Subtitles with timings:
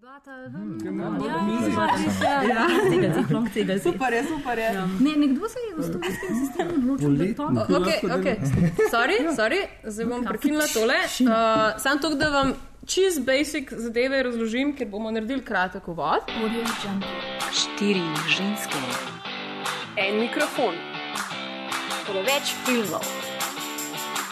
[0.00, 0.32] debata.
[3.82, 4.64] Super je, super je.
[4.64, 4.86] Ja.
[5.00, 7.46] Ne, nekdo se je v slovenskem sistemu odločil, da je to.
[7.46, 7.78] Poletno.
[7.78, 7.86] Ok,
[8.18, 8.26] ok.
[8.90, 10.94] Sorry, sorry, zdaj bom prekinila tole.
[10.94, 12.54] Uh, sam to, da vam
[12.86, 16.20] čist basic zadeve razložim, ker bomo naredili kratek uvod.
[17.52, 18.78] Štiri ženske,
[19.96, 20.74] En mikrofon,
[22.06, 23.04] preveč filmov,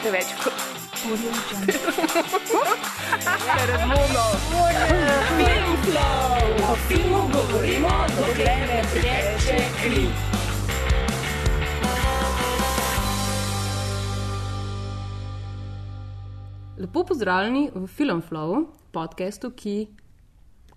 [0.01, 0.27] preveč
[6.71, 10.07] o filmu govorimo, dokler ne teče kri.
[16.79, 19.89] Lepo pozdravljeni v Filmflow, podkastu, ki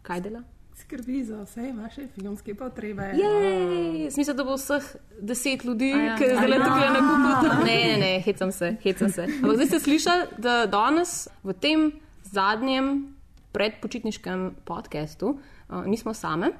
[0.01, 0.43] kaj dela?
[0.91, 3.03] Skrbi za vse vaše filmske potrebe.
[3.03, 4.83] Jej, Smisel, da bo vseh
[5.21, 6.17] deset ljudi, ja.
[6.19, 6.91] ki zdaj le A tukaj ja.
[6.91, 7.63] na kupu.
[7.65, 9.23] Ne, ne, ne, hecam se, hecam se.
[9.23, 11.85] Ampak zdaj ste slišali, da danes v tem
[12.27, 13.15] zadnjem
[13.55, 16.51] predpočitniškem podkastu uh, nismo same.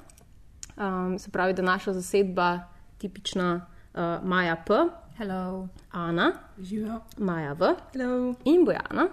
[0.76, 2.58] Um, se pravi, da naša zasedba,
[2.98, 4.72] tipična uh, Maja P,
[5.18, 5.68] Hello.
[5.90, 7.00] Ana, Živijo.
[7.18, 8.34] Maja V Hello.
[8.44, 9.08] in Bojana.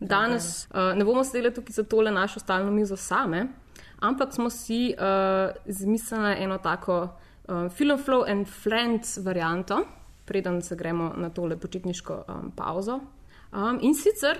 [0.00, 3.48] Danes uh, ne bomo sedeli tukaj za tole našo stalno mizo same,
[4.00, 7.02] ampak smo si uh, izmislili eno tako
[7.48, 9.84] uh, Film Flow and Friends varianto,
[10.24, 13.00] preden se gremo na tole počitniško um, pauzo.
[13.52, 14.38] Um, in sicer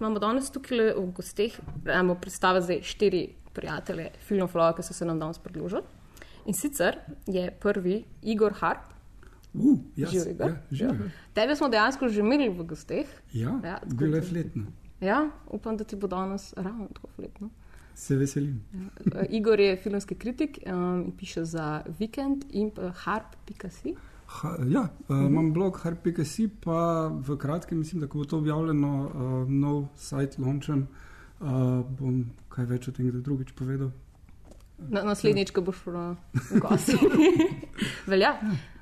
[0.00, 5.04] imamo danes tukaj v gosteh, bomo predstavili zdaj štiri prijatelje Film Flow, ki so se
[5.04, 5.82] nam danes pridružili.
[6.46, 8.92] In sicer je prvi Igor Harp.
[9.54, 10.44] Uh, jaz, Živi ga.
[10.44, 11.10] ja, živi.
[11.34, 13.06] Tebe smo dejansko že imeli v gosteh.
[13.32, 14.66] Ja, Ja, ja bilo je fletno.
[15.00, 17.50] Ja, upam, da ti bo danes ravno tako fletno.
[17.96, 18.60] Se veselim.
[18.74, 23.94] Uh, Igor je filmski kritik um, in piše za Vikend in pa harp.si.
[24.26, 28.92] Ha, ja, uh, imam blog harp.si, pa v kratkem mislim, da ko bo to objavljeno,
[29.06, 30.86] uh, nov sajt launchen,
[31.40, 31.48] uh,
[31.98, 33.94] bom kaj več o tem kdaj drugič povedal.
[34.76, 36.98] Na, naslednjič, ko boš v gosti.
[38.12, 38.36] Velja.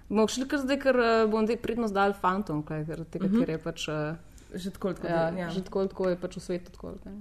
[0.08, 0.98] Bomo šli kar zdaj, ker
[1.30, 3.41] bom zdaj prednost dal fantom, kaj, ker, tega, uh -huh.
[3.44, 3.88] ker je pač.
[3.88, 5.06] Uh, Že tako tako.
[5.06, 5.50] Ja, ja.
[5.50, 6.70] že tako, tako je pač v svetu.
[6.72, 7.12] Tako, ne.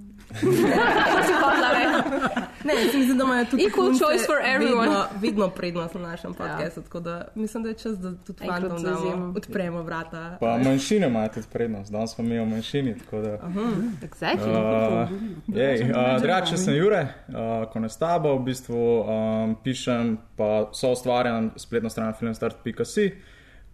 [2.64, 4.88] Ne, se mi zdi, da imajo tudi Equal punce choice for everyone.
[4.88, 8.82] Vidno, vidno prednost na našem podkastu, tako da mislim, da je čas, da tudi fantom
[8.82, 10.36] damo, odpremo vrata.
[10.40, 12.98] Pa manjšine imajo tudi prednost, danes smo mi v manjšini.
[12.98, 13.38] tako da,
[14.02, 14.50] Exactly.
[14.50, 20.18] Uh, jej, uh, Drugače sem Jure, uh, ko ne s tabo, v bistvu um, pišem,
[20.36, 23.12] pa so ustvarjam spletno stran filmstart.si.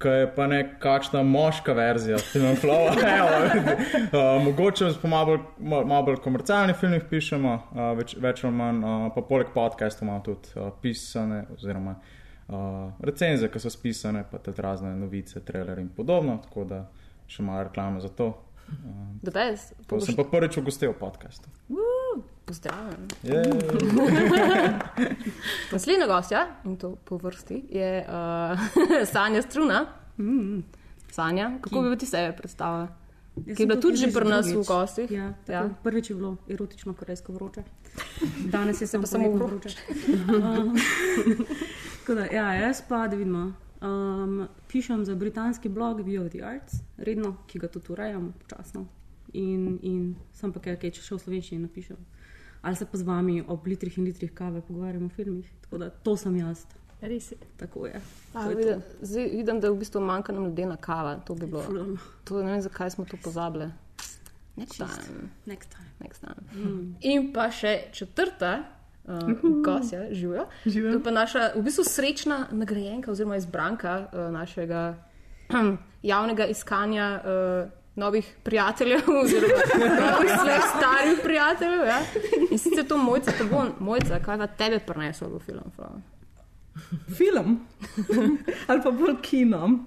[0.00, 2.94] Ki je pa nekakšna moška verzija filmflowa.
[2.96, 8.56] uh, mogoče pa malo bolj, ma- malo bolj komercialnih filmih pišemo, uh, več, več ali
[8.56, 11.98] manj, uh, pa poleg podcastov imamo tudi uh, pisane, oziroma
[12.48, 16.38] uh, recenze, ki so spisane, pa tudi razne novice, trailerje in podobno.
[16.48, 16.80] Tako da
[17.28, 18.32] še malo reklame za to.
[18.70, 19.20] Uh.
[19.86, 21.52] To sem pa prvič ugostil v podkastu.
[22.44, 23.08] Pozdravljen.
[25.72, 28.58] Naslednja gostja, in to po vrsti, je uh,
[29.12, 29.86] Sanja Struna.
[30.18, 30.62] Mm.
[31.10, 32.88] Sanja, kako bi ti sebe predstavila?
[33.34, 35.10] Ki je bila tudi že pri nas v gostih.
[35.10, 35.68] Ja, Ja.
[35.82, 37.62] Prvič je bilo erotično, korejsko vroče.
[38.52, 39.68] Danes je samo samo vroče.
[42.00, 43.52] Tako da, ja, jaz pa, da vidimo.
[43.80, 48.86] Um, pišem za britanski blog View of the Arts, redno, ki ga tudi urejam, počasno.
[49.32, 51.96] In, in sem pa kaj, kaj, če še v slovenščini napišem.
[52.62, 55.50] Ali se pa z vami ob litrih in litrih kave pogovarjamo o filmih.
[55.60, 56.66] Tako da to sem jaz.
[57.00, 57.36] Res je.
[57.56, 58.00] Tako je.
[58.34, 61.16] A, je vidim, zdaj vidim, da v bistvu manjka nam ledena kava.
[61.24, 61.62] To bi bilo.
[61.62, 61.96] Fulano.
[62.24, 63.70] To, ne vem, zakaj smo to pozabili.
[64.56, 65.30] Next time.
[65.46, 65.88] Next time.
[66.00, 66.44] Next time.
[66.52, 66.94] Mm.
[67.00, 68.58] In pa še četrta.
[69.10, 70.44] Uh, Gosja, živijo.
[70.64, 74.94] To je pa naša, v bistvu, srečna nagrajenka oziroma izbranka uh, našega
[76.12, 79.62] javnega iskanja uh, novih prijateljev, oziroma
[80.00, 81.84] novih slej starih prijateljev.
[81.86, 82.00] Ja?
[82.50, 85.70] In sicer to mojca, to bo mojca, kaj pa tebe prineslo v film.
[85.70, 85.90] Flo?
[87.10, 87.60] Film
[88.66, 89.78] ali pa bolj kino.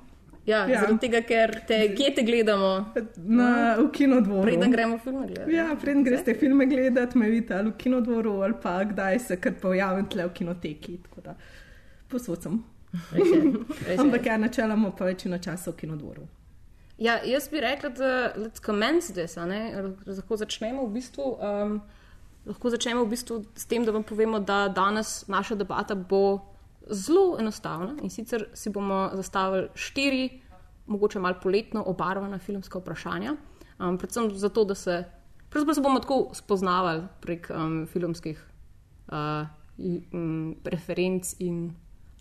[0.46, 0.82] Ja, Ja.
[0.82, 3.46] zaradi tega, ker te, kje te gledamo, Na,
[3.78, 4.42] v kinodvoru.
[4.44, 5.54] preden gremo filme gledati.
[5.54, 9.54] Ja, preden greste filme gledati, me vidite ali v kinodvoru, ali pa kdaj se kar
[9.54, 10.98] pojavim tle v kinoteki.
[12.10, 12.60] Posod sem.
[13.12, 13.98] Res je.
[13.98, 16.28] Ampak ja, načeloma pa večino časa v kinodvoru.
[16.98, 18.06] Ja, jaz bi rekla, da
[18.38, 19.36] let's commence this,
[20.08, 21.24] lahko začnemo v bistvu.
[21.42, 21.82] Um,
[22.46, 26.40] lahko začnemo v bistvu s tem, da vam povemo, da danes naša debata bo
[26.90, 30.42] zelo enostavna in sicer si bomo zastavili štiri,
[30.88, 33.36] mogoče malo poletno obarvana filmska vprašanja.
[33.80, 35.04] Um, predvsem zato, da se,
[35.74, 38.44] se bomo tako spoznavali prek um, filmskih
[39.08, 39.48] uh,
[39.78, 41.74] i- um, preferenc in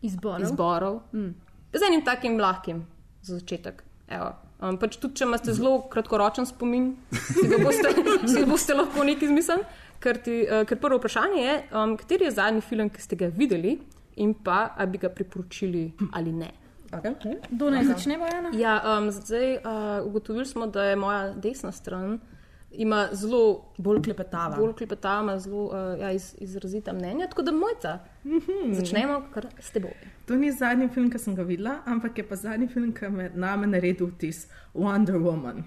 [0.03, 0.43] Izborov.
[0.43, 1.01] izborov.
[1.13, 1.35] Mm.
[1.73, 2.87] Z enim takim lahkim
[3.23, 3.83] za začetek.
[4.09, 4.33] Evo.
[4.63, 7.91] Um, pač tudi, če imate zelo kratkoročen spomin, si ga boste,
[8.31, 9.65] si ga boste lahko nekaj izmislili.
[10.03, 13.31] ker, ti, uh, ker prvo vprašanje je, um, kateri je zadnji film, ki ste ga
[13.35, 13.77] videli
[14.23, 16.51] in pa ali bi ga priporočili ali ne.
[16.93, 18.51] Kdo naj začne, Bojana?
[18.53, 22.19] Ja, um, zdaj uh, ugotovili smo, da je moja desna stran.
[22.75, 24.57] Ima zelo Bolj klepetava.
[24.57, 27.99] bolj klepetava, ima zelo uh, ja, iz, izrazita mnenja, tako da mojca.
[28.73, 29.93] Začnemo kar s teboj.
[30.27, 33.31] To ni zadnji film, ki sem ga videla, ampak je pa zadnji film, ki me
[33.35, 35.63] name naredil vtis Wonder Woman.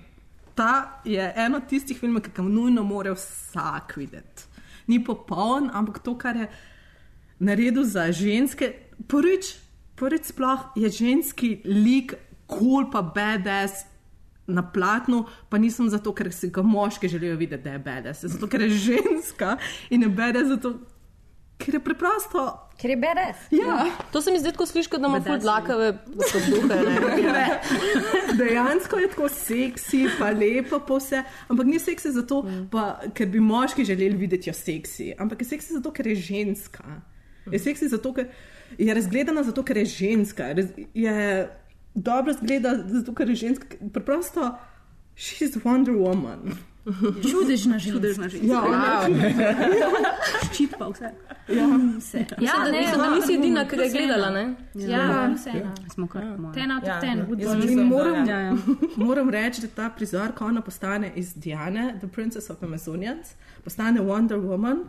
[0.56, 4.48] Ta je eno od tistih filmov, ki ga nujno mora vsak videti.
[4.88, 6.48] Ni popoln, ampak to, kar je
[7.40, 8.74] naredil za ženske,
[9.08, 9.56] prvič,
[9.96, 12.16] prvič sploh je ženski lik,
[12.48, 13.86] kul cool pa BDS.
[14.48, 18.20] Na platnu, pa nisem zato, ker si ga moški želijo videti, da je bedes.
[18.24, 19.58] Zato, ker je ženska
[19.90, 20.76] in je bedes, zato,
[21.58, 22.44] ker je preprosto.
[22.78, 23.38] Ker je beres.
[23.52, 26.78] Ja, To se mi zdi, ko slišiš, da ima ful dlakave podduhe.
[27.32, 27.46] ne.
[28.40, 33.40] Dejansko je tako seksi, pa lepo, pa vse, ampak ni seksi zato, pa, ker bi
[33.40, 36.84] moški želeli videti jo seksi, ampak je seksi zato, ker je ženska.
[37.52, 38.28] Je seksi zato, ker
[38.78, 40.54] je razgledana, zato, ker je ženska.
[40.94, 41.16] Je
[41.96, 43.66] dobro zgleda, zato, ker je ženska.
[43.90, 44.56] Preprosto,
[45.16, 46.56] she's Wonder Woman.
[47.24, 47.92] Čudežna ženska.
[47.92, 48.48] Čudežna ženska.
[48.48, 49.08] Ja,
[50.46, 51.10] Ščit pa vse.
[51.50, 51.66] ja.
[51.98, 52.18] Vse.
[52.18, 54.30] Ja, Ja, ne, ne, da nisi edina, ki ga je gledala.
[54.30, 54.44] Ne?
[54.76, 55.72] Ja, vseeno.
[55.90, 56.54] Smo kar malo.
[56.54, 57.18] Ten out of Ja, ten.
[57.40, 57.56] ja.
[57.56, 58.58] mislim, moram, Ja, ja.
[58.98, 63.34] moram reči, da ta prizor, ko ona postane iz Diane, The Princess of Amazonians,
[63.64, 64.84] postane Wonder Woman.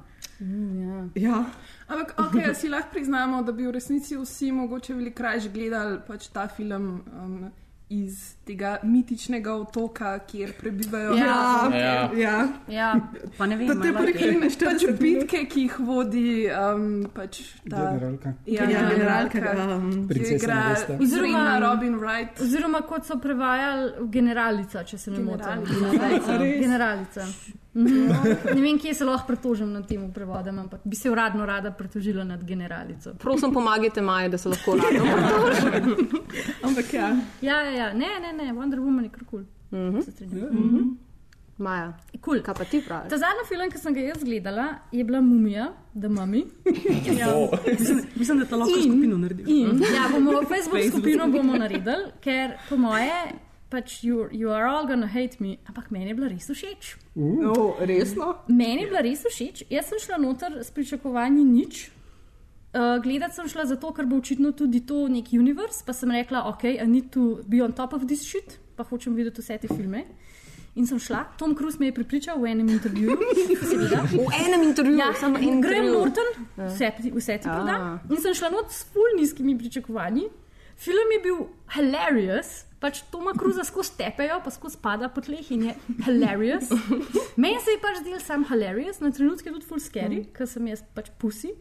[1.14, 1.44] Ja.
[1.88, 6.28] Ampak, ok, si lahko priznamo, da bi v resnici vsi mogoče bili krajši gledali pač
[6.28, 7.50] ta film um,
[7.88, 11.69] iz tega mitičnega otoka, kjer prebivajo Ja.
[11.75, 12.10] Ja.
[12.16, 12.48] ja.
[12.69, 12.93] Ja,
[13.38, 15.00] Pa ne vem, Da te malo- prekine pač 40 minut.
[15.00, 18.32] bitke, ki jih vodi um, pač ta Generalka.
[18.46, 19.38] Ja, generalka.
[19.75, 22.40] Um, ki Princesa igra Oziroma- Robin Wright.
[22.40, 25.64] oziroma kot so prevajali v generalica, če se ne motim.
[25.66, 26.38] Generalica.
[26.38, 27.25] Generalica.
[27.76, 28.08] Mhm.
[28.54, 32.25] Ne vem, kje se lahko pritožim nad tem prevodom, ampak bi se uradno rada pritožila
[32.25, 33.12] nad generalico.
[33.14, 35.04] Prosim, pomagajte Maji, da se lahko rado.
[36.62, 37.16] ampak ja.
[37.43, 37.93] Ja, ja, ja.
[37.93, 39.44] ne, ne, ne, Wonder Woman je kar kul.
[39.72, 40.00] Mhm.
[40.02, 40.96] Se strinjam.
[41.58, 42.42] Maja, Kul.
[42.42, 43.08] kaj pa ti praviš?
[43.08, 46.42] Ta zadnji film, ki sem ga jaz gledala, je bila Mumija, The Mummy.
[47.18, 47.26] Ja.
[47.78, 49.42] Mislim, mislim, da to lahko In- skupino naredi.
[49.48, 53.32] In ja, bomo Facebook skupino bomo naredili, ker po moje,
[53.70, 56.92] pač you, you are all gonna hate me, ampak meni je bila res všeč.
[57.14, 58.34] No, resno?
[58.48, 59.62] Meni je bila res všeč.
[59.70, 61.90] Jaz sem šla noter s pričakovanji nič.
[62.74, 66.42] Uh, gledati sem šla zato, ker bo očitno tudi to nek univerz, pa sem rekla,
[66.50, 69.68] ok, I need to be on top of this shit, pa hočem videti vse te
[69.68, 70.02] filme.
[70.76, 73.16] In sem šla, Tom Cruise me je pripričal v enem intervjuju,
[73.64, 74.02] seveda.
[74.12, 75.92] V enem intervjuju, Ja, samo en intervju.
[75.94, 76.28] Norton,
[76.58, 77.98] vse, ti- vse ti proda.
[78.10, 80.26] In sem šla not s ful nizkimi pričakovanji.
[80.76, 81.38] Film je bil
[81.72, 85.75] hilarious, pač Toma Cruza skozi tepejo, pa skozi spada po tleh in je
[86.06, 86.69] hilarious.
[87.40, 90.82] Meni se je pač zdel sam hilarious, na trenutke tudi full scary, ker sem jaz
[90.94, 91.55] pač pusi.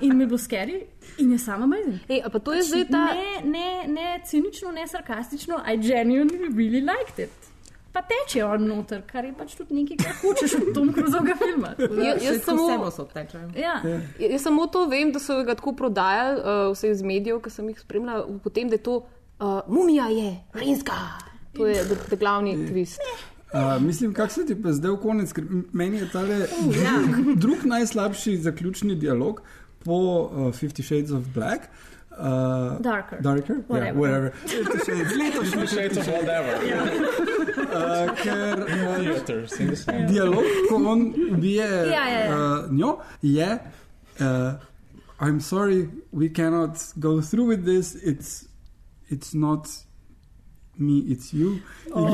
[0.00, 0.84] In mi je bilo scary
[1.18, 1.98] in je sama amazing.
[2.08, 3.04] Ej, a pa to je zdaj ta.
[3.14, 7.50] Ne, ne, ne cinično, ne sarkastično, I genuinely really liked it.
[7.94, 11.74] Pa teče on noter, kar je pač tudi nekaj, kar hočeš od Tom Cruzovega filma.
[12.06, 13.52] Ja, jaz samo- obtečajo.
[13.54, 13.76] Ja.
[14.18, 17.68] Jaz samo to vem, da so ga tako prodajali, uh, vse iz medijev, ki sem
[17.70, 18.96] jih spremljala, potem, da je to
[19.40, 20.92] uh, mumija je ženska.
[21.52, 22.98] To je the, the glavni twist.
[23.54, 27.64] Uh, mislim, kak se ti pa zdaj v konec, ker meni je tale drug, drug
[27.64, 29.42] najslabši zaključni dialog
[29.84, 31.68] po uh, Fifty Shades of Black.
[32.18, 33.20] Uh, Darker.
[33.20, 33.56] Darker?
[33.68, 33.86] Whatever.
[33.86, 34.30] Yeah, whatever.
[34.46, 36.54] Fifty Shades, letošnji Shades of whatever.
[37.74, 42.58] Uh, ker uh, dialog, ko on ubije Ja, ja, ja.
[42.64, 43.58] uh, njo, je.
[44.20, 44.26] Uh,
[45.20, 47.94] I'm sorry, we cannot go through with this.
[47.94, 48.46] It's,
[49.10, 49.68] it's not
[50.78, 51.60] me, it's you.
[51.92, 52.08] Oh,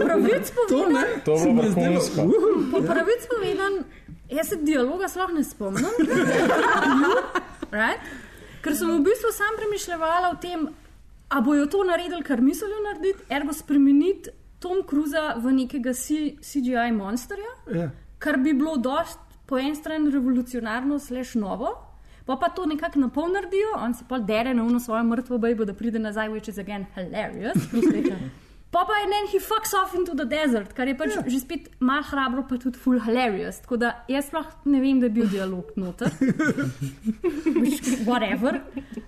[0.00, 1.04] Pravic to povedan, ne.
[1.24, 2.20] To je bilo vrhunsko.
[2.22, 3.72] uh, po pravic povedan,
[4.30, 5.86] jaz se dialoga sploh ne spomnim.
[7.72, 8.00] right?
[8.62, 10.68] Ker sem v bistvu sam premišljala o tem,
[11.28, 16.04] a bojo to naredili, kar mislijo narediti, ergo spremeniti Tom Cruza v nekega C
[16.40, 17.90] CGI monsterja, Ja.
[18.18, 21.74] kar bi bilo dost po eni strani revolucionarno, slash novo.
[22.26, 25.38] Pa pa to nekako na pol naredijo, on se pa dere na uno svojo mrtvo
[25.38, 27.58] bejbo, da pride nazaj, which is again hilarious.
[28.70, 31.26] Pa pa en he fucks off into the desert, kar je pač yeah.
[31.26, 33.58] že spet malo hrabro, pa tudi full hilarious.
[33.64, 36.14] Tako da jaz sploh ne vem, da je bil dialog noter.
[37.64, 38.60] Pač, Whatever.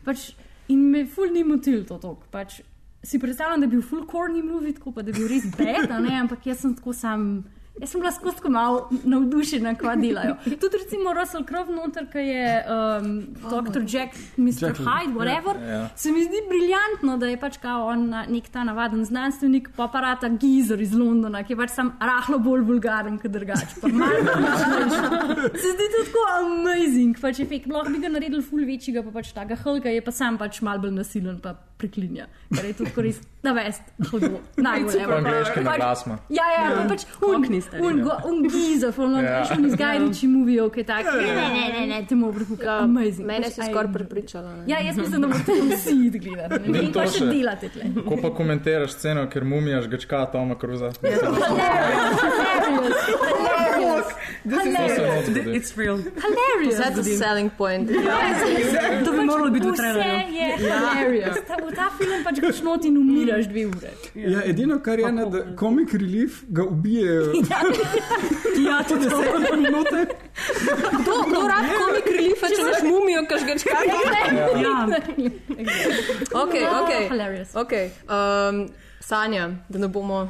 [0.03, 0.33] Pač,
[0.67, 2.27] in me full ni motil to tok.
[2.35, 2.59] Pač,
[3.07, 5.95] si predstavljam, da je bil full corny movie, tako pa da je bil res bed,
[5.95, 7.45] ampak jaz sem tako sam
[7.81, 10.35] Jaz sem bila skozi tako malo navdušena, kva delajo.
[10.45, 13.07] Tudi recimo Russell Crowe noter, ki je um,
[13.49, 13.81] Dr.
[13.89, 14.69] Jack, Mr.
[14.69, 14.85] Jekyll.
[14.87, 15.57] Hyde, whatever.
[15.57, 15.89] Ja, ja.
[15.97, 19.85] Se mi zdi briljantno, da je pač kao on na- nek ta navaden znanstvenik, pa
[19.85, 23.67] aparata Gizer iz Londona, ki je pač sam rahlo bolj vulgaren kot drugače.
[25.63, 27.67] Se zdi to tako amazing, pač efekt.
[27.73, 30.79] Lahko bi ga naredili ful večjega, pa pač tega Hulka je pa sam pač mal
[30.79, 32.29] bolj nasilen, pa preklinja.
[32.55, 34.39] Kar je tudi res navest, hudo.
[34.57, 36.19] Najbolj Po angliški na glas ima.
[36.29, 36.87] Ja, ja, ja.
[36.89, 38.05] pač stari, un, ja.
[38.05, 39.21] go- un giza, from Ja.
[39.21, 39.51] yeah.
[39.51, 39.67] yeah.
[39.67, 43.27] izgajniči movijo, ki je tak, ne, ne, ne, ne, ne, temu vrhu, Ja, amazing.
[43.27, 43.93] mene Pač, si skoraj enjoy.
[43.95, 44.57] prepričala.
[44.57, 44.65] ne.
[44.67, 46.71] Ja, jaz mislim, da morate vsi iti gledati.
[46.71, 47.85] Ne In to kaj še delate tle.
[48.05, 50.93] Ko pa komentiraš sceno, ker mumija žgečka Toma Cruza.
[51.03, 51.11] Ja,
[53.03, 54.07] Hilarious,
[54.45, 55.29] hilarious.
[55.49, 55.97] It's real.
[55.97, 56.79] hilarious.
[56.79, 57.89] That's a selling point.
[59.05, 60.33] To bi moralo biti v Vse trailerju.
[60.33, 61.37] je hilarious.
[61.47, 63.91] Ta, v ta film pač greš not in umiraš dve ure.
[64.15, 67.33] Ja, edino, kar je, da komik relief ga ubijejo.
[68.69, 70.07] Ja, tudi Deset minute.
[71.03, 73.83] Kdo, kdo rad komik relifa, če imaš mumijo, kaš ga čaka?
[74.63, 74.77] Ja,
[76.43, 76.93] Ok, ok.
[77.11, 77.55] Hilarious.
[77.55, 77.91] okay.
[78.09, 78.69] Um,
[79.01, 80.29] Sanja, da ne bomo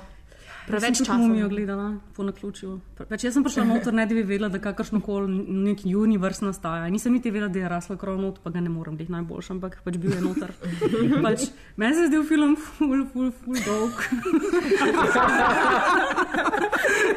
[0.66, 1.16] preveč časa.
[1.18, 2.80] mumijo gledala po naključju.
[3.08, 6.88] Pač jaz sem prišla noter, ne da bi vedela, da kakršno koli nek univerz nastaja.
[6.90, 9.78] Nisem niti vedela, da je rasla krov not, pa ga ne morem biti najboljši, ampak
[9.84, 10.52] pač bil je noter.
[11.24, 11.40] Pač,
[11.76, 13.92] meni se je zdel film full, full, full dolg.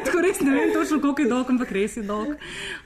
[0.06, 2.28] Tako res ne vem točno, koliko je dolg, ampak res je dolg.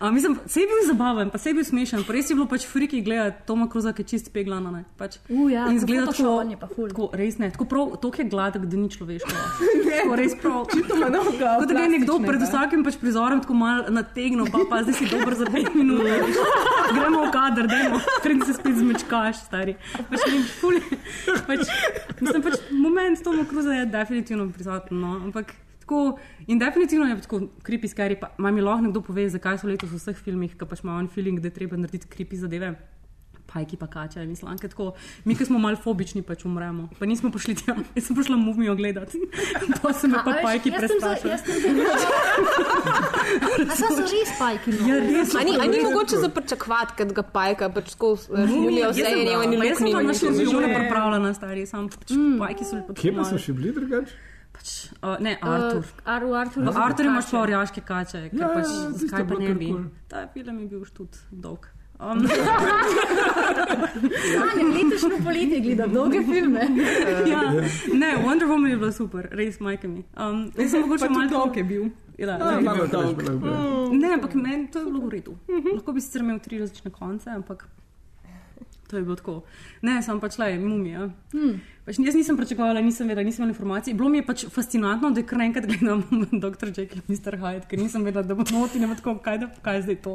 [0.01, 2.47] Uh, mislim, se je bil zabaven, pa se je bil smešen, pa res je bilo
[2.51, 4.71] pač friki gledati Toma Cruza, ki je čist peglana.
[4.71, 5.19] Ne, pač.
[5.29, 6.23] U, ja, In zgleda tako,
[6.75, 6.89] ful.
[6.93, 9.31] tako, res ne, tako prav, to je gladek, da ni človeško.
[9.91, 10.50] Tako res prav.
[10.51, 15.09] Kot da je nekdo pred vsakim pač prizorom tako malo nategnil, pa, pa zdaj si
[15.11, 16.03] dober za 5 minut.
[16.91, 19.77] Gremo v kader, dajmo, preden se spet zmečkaš, stari.
[19.97, 20.79] Pač, ne, ful
[21.49, 21.67] pač,
[22.21, 27.41] mislim, pač moment Toma Cruza je definitivno prisoten, no, ampak tako, in definitivno je tako
[27.67, 30.69] creepy scary, pa ma mi lahko nekdo pove, zakaj so letos v vseh filmih, ki
[30.69, 32.75] pač ima on feeling, da je treba narediti creepy zadeve.
[33.51, 34.69] Pajki pa kača in slanke.
[34.69, 34.93] Tako,
[35.25, 36.87] mi, ki smo malo fobični, pač umremo.
[36.95, 39.19] Pa nismo prišli tja, jaz sem prišla mumijo gledati.
[39.83, 40.87] Pa so me pa A pajki za-
[43.63, 44.71] A so so res pajki?
[44.73, 44.87] No?
[44.87, 45.35] Ja, res.
[45.35, 49.43] A ni, a ni mogoče zaprčakovati, kad ga pajka, pač skozi mumijo, vse je njeno
[49.45, 50.09] in Pa jaz sem pa luknjo.
[50.09, 52.95] našla zelo pripravljena, stari, sam pač pajki so lepo.
[52.95, 54.15] Kje pa so še bili drugače?
[54.53, 55.85] Pač, uh, ne, Artur.
[56.05, 56.63] Artur, Artur.
[56.65, 59.69] V Artur imaš pa orjaške kače, ker Ja, pač, ja, zakaj je pa ne bi.
[59.69, 59.85] kul.
[60.07, 61.69] Ta film je bil štud dolg.
[62.01, 62.19] Um,
[64.51, 66.61] Anja, letošnjo poletje gleda dolge filme.
[67.29, 67.43] ja.
[67.95, 70.05] Ne, Wonder Woman je bila super, res majke mi.
[70.17, 71.85] Um, jaz sem mogoče malo dolg je bil.
[72.19, 73.23] Ja, Malo dolg.
[73.93, 75.37] Ne, ampak meni to je bilo v redu.
[75.75, 77.69] Lahko bi sicer imel tri različne konce, ampak
[78.91, 79.43] to je bilo tako.
[79.87, 81.09] Ne, sem pač le mumija.
[81.33, 81.61] Hmm.
[81.87, 83.95] Pač jaz nisem pričakovala, nisem vedela, nisem imela informacij.
[83.95, 86.03] Bilo mi je pač fascinantno, da kar enkrat gledam
[86.45, 86.69] Dr.
[86.75, 87.39] Jekyll in Mr.
[87.41, 90.15] Hyde, ker nisem vedela, da bo noti in tako, kaj, da, kaj je zdaj to.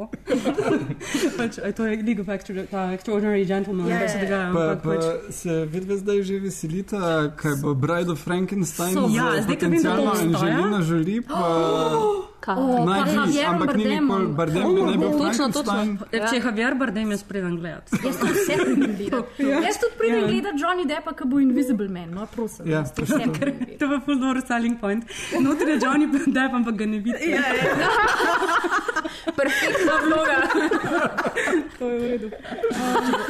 [1.40, 4.28] pač, a to je League of Extra, ta Extraordinary Gentlemen, Ja, kar se ja, ja.
[4.28, 4.52] dogaja.
[4.52, 7.00] Pa, pa pač, se vidve zdaj že veselita,
[7.36, 10.56] kaj bo Bride of Frankenstein So, ja, zdaj, ko vem, da to potencialno obstaja.
[10.56, 11.20] Angelina Jolie,
[12.46, 15.98] pa Oh, naj bi, Javier ampak ni nikoli Bardem, bi naj bil Točno, Frankenstein.
[16.12, 17.98] če je Javier Bardem, jaz pridem gledati.
[18.00, 19.42] Jaz tudi vse pridem gledati.
[19.60, 20.26] Jaz tudi pridem Ja.
[20.28, 22.66] gledati Johnny Deppa, ki bo Invisible Man, no prosim.
[22.66, 23.02] Ja, to.
[23.78, 25.04] To je full door selling point.
[25.38, 27.30] Noter je Johnny Depp, ampak ga ne vidi.
[27.30, 27.42] Ja,
[29.36, 30.36] Perfektna vloga.
[31.78, 32.28] to je v redu.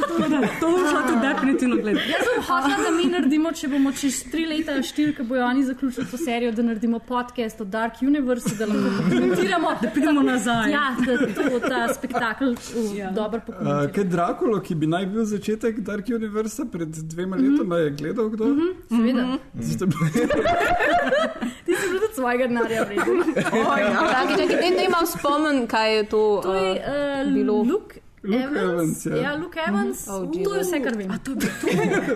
[0.07, 2.09] Tako da, To bom šla tudi definitivno gledati.
[2.09, 5.63] Jaz sem hotela, da mi naredimo, če bomo čez tri leta, štiri, ko bojo oni
[5.63, 9.69] zaključili to serijo, da naredimo podcast o Dark Universe, da lahko pokomentiramo.
[9.81, 10.71] Da pridemo nazaj.
[10.71, 12.57] Ja, da to, ta spektakel uh,
[12.93, 13.11] Ja.
[13.11, 13.89] dobro Uh, pokomentiramo.
[13.89, 18.45] kaj Drakulo, ki bi naj bil začetek Dark Universa pred dvema letoma, je gledal kdo?
[18.89, 19.25] Seveda.
[19.55, 19.95] Zato bi-
[21.65, 23.17] Ti si bil tudi svojega denarja vreden.
[23.35, 26.23] Čakaj, čakaj, daj, daj malo spomnim, kaj je to.
[26.39, 26.87] To je uh,
[27.21, 27.53] uh, bilo.
[27.63, 28.57] Luke Luke Evans.
[28.57, 29.15] Evans, ja.
[29.15, 30.07] ja, Luke Evans.
[30.07, 31.09] Oh, to je vse, kar vem.
[31.19, 31.31] To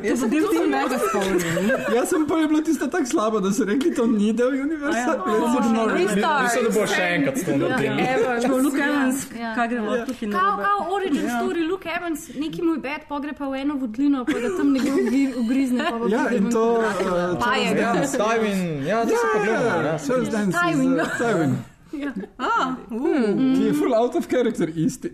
[0.04, 1.70] je del tega mega spomnil.
[1.96, 4.98] Jaz sem pa je bilo tisto tako slabo, da so rekli, to ni del univerza.
[4.98, 5.14] Ja.
[5.62, 6.10] Ignore it.
[6.10, 6.44] Restart.
[6.44, 8.08] Mislim, da bo še enkrat to naredili.
[8.42, 9.54] Če bo Luke Evans, Ja.
[9.56, 13.46] kaj gremo tukaj na Kao, kao origin story, Luke Evans, neki moj bed pogre pa
[13.46, 15.86] v eno vodlino, pa da tam nekdo ugri- ugrizne.
[15.86, 16.66] Pa Ja, in to.
[16.74, 17.78] Uh, Pajek.
[17.78, 19.82] Ja, Tywin, ja, da se pogledamo.
[19.82, 21.92] Ja, Charles Dance.
[21.92, 22.78] Tywin, ja.
[22.90, 23.56] Tywin.
[23.56, 25.12] Ki je full out of character, isti.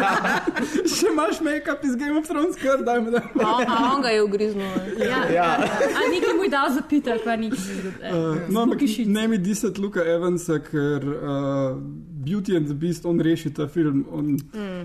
[0.96, 3.22] Še imaš make-up iz Game of Thrones, kar dajmo da.
[3.40, 4.66] A, on ga je ugriznil.
[4.98, 5.24] Ja.
[5.32, 5.48] Ja.
[5.62, 7.56] A neki moj dal za Peter, pa neki.
[8.02, 11.78] Uh, no, ampak ne mi disati Luka Evansa, ker uh,
[12.24, 14.04] Beauty and the Beast, on reši ta film.
[14.12, 14.36] On,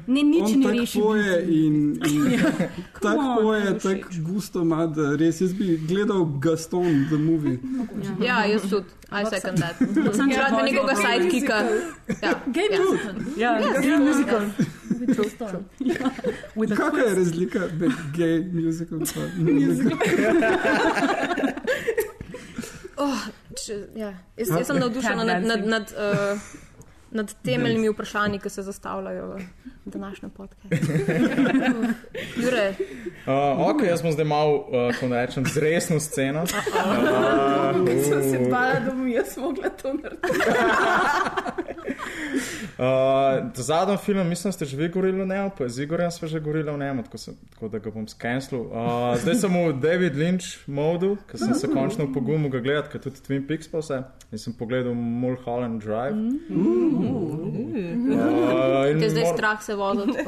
[0.07, 0.99] Ne, nič on ne tako reši.
[0.99, 1.33] poje
[1.65, 1.75] in,
[2.05, 2.39] in
[3.03, 7.57] tako on, poje, meni tako gusto ima, da res jaz bi gledal Gaston, the movie.
[8.25, 8.85] Ja, jaz tudi.
[9.11, 9.75] I second that.
[10.33, 11.57] Če rad nekoga sidekicka.
[12.21, 12.33] Ja.
[12.47, 12.79] Gay ja.
[12.81, 13.15] musical.
[13.37, 13.51] Ja,
[13.81, 14.49] gay musical.
[14.99, 15.63] With the storm.
[16.59, 18.99] With a Kakšna je razlika med gay musical
[19.37, 19.97] in musical?
[22.97, 23.27] Oh,
[23.65, 24.11] če, ja.
[24.37, 26.39] jaz, jaz sem navdušena nad, nad, nad, uh,
[27.11, 29.41] nad temeljnimi vprašanji, ki se zastavljajo v
[29.85, 30.93] današnjem podkastu.
[32.43, 32.73] Jure,
[33.27, 36.45] Uh, ok, jaz bom zdaj mal, uh, ko rečem, z resno sceno.
[36.47, 36.63] Sem
[38.23, 40.39] se bala, da bom jaz mogla to narediti.
[42.77, 42.83] Uh,
[43.55, 46.69] Zadnji film, mislim, ste že vi govorili o njemu, pa z Igorjem smo že govorili
[46.69, 48.61] o njemu, tako, se, tako da ga bom skenslil.
[48.61, 53.01] Uh, zdaj sem v David Lynch modu, ker sem se končno pogumil ga gledati, ker
[53.01, 54.03] tudi Twin Peaks pa vse.
[54.31, 56.13] In sem pogledal Mulholland Drive.
[56.13, 56.96] Uh, in
[58.99, 60.17] te je zdaj mor- strah se voditi.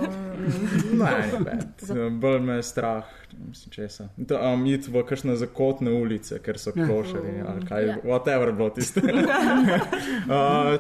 [1.90, 3.04] Ne, bolj me je strah,
[3.48, 4.10] mislim, česa.
[4.18, 7.96] Da, um, iti v kakšne zakotne ulice, ker so košari ali kaj, Ja.
[8.04, 9.02] whatever bilo tiste.
[9.08, 9.12] uh,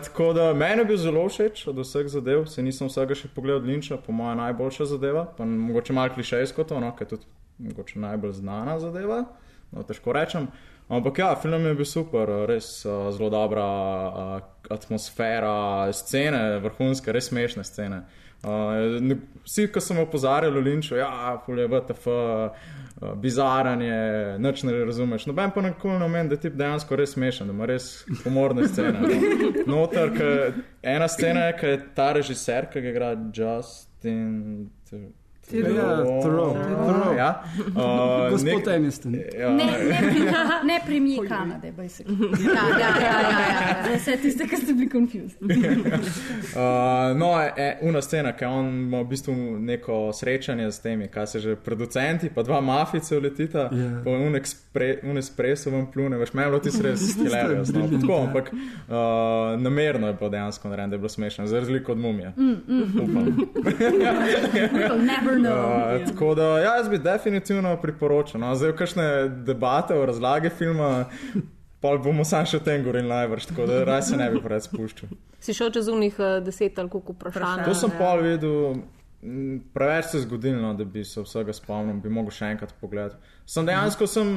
[0.03, 3.61] tako da meni je bil zelo všeč od vseh zadev, se nisem vsega še pogledal
[3.61, 7.25] od Linča, po mojem najboljša zadeva, pa mogoče malo klišejsko to, no, ker je tudi
[7.59, 9.23] mogoče najbolj znana zadeva,
[9.71, 10.47] no, težko rečem.
[10.89, 13.65] Ampak ja, film je bil super, res uh, zelo dobra
[14.09, 14.39] uh,
[14.73, 18.01] atmosfera, scene, vrhunske, res smešne scene.
[18.39, 18.97] Uh,
[19.43, 24.01] vsi, ki so me opozarjali v Linču, ja, fulje VTF, uh, bizaren je,
[24.41, 25.27] nič ne razumeš.
[25.29, 27.91] Noben pa nikoli ne meni, da je tip dejansko res smešen, da ima res
[28.23, 28.97] humorne scene.
[28.97, 29.53] No.
[29.75, 30.31] Noter, ke,
[30.81, 34.71] ena scena je, ki je ta režiser, ki ga igra Justin.
[35.51, 35.61] Ja,
[36.21, 36.53] Theroux.
[36.53, 37.17] Theroux.
[37.17, 37.43] Ja,
[37.75, 39.15] uh, Gospod Aniston.
[39.39, 40.31] Ja, Ne, ne, premi-
[40.63, 42.15] ne premije Kanade, basically.
[42.45, 43.83] Ja, ja, ja, ja, ja.
[43.83, 45.37] Za vse tiste, ki ste bili confused.
[46.49, 46.61] Uh,
[47.15, 47.27] no,
[47.57, 51.55] e, una scena, ki on ima v bistvu neko srečanje s temi, kaj se že
[51.55, 53.69] producenti, pa dva mafice uletita, Ja.
[53.71, 54.03] yeah.
[54.03, 57.87] pa un, ekspre, un espresso vam plune, veš, meni je bilo ti res hilarious, no,
[57.91, 58.21] tako, ja.
[58.21, 58.57] ampak uh,
[59.59, 62.33] namerno je bilo dejansko narejeno, da je bilo smešno, za razliko od mumije.
[62.37, 62.83] Mm, mm.
[63.01, 63.37] Upam.
[65.05, 65.95] Never know.
[65.95, 68.41] Uh, tako da, ja, jaz bi definitivno priporočal.
[68.41, 68.53] No.
[68.55, 69.07] Zdaj, kakšne
[69.47, 71.05] debate o razlage filma,
[71.79, 74.69] pa bomo sam še o tem govorili najbrž, tako da raj se ne bi preveč
[74.69, 75.11] spuščal.
[75.39, 77.65] Si šel čez unih uh, deset ali koliko vprašanj.
[77.67, 78.81] To sem pol videl,
[79.23, 82.75] m, preveč se je zgodilo, no, da bi se vsega spomnil, bi mogel še enkrat
[82.81, 83.19] pogledati.
[83.47, 84.35] Sem dejansko, sem,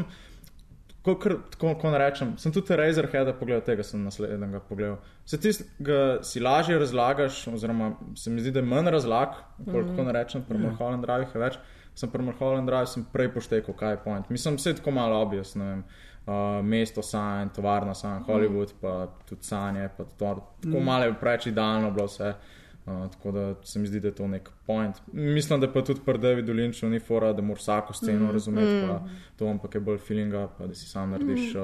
[1.02, 4.96] tako, kar- tako, ne rečem, sem tudi Razorheada pogledal, tega sem naslednjega pogledal.
[5.26, 9.28] Se tistega si lažje razlagaš, oziroma se mi zdi, da je manj razlag,
[9.64, 10.06] koliko mm -hmm.
[10.06, 11.58] ne rečem, pri Mulholland Drive je več.
[11.94, 14.30] Sem pri Mulholland Drive sem prej poštekal, kaj je point.
[14.30, 15.84] Mislim, vse tako malo obvious, ne vem.
[16.26, 20.84] Uh, mesto sanj, tovarna sanj, Hollywood, pa tudi sanje, pa to, tako mm.
[20.84, 22.28] malo je preveč idealno bilo vse.
[22.28, 24.96] Uh, tako da se mi zdi, da je to nek point.
[25.12, 28.30] Mislim, da pa tudi pri Davidu Lynchu ni fora, da moraš vsako sceno mm.
[28.30, 29.02] razumeti, pa
[29.36, 31.62] to ampak je bolj feelinga, pa da si sam narediš uh,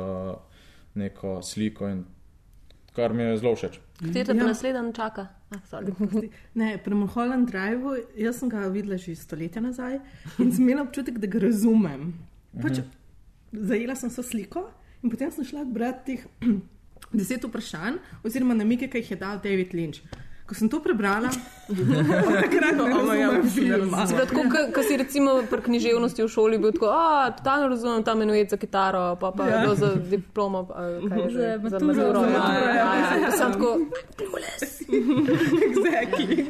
[0.94, 2.04] neko sliko, in,
[2.92, 3.80] kar mi je zelo všeč.
[3.98, 4.46] Kateri te Ja.
[4.46, 5.26] naslednji čaka?
[5.50, 5.92] Ah, sorry.
[6.54, 9.98] Ne, pri Mulholland Driveu, jaz sem ga videla že stoletja nazaj
[10.38, 12.12] in sem imela občutek, da ga razumem.
[12.62, 12.80] Pač,
[13.52, 14.68] zajela sem se sliko
[15.02, 16.26] in potem sem šla brati teh
[17.18, 20.02] deset vprašanj, oziroma namige, ki jih je dal David Lynch.
[20.48, 21.28] Ko sem to prebrala,
[22.40, 24.06] takrat ne razumem filma.
[24.06, 28.00] Se pravi, tako, ko si recimo pri književnosti v šoli bil tako, a totalno razumem
[28.00, 29.74] ta menuet za kitaro, pa pa ja.
[29.74, 32.20] za diplomo, pa, kaj je že, Za za maturo, maturo.
[32.20, 33.30] za Ja, maturo, ja, ja, ja.
[33.30, 33.70] Sem tako,
[35.60, 36.46] exactly.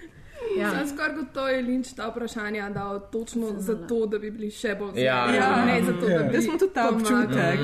[0.60, 0.70] ja.
[0.70, 4.92] Sam skoraj gotovo je Linč ta vprašanja dal točno zato, da bi bili še bolj
[4.98, 5.64] Ja, zmedeni, ja.
[5.64, 7.24] ne zato, da bi Jaz smo tudi ta pomagali.
[7.24, 7.60] občutek.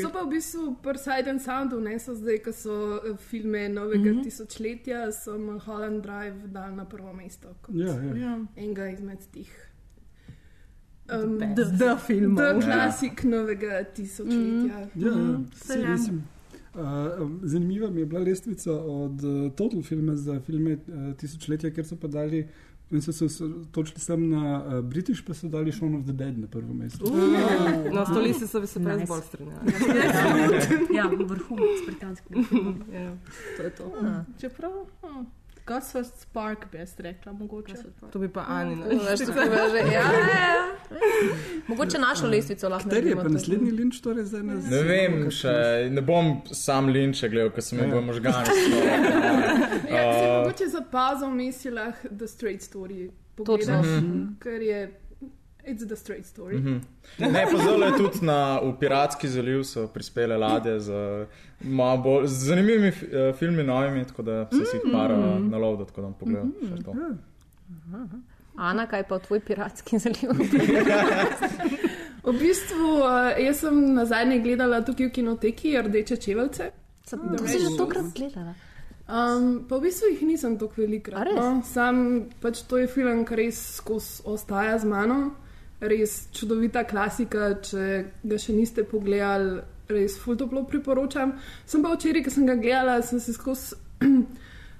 [0.00, 3.68] So pa v bistvu pri Sight and Soundu, ne so zdaj, ko so eh, filme
[3.68, 4.22] novega mm -hmm.
[4.24, 8.14] tisočletja, so Mulholland Drive dal na prvo mesto Ja, ja.
[8.16, 8.38] Ja.
[8.56, 9.52] enega izmed teh.
[11.12, 12.36] Um, The, the film.
[12.36, 14.78] To je klasik novega tisočletja.
[14.94, 15.40] Ja, ja.
[15.54, 15.90] Saj, ja.
[15.90, 16.22] mislim,
[16.74, 16.80] uh,
[17.42, 21.96] zanimiva mi je bila lestvica od uh, Total filma za filme uh, tisočletja, ker so
[21.96, 22.48] pa dali.
[22.92, 23.28] In so se
[23.72, 27.04] točili sem na uh, British, pa so dali Shaun of the Dead na prvo mesto.
[27.94, 29.06] Na stolici so se prej Nice.
[29.06, 29.72] bolj strinjali.
[30.94, 32.84] Ja, vrhunec britanskega filma.
[32.92, 33.16] Ja.
[33.56, 33.84] To je to.
[34.40, 35.24] Čeprav, hm,
[35.66, 37.74] Gosford Spark bi jaz rekla, mogoče.
[38.12, 38.76] To bi pa Ani.
[38.76, 38.86] ne.
[38.88, 39.78] Veš, to je že.
[39.78, 40.61] Ja, ja, ja.
[41.68, 43.38] Mogoče našo lestvico lahko Kateri je pa naredimo.
[43.38, 44.64] naslednji linč, torej zdaj nas?
[44.70, 45.52] Ne vem, še,
[45.90, 48.36] ne bom sam linče gledal, ker se mi bojo možgani.
[48.36, 53.44] Ja, si Uh, mogoče za pauzo vmes je lahko The Straight Story Točno.
[53.44, 53.86] pogledaš,
[54.40, 54.98] ker je
[55.64, 56.58] It's the straight story.
[56.58, 56.80] Mhm.
[57.18, 60.92] Ne, pa zelo je tudi na, v Piratski zaliv so prispele ladje z,
[62.02, 65.50] bolj, z zanimivimi fi- eh, filmi, novimi, tako da sem si jih par mm.
[65.50, 66.50] nalovil, tako da bom pogledal.
[66.66, 66.92] še to.
[68.56, 70.30] Ana, kaj pa tvoj piratski zaliv?
[72.22, 76.68] V bistvu, uh, jaz sem na zadnje gledala tukaj v kinoteki Rdeče čevelce.
[77.10, 78.54] Kako si že tokrat gledala?
[79.10, 81.26] Um, pa v bistvu jih nisem tako A velikrat.
[81.26, 81.34] res?
[81.34, 81.62] No.
[81.66, 85.34] Sam pač to je film, ki res skozi ostaja z mano.
[85.82, 89.58] Res čudovita klasika, če ga še niste pogledali,
[89.90, 91.34] res fultoplo priporočam.
[91.66, 93.74] Sem pa včeraj, ko sem ga gledala, sem se skozi.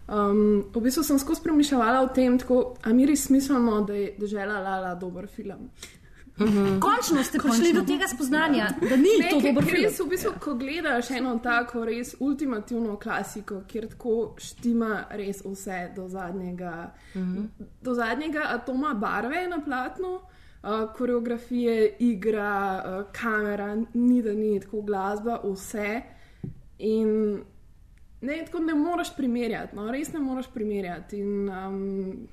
[0.08, 4.14] Um, v bistvu sem skozi premišljala o tem, tako, a mi res smiselno, da je
[4.18, 5.70] držala Lala dober film.
[6.80, 9.58] Končno ste prišli do tega spoznanja, da ni Ne, to film.
[9.60, 15.92] Res, v bistvu, ko gledaš eno tako res ultimativno klasiko, kjer tako štima res vse
[15.96, 17.46] do zadnjega, -hmm.
[17.82, 24.82] do zadnjega atoma barve na platnu, uh, koreografije, igra, uh, kamera, ni da ni tako
[24.82, 26.02] glasba, vse.
[26.78, 27.42] In
[28.22, 31.18] ne, tako ne moreš primerjati, no, res ne moreš primerjati.
[31.18, 32.28] In, um,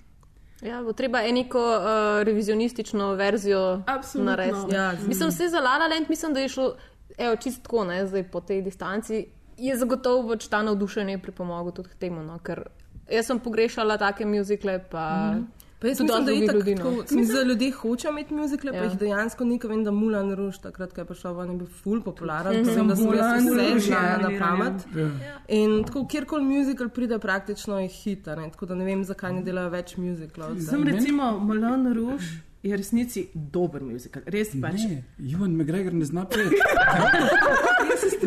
[0.61, 3.81] Ja, bo treba je neko uh, revizionistično verzijo
[4.13, 4.75] narediti.
[4.75, 6.73] Ja, Mislim, vse za La La Land, mislim, da je šlo,
[7.17, 9.25] evo, čist tako, ne, zdaj po tej distanci,
[9.57, 12.65] je zagotovo pač ta navdušenje pripomogel tudi k temu, no, ker
[13.11, 15.47] jaz sem pogrešala take muzikle, pa mm.
[15.79, 16.83] Pa jaz Tudi mislim, da tako, ljudi, no.
[16.83, 18.79] tako, se mi zdi, da ljudje hočejo imeti muzikle, Ja.
[18.79, 21.57] pa jih dejansko ni, ker vem, da Mulan Ruš, takrat, ko je prišel ven, je
[21.57, 22.75] bil ful popularen, mm -hmm.
[22.75, 24.87] vem, da sem jaz vse znala ja, na pamet.
[24.95, 25.39] Ja.
[25.47, 28.51] In tako, kjerkoli muzikal pride, praktično je hita, ne?
[28.51, 30.59] tako da ne vem, zakaj ne delajo več muziklov.
[30.59, 34.83] Sem recimo Moulin Rouge je v resnici dober muzikal, res pač.
[34.83, 36.55] Ne, Ivan McGregor ne zna peti.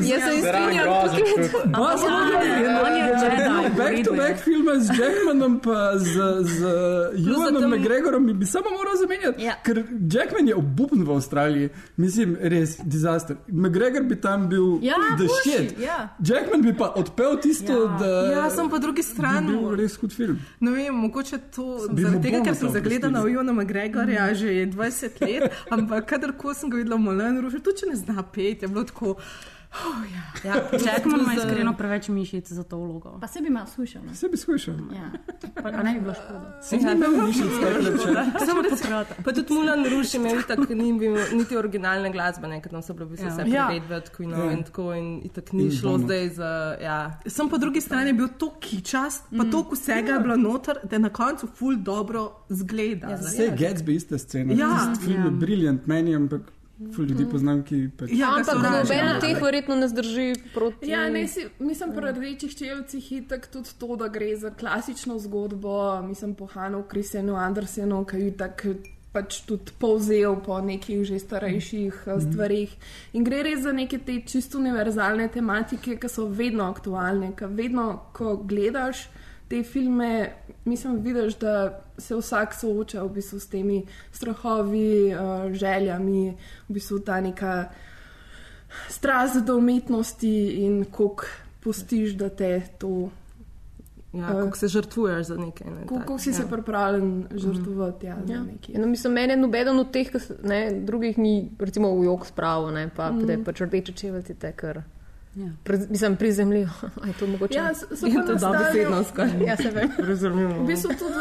[0.02, 1.44] jaz se Zraven strinjam grozen tukaj.
[1.44, 1.66] čut.
[1.70, 6.56] Baš on je Jedi, v Back to back filme z Jackmanom pa z, z
[7.18, 9.42] Ivanom McGregorom bi, bi samo moral zamenjati.
[9.42, 9.54] Ja.
[9.62, 13.36] Ker Jackman je obupen v Avstraliji, mislim, res disaster.
[13.48, 15.78] McGregor bi tam bil Ja, the bullshit, shit.
[15.78, 16.16] ja.
[16.18, 17.98] Jackman bi pa odpel tisto, Ja.
[17.98, 19.46] da Ja, sem po drugi bi strani.
[19.48, 20.40] bil res hud film.
[20.60, 23.32] Ne vem, mogoče to Bi zaradi tega, ker sem zagledala oprostili.
[23.34, 27.90] Ivana McGregorja že 20 let, ampak kadarkoli sem ga videla v Moulin Rouge, tudi če
[27.90, 29.16] ne zna peti, je bilo tako.
[29.74, 30.22] Oh, ja.
[30.44, 30.54] Ja,
[30.86, 33.18] Jackman ima iskreno preveč mišic za to vlogo.
[33.20, 34.02] Pa se bi malo slušal.
[34.02, 34.12] no.
[34.12, 34.74] Vse bi skušal.
[34.74, 35.10] Ja.
[35.54, 36.58] Pa, a ne bi bilo škoda.
[36.62, 38.46] Se mi ne mišic takrat še.
[38.46, 39.14] Samo potrata.
[39.24, 42.82] Pa tudi Mulan Ruš je imel tako, ni bil niti originalne glasbe, ne, ker tam
[42.82, 43.30] so bile vse Ja.
[43.30, 43.66] vse Ja.
[43.66, 44.52] prevedbe od Queenov Ja.
[44.52, 46.04] in tako in itak ni In šlo Bono.
[46.04, 46.98] zdaj za, ja.
[47.28, 51.00] Sem po drugi strani bil to kičast, pa to vsega je bilo noter, da je
[51.00, 53.06] na koncu ful dobro zgleda.
[53.08, 53.22] Ja, ne.
[53.24, 54.56] Vse Gatsby iste scene.
[54.56, 54.94] Ja.
[55.00, 56.40] Film je briljant meni, ampak
[56.94, 58.10] ful ljudi poznam, ki pač.
[58.12, 58.78] Ja, Ampak sovražim.
[58.78, 60.90] noben od teh verjetno ne zdrži proti.
[60.90, 65.18] Ja, ne, si, mislim, pri rdečih čevljih je tako tudi to, da gre za klasično
[65.18, 68.74] zgodbo, mislim, po Hanu, Kristjanu Andersenu, ki je tako
[69.12, 72.20] pač tudi povzel po nekih že starejših mm.
[72.20, 72.70] stvarih.
[73.12, 78.08] In gre res za neke te čisto univerzalne tematike, ki so vedno aktualne, ki vedno,
[78.16, 79.06] ko gledaš
[79.48, 80.32] te filme,
[80.64, 86.36] mislim, vidiš, da se vsak sooča v bistvu s temi strahovi, uh, željami,
[86.68, 87.70] v bistvu ta neka
[88.88, 91.24] strast do umetnosti in koliko
[91.60, 93.10] pustiš, da te to,
[94.12, 95.70] Ja, Eh, kako se žrtvuješ za nekaj.
[95.70, 96.34] Ne, koliko si ja.
[96.34, 98.42] se pripravljen žrtvovati ja, za Ja.
[98.42, 98.74] nekaj.
[98.80, 102.70] No, mislim, meni je nobeden od teh, ki ne, drugih ni, recimo v jog spravo,
[102.70, 103.26] ne, pa mm.
[103.26, 104.82] da je pač rdeče čevelci te, ker
[105.34, 105.50] Ja.
[105.64, 106.68] pre, mislim, prizemljijo.
[107.06, 107.54] je to mogoče?
[107.54, 109.44] Ja, so, so pa to dobesedno skoraj.
[109.46, 109.90] ja se vem.
[110.62, 111.14] V bistvu tudi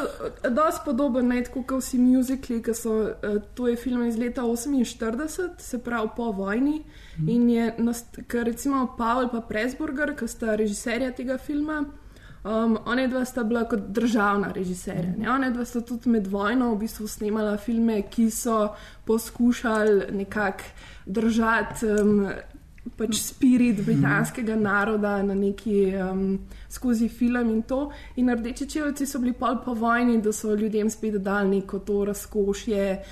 [0.43, 4.17] eh, dosti podoben, ne tako kot vsi muzikli, ki so, eh, to je film iz
[4.17, 6.83] leta 48, se pravi po vojni.
[7.27, 7.71] In je,
[8.27, 11.85] ker recimo Pavel in Presburger, ki sta režiserja tega filma,
[12.43, 15.13] um, ona dva sta bila kot državna režiserja.
[15.17, 15.31] Ne?
[15.31, 18.73] Ona dva sta tudi med vojno v bistvu snemala filme, ki so
[19.05, 20.63] poskušali nekako
[21.05, 21.85] držati.
[21.85, 22.31] Um,
[22.97, 26.39] Pač spirit britanskega naroda na neki um,
[26.69, 27.91] skozi film in to.
[28.15, 32.05] In rdeči čevlji so bili pol po vojni, da so ljudem spet dali neko to
[32.05, 33.03] razkošje,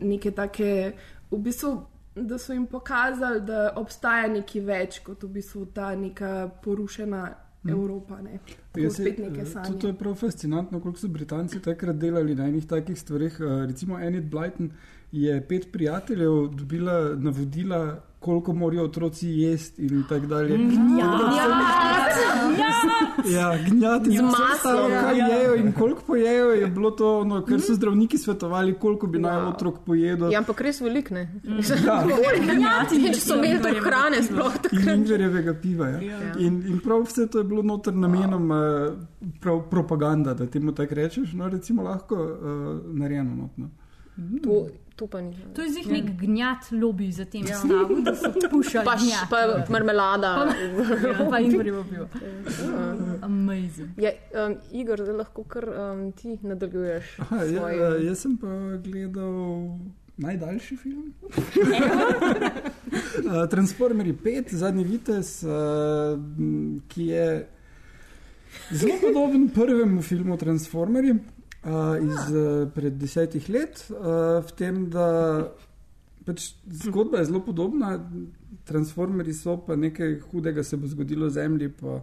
[0.00, 0.92] neke take,
[1.30, 1.76] v bistvu,
[2.14, 7.22] da so jim pokazali, da obstaja nekaj več kot v bistvu ta neka porušena
[7.68, 8.18] Evropa.
[8.22, 8.38] Ne.
[8.72, 12.66] Tako se- neke eh, To, je prav fascinantno, koliko so Britanci takrat delali na enih
[12.66, 13.38] takih stvareh.
[13.40, 14.70] Eh, Recimo Enid Blyton
[15.12, 20.58] je pet prijateljev dobila navodila, koliko morajo otroci jesti in tako dalje.
[23.26, 24.46] Ja, gnjati Z maslom.
[24.54, 29.06] ostalo, kaj jejo in koliko pojejo, je bilo to, ono, kar so zdravniki svetovali, koliko
[29.06, 30.32] bi naj otrok pojedel.
[30.32, 31.28] Ja, ampak res velik ne.
[32.62, 32.84] Ja.
[32.88, 34.96] Če so imeli to hrane, sploh In takrat.
[34.96, 35.88] ingverjevega piva.
[35.88, 36.18] Ja.
[36.38, 38.60] In, in prav vse to je bilo noter namenoma
[39.40, 42.38] prav propaganda, da temu tako rečeš, no recimo lahko uh,
[42.94, 43.34] narejeno.
[43.36, 43.70] Not, no.
[44.44, 44.66] To,
[45.02, 45.34] to pa ni.
[45.54, 47.58] To je zih nek gnjat lobby za tem ja.
[47.58, 49.26] stavu, da so pušali Pa, gnjat.
[49.26, 49.38] pa
[49.68, 50.30] marmelada.
[51.02, 52.06] Ja, pa in privo bil.
[53.22, 53.88] Amazing.
[53.98, 57.18] Ja, um, Igor, zdaj lahko kar um, ti nadaljuješ.
[57.18, 58.46] Aha, ja, svoj- eh, jaz sem pa
[58.78, 59.74] gledal
[60.18, 61.10] najdaljši film.
[63.14, 67.26] Eh, Transformers 5, zadnji vitez, m, ki je
[68.72, 71.14] zelo podoben prvemu filmu Transformerji
[71.64, 75.06] uh, iz uh, pred desetih let, uh, v tem, da
[76.26, 76.52] pač
[76.84, 77.96] zgodba je zelo podobna.
[78.64, 81.72] Transformerji so pa nekaj hudega se bo zgodilo Zemlji.
[81.80, 82.02] Pa,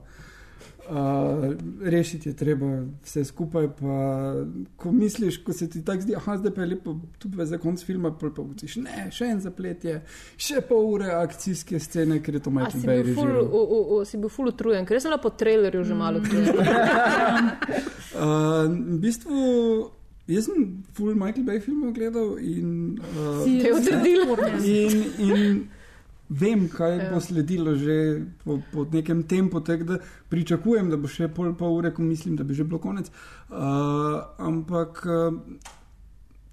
[0.90, 2.66] Uh, rešiti je treba
[3.04, 3.68] vse skupaj.
[3.80, 4.34] Pa,
[4.76, 7.46] ko misliš, ko se ti tako zdi, da zdaj pa je lepo, tu pa je
[7.46, 10.00] za konc filma, pa učiš, ne, še en zaplet je,
[10.38, 13.62] še pol ure akcijske scene, ker je to A Michael si Bay bil ful, u,
[13.62, 16.58] u, u, si bil ful utrujen, ker sem bila po trailerju že malo utrujen.
[18.18, 18.66] Uh,
[18.98, 19.40] v bistvu,
[20.26, 24.26] jaz sem full Michael Bay filmov gledal in, uh, Si- je utrdil.
[24.66, 25.68] in, in
[26.30, 27.10] vem, kaj Ja.
[27.14, 29.98] bo sledilo že po, po nekem tempu, tako da
[30.30, 33.10] pričakujem, da bo še pol, pol ure, ko mislim, da bi že bilo konec.
[33.50, 35.34] Uh, ampak uh,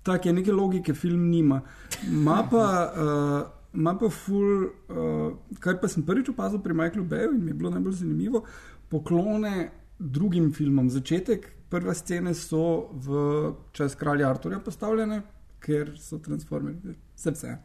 [0.02, 1.60] tako je, neke logike film nima.
[2.10, 7.34] Ma pa, uh, ma pa ful, uh, kar pa sem prvič opazil pri Michaelu Bayu
[7.34, 8.44] in mi je bilo najbolj zanimivo,
[8.88, 10.90] poklone drugim filmom.
[10.90, 15.22] Začetek, prve scene so v čas kralja Arturja postavljene,
[15.60, 16.94] ker so transformerji.
[17.16, 17.56] Srce.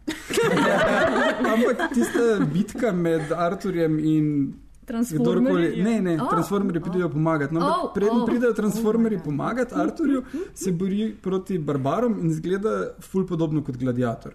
[1.54, 4.54] Ampak tista bitka med Arturjem in
[4.88, 5.84] kdorkoli.
[5.84, 7.54] Ne, ne, Oh, transformerji pridejo pomagati.
[7.54, 8.26] No, Oh, preden oh.
[8.26, 10.24] pridejo transformerji pomagati Arturju,
[10.54, 14.34] se bori proti barbarom in zgleda ful podobno kot gladiator.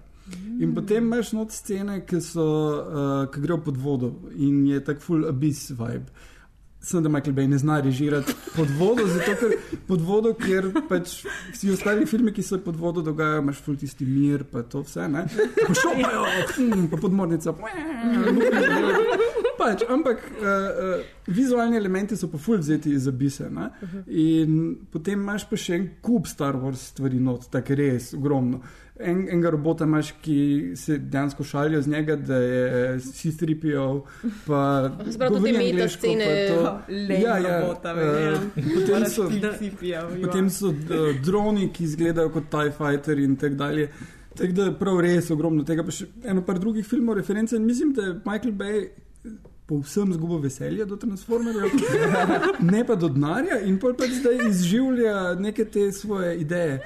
[0.60, 5.00] In potem imaš not scene, ki, so, uh, ki grejo pod vodo in je tak
[5.00, 6.06] full abyss vibe.
[6.86, 9.56] Sem da Michael Bay ne zna režirati pod vodo, zato ker
[9.88, 11.16] pod vodo, ker pač
[11.50, 15.08] vsi ostali filmi, ki se pod vodo dogajajo, imaš full tisti mir, pa to vse,
[15.10, 15.24] ne.
[15.66, 16.22] Pošopajo,
[16.54, 17.56] hm, pa podmornica.
[19.58, 23.50] Pač, ampak uh, uh, vizualni elementi so pa full vzeti iz abise.
[23.50, 23.72] Ne?
[24.06, 28.62] In potem imaš pa še en kup Star Wars stvari, not, tako res ogromno.
[28.98, 30.36] En, enega robota imaš, ki
[30.74, 34.02] se dejansko šalijo z njega, da je C-3PO.
[34.46, 34.60] Pa
[35.12, 36.28] Se pravi, govori te meta pa scene.
[36.88, 38.50] Le Ja, ja, robota, eh, verjamem.
[38.74, 40.76] potem so- Cipijo, Potem so uh,
[41.22, 43.88] droni, ki izgledajo kot TIE fighter in tako dalje.
[44.34, 47.56] Tako da je prav res ogromno tega, pa še eno par drugih filmov, reference.
[47.56, 48.88] In mislim, da je Michael Bay
[49.66, 51.72] povsem zgubil veselje do Transformerjev,
[52.72, 56.76] ne pa do denarja in pol pač zdaj izživlja neke te svoje ideje.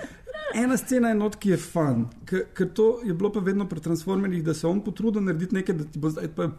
[0.54, 3.80] Ena scena je not, ki je fan, ker ker to je bilo pa vedno pri
[3.80, 6.50] Transformerjih, da se on potrudi narediti nekaj, da ti bo zdaj pa.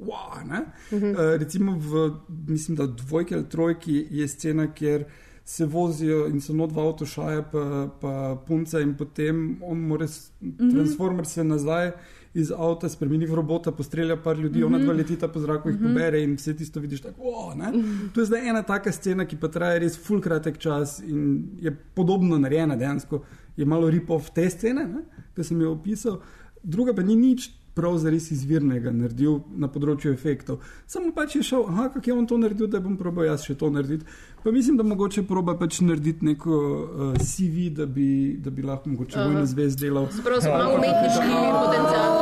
[0.00, 0.64] Wow, ne?
[1.12, 2.08] uh, recimo v,
[2.48, 5.04] mislim, da dvojki ali trojki je scena, kjer
[5.44, 7.62] se vozijo in so not v avtu šaja, pa,
[8.00, 8.12] pa
[8.46, 10.30] punca in potem on mora s-
[10.72, 11.92] transformer se nazaj
[12.34, 16.22] iz avta spremeni v robota, postrelja par ljudi, ona dva letita po zraku, jih pobere
[16.24, 17.22] in vse tisto vidiš tako.
[17.22, 17.72] Wow, ne?
[18.14, 21.74] to je zdaj ena taka scena, ki pa traja res full kratek čas in je
[21.94, 23.20] podobno narejena dejansko.
[23.56, 26.22] Je malo rip-off te scene, ne, ki sem jo opisal,
[26.62, 30.60] druga pa ni nič prav zares izvirnega naredil na področju efektov.
[30.86, 33.56] Samo pač je šel, aha, kako je on to naredil, da bom probal jaz še
[33.58, 34.04] to narediti.
[34.42, 38.92] Pa mislim, da mogoče proba pač narediti neko uh, CV, da bi, da bi lahko
[38.92, 39.28] mogoče Aha.
[39.28, 40.10] vojno zvezd delal.
[40.24, 41.30] Prav so malo umetniški
[41.64, 42.12] potencial.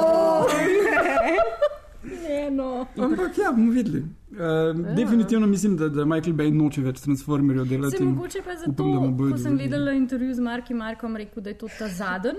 [2.05, 2.87] Ne, no.
[2.97, 4.05] Ampak ja, bomo videli.
[4.31, 7.99] Uh, definitivno mislim, da, da Michael Bay noče več transformerjev delati.
[7.99, 11.59] Se mogoče pa zato, upam, ko sem gledala intervju z Marki Markom, rekel, da je
[11.65, 12.39] to ta zadnji.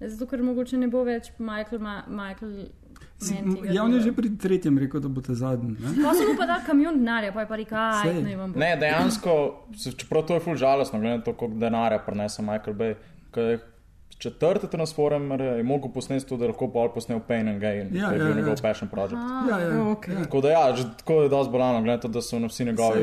[0.00, 1.80] Zato, ker mogoče ne bo več Michael.
[1.80, 2.68] Ma, Michael
[3.66, 5.72] Ja, on je že pri tretjem rekel, da bo ta zadnji.
[5.72, 5.90] ne?
[5.98, 8.46] Pa sem mu pa dal kamion denarja, pa je pa rekel, aj, ne bo.
[8.54, 9.32] Ne, dejansko,
[9.74, 12.94] se- čeprav to je ful žalostno, glede na to, koliko denarja prenese Michael Bay.
[14.18, 18.14] Četrte transformer je mogel posneti to, da lahko bolj posnel Pain and Gain, Ja, to
[18.14, 18.34] je ja, bil ja.
[18.34, 19.14] njegov passion project.
[19.50, 20.14] Ja, ja, okej.
[20.14, 20.22] ja.
[20.22, 23.00] Tako da ja, že tako je dosti bolano, to, da so na vsi njegovi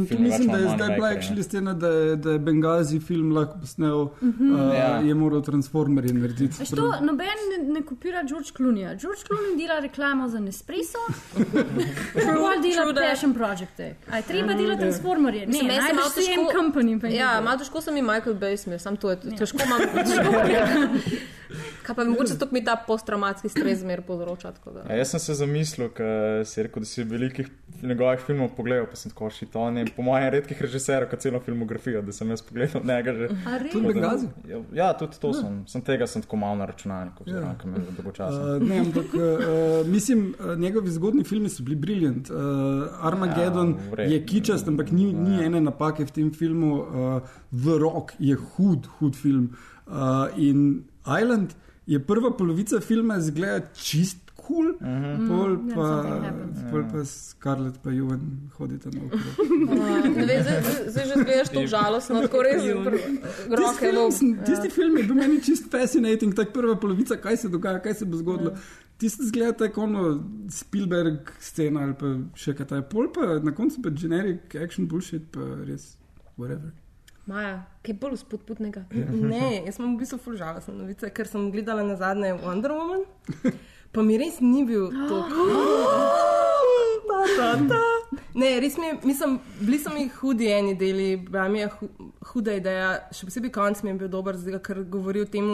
[0.00, 1.42] filmi več mislim, da je zdaj bila actually ne.
[1.42, 4.54] scena, da je, da je Bengazi film lahko posnel, uh -huh.
[4.60, 4.98] uh, Ja.
[5.00, 6.74] je moral Transformerje narediti.
[6.76, 8.94] To, noben ne, ne kopira George Clooneyja.
[8.94, 10.98] George Clooney dela reklamo za Nespresso,
[12.26, 13.04] Paul dela that.
[13.04, 13.94] passion projekte.
[14.10, 15.40] A je treba delati transformerje?
[15.40, 17.00] Ne, Mislim, meni se malo najdeš same težko- company.
[17.00, 17.40] pa jih Ja, dela.
[17.40, 19.80] malo težko sem jim Michael Bay smel, sam to je težko imam.
[20.58, 21.16] težko-
[21.82, 24.52] Kaj pa mogoče to mi ta posttraumatski stres zmer povzroča.
[24.52, 26.08] tako da- Ja, jaz sem se zamislil, ker
[26.44, 27.46] si rekel, da si velikih
[27.82, 29.78] njegovih filmov pogledal, pa sem tako šiton.
[29.96, 33.28] Po mojem, redkih režiserjev, kot celo filmografijo, da sem jaz pogledal njega že.
[33.72, 34.26] Tudi Begazi?
[34.46, 35.62] Ja, Ja, tudi to sem.
[35.66, 37.32] Sem tega sem tako malo na računalniku, Ja.
[37.32, 38.42] oziroma kam je dolgočasen.
[38.56, 39.22] Uh, ne, ampak uh,
[39.86, 40.26] mislim,
[40.58, 42.30] njegovi zgodni filmi so bili briljant.
[42.30, 42.36] Uh,
[43.02, 44.12] Armageddon Ja, v redu.
[44.12, 46.74] je kičast, ampak ni, ni ene napake v tem filmu.
[46.74, 47.22] Uh,
[47.54, 49.44] The Rock je hud, hud film.
[49.52, 49.75] Uh,
[50.36, 51.54] in Island
[51.86, 55.12] je prva polovica filma zgleda čist kul, cool, Mhm.
[55.16, 55.86] mm, pol pa,
[56.20, 58.20] yeah, pol pa Scarlett pa Juven
[58.52, 59.22] hodita na okrog.
[60.16, 60.44] Ne vem,
[60.86, 64.10] zdaj, že zgledaš to žalostno, tako res Tisti roke film, lov.
[64.12, 67.94] sem- tisti film je bil meni čist fascinating, tako prva polovica, kaj se dogaja, kaj
[67.94, 68.52] se bo zgodilo.
[68.98, 70.02] Tisti zgleda tako ono
[70.50, 72.82] Spielberg scena ali pa še kaj taj.
[72.84, 75.96] Pol pa na koncu pa generic action bullshit, pa res
[76.38, 76.70] whatever.
[77.26, 78.84] Maja, kaj bolj spodbudnega.
[79.32, 83.02] Ne, jaz sem v bistvu full žalostna novica, ker sem gledala na zadnje Wonder Woman,
[83.92, 85.22] pa mi res ni bil to.
[88.36, 91.88] Ne, res mi je, mislim, bili so mi hudi eni deli, bila mi je hu,
[92.30, 95.48] huda ideja, še posebej konc mi je bil dober, zdaj, ker govori o tem,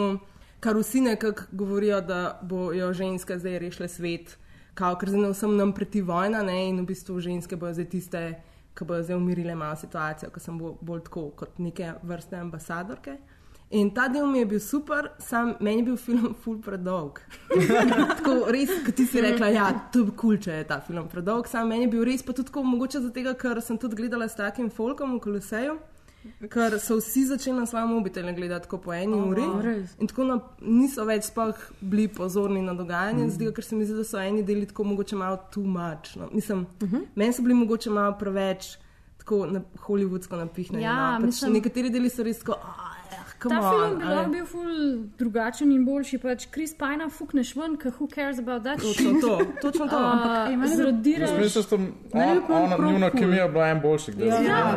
[0.63, 4.35] kar vsi nekako govorijo, da bojo ženske zdaj rešile svet,
[4.77, 8.23] kao, ker zdaj vsem nam preti vojna ne, in v bistvu ženske bojo zdaj tiste,
[8.73, 13.17] ki bojo zdaj umirile malo situacijo, ker sem bo, bolj tako kot neke vrste ambasadorke.
[13.73, 17.21] In ta del mi je bil super, sam meni je bil film full predolg.
[18.17, 21.49] tako res, kot ti si rekla, ja, to je kul, če je ta film predolg.
[21.49, 24.37] Sam meni je bil res pa tudi tako mogoče zato, ker sem tudi gledala s
[24.37, 25.79] takim folkom v Koloseju.
[26.49, 29.95] Ker so vsi začeli na svojem mobitelu gledati tako po eni uri, res?
[29.99, 33.51] in tako na, niso več sploh bili pozorni na dogajanje, mm.
[33.55, 36.15] ker se mi zdi, da so eni deli tako mogoče malo too much.
[36.17, 36.29] No.
[36.31, 37.05] Mislim, uh -huh.
[37.15, 38.77] Meni so bili mogoče malo preveč
[39.17, 40.83] tako na, hollywoodsko napihnjeni.
[40.83, 41.25] Ja, no.
[41.25, 42.59] pač mislim- nekateri deli so res tako.
[43.43, 44.69] "Ah, come Ta on, film bi a ne." lahko bil ful
[45.17, 48.79] drugačen in boljši, pač Chris Pine fukneš ven, ker who cares about that.
[48.79, 49.97] Točno to, točno to.
[50.13, 51.29] Ampak ej, meni zrodiraš.
[51.29, 54.15] Jaz mislim, da pa ona njuna kemija bila en boljših.
[54.15, 54.33] da- Ja,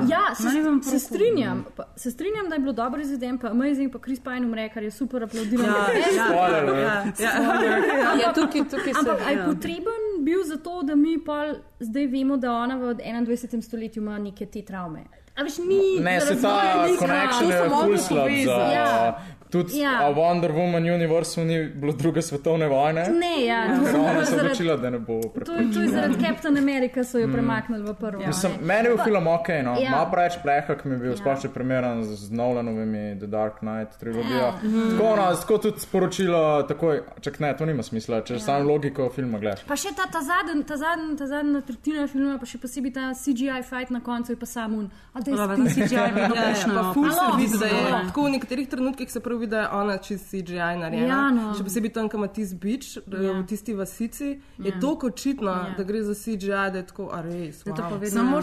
[0.09, 1.64] ja se, se prav strinjam.
[1.76, 4.83] Pa, se strinjam, da je bilo dobro izveden, pa amazing, pa Chris Pine umre, kar
[4.83, 5.66] je super aplaudiral.
[5.66, 8.14] Ja, ja, Spoiler, ja, ja.
[8.22, 8.98] Ja, tukaj, tukaj se.
[9.00, 9.44] Ampak je ja.
[9.44, 9.85] potreben
[10.20, 11.46] bil zato, da mi pol
[11.81, 13.62] zdaj vemo, da ona v 21.
[13.62, 15.05] stoletju ima neke te travme.
[15.37, 17.07] A veš, ni Ne, za se ta razvoj lika.
[17.07, 18.22] connection To je so mogli full slab za...
[18.22, 18.75] povezati.
[18.75, 19.18] Ja.
[19.46, 19.90] Tudi Ja.
[20.00, 23.09] a Wonder Woman Universe ni bilo druge svetovne vojne.
[23.11, 25.72] Ne, ja, to So so ona se zaradi, odločila, da ne bo to, prepričana.
[25.72, 28.22] to je zaradi Captain America, so jo premaknili v prvo.
[28.22, 28.26] Mm.
[28.26, 29.72] Mislim, meni je bil film ok, no.
[29.72, 29.78] Ja.
[29.80, 29.90] ja.
[29.92, 31.12] malo preveč plehak mi je bil, Ja.
[31.12, 31.16] ja.
[31.16, 34.37] sploh če primerjam z Nolanovimi The Dark Knight trilogijo.
[34.38, 34.52] Ja.
[34.90, 38.40] Tako, no, tako tudi sporočilo, takoj, čak ne, to nima smisla, če ja.
[38.40, 39.62] samo logiko filma gledaš.
[39.64, 43.14] Pa še ta, ta zadnja ta zadnj, ta zadnja tretjina filma, pa še posebej ta
[43.14, 44.87] CGI fight na koncu je pa samo un.
[45.12, 45.37] A da je
[45.68, 46.74] CGI je Ja, ja, prejšnjo.
[46.74, 48.00] pa ful se vidi, da je Ja.
[48.02, 51.07] tako v nekaterih trenutkih se pravi, da je ona čist CGI narejena.
[51.09, 51.55] Ja, no.
[51.55, 53.33] Še posebej tam, ko ima tisti bič, Ja.
[53.33, 54.25] v tisti vasici,
[54.59, 54.81] je Ja.
[54.81, 55.75] toliko očitno, Ja.
[55.77, 57.62] da gre za CGI, da je tako, a res.
[57.62, 57.90] Da to wow.
[57.90, 58.40] pa vedno- Samo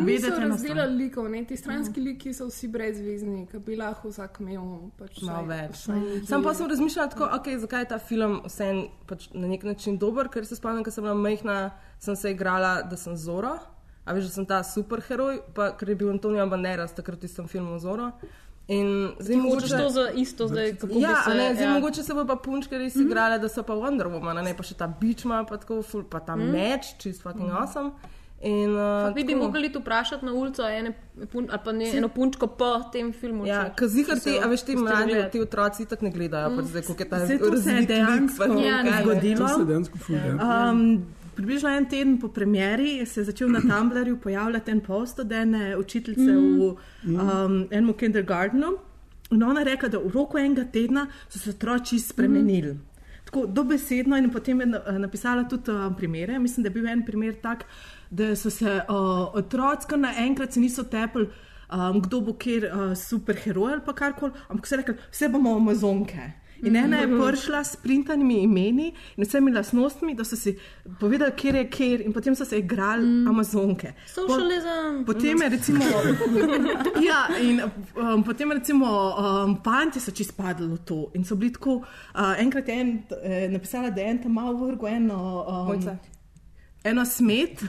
[0.00, 1.44] Vedeti eno razdelali likov, ne?
[1.44, 4.62] ti stranski liki so vsi brezvezni, ki bi lahko vsak imel
[4.98, 5.86] pač Malo več.
[5.86, 9.62] nekaj- Sam pa sem razmišljala tako, okay, zakaj je ta film vsem pač na nek
[9.64, 13.58] način dober, ker se spomnim, ko sem bila majhna, sem se igrala, da sem Zoro.
[14.06, 17.48] A veš, da sem ta superheroj, pa ker je bil Antonijo Banderas takrat v tistem
[17.48, 18.12] filmu Zoro.
[18.68, 18.86] In
[19.18, 21.34] zdaj Mogoče to za isto, zdaj kako Ja, bi a se.
[21.34, 21.72] ne, zdaj ja.
[21.72, 24.62] mogoče se bo pa punčke res igrale, da so pa Wonder Woman, a ne pa
[24.62, 27.90] še ta bič ima, pa tako ful, pa ta meč, čist fucking awesome.
[28.42, 30.92] In, uh, bi tako- mogli tu vprašati na ulico ene,
[31.26, 33.46] pun, ali pa ne, eno punčko po tem filmu.
[33.46, 36.64] Ja, ker zihar se ti, a veš, ti mladi, ti otroci tako ne gledajo, pač
[36.66, 38.92] zdaj, koliko je ta to se je razvit lik, dejansko pa ne Ja, vem kaj,
[38.92, 39.02] ne.
[39.02, 39.38] zgodilo.
[39.38, 40.32] To se dejansko fulja.
[40.34, 41.04] Um,
[41.36, 45.76] približno en teden po premjeri se je začel na Tumblrju pojavljati en post od ene
[45.76, 48.76] učiteljice v um, enem kindergartenu.
[49.30, 52.76] In ona je rekla, da v roku enega tedna so se otroci spremenili.
[53.24, 56.38] Tako dobesedno in potem je na- napisala tudi um, primere.
[56.38, 57.64] Mislim, da je bil en primer tak,
[58.10, 61.28] da so se uh, otroci naenkrat se niso tepli,
[61.72, 66.43] um, kdo bo kjer uh, superheroj ali pa karkoli, ampak so rekli, vse bomo amazonke.
[66.64, 70.56] In ena je prišla s printanimi imeni in vsemi lastnostmi, da so si
[71.00, 73.28] povedali, kje je kjer, in potem so se igrali mm.
[73.28, 73.92] amazonke.
[74.06, 75.04] Socializem.
[75.06, 75.84] Potem je recimo.
[77.08, 81.52] ja, in um, potem recimo um, fanti so čisto padli v to in so bili
[81.52, 81.82] tako.
[82.14, 85.44] Uh, enkrat je en, eh, napisala, da je en tam malo vrgo eno.
[85.48, 86.13] Um, Mojca.
[86.84, 87.62] Eno smet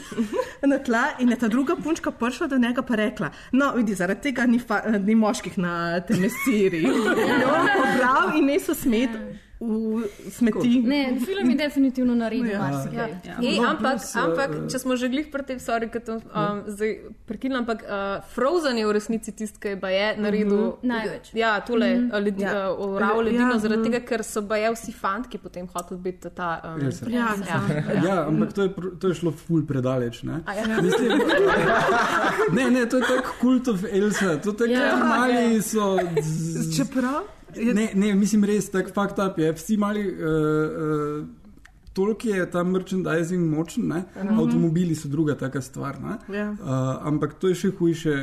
[0.70, 4.20] na tla, in je ta druga punčka prišla do njega pa rekla: No, vidi, zaradi
[4.20, 6.82] tega ni, fa, ni moških na tem mesiri.
[7.30, 9.14] In on pobral in nesel smet.
[9.60, 10.80] V smeti.
[10.82, 12.58] Ne, film je definitivno naredil Ja.
[12.60, 13.10] marsikaj.
[13.22, 13.36] Ja.
[13.38, 16.00] Ej, No, ampak, plus, eh, ampak, eh, če smo že glih pri tem, sorry, ker
[16.00, 16.90] to um, zdaj
[17.26, 17.90] prekinem, ampak uh,
[18.26, 21.34] Frozen je v resnici tisti, ki je baje naredil Največ.
[21.34, 22.24] Ja, tole, mm -hmm.
[22.24, 22.70] ledi, Ja.
[22.70, 23.92] uh, ravno ledino, Ja, zaradi mhm.
[23.92, 26.60] tega, ker so baje vsi fantki potem hoteli biti ta.
[26.66, 27.04] Um, Elsa.
[27.06, 27.60] Ja, ja.
[28.04, 30.22] Ja, ampak to je, to je šlo ful predaleč.
[30.22, 30.40] Ne?
[30.46, 30.80] A ja.
[30.82, 31.12] Mislim,
[32.56, 34.90] ne, ne, to je tako kult of Elsa, to je Ja.
[34.90, 35.98] tako mali so.
[36.22, 37.22] z- Čeprav
[37.56, 39.52] Ne, ne, mislim res, tako fucked up je.
[39.52, 40.06] Vsi mali.
[40.08, 41.28] Uh, uh,
[41.92, 44.04] Toliko je ta merchandising močen, ne?
[44.14, 45.96] avtomobili so druga taka stvar.
[46.32, 46.50] Ja.
[46.50, 46.56] Uh,
[47.06, 48.14] ampak to je še hujše,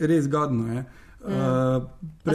[0.00, 0.84] res gadno je.
[1.20, 1.84] Uh,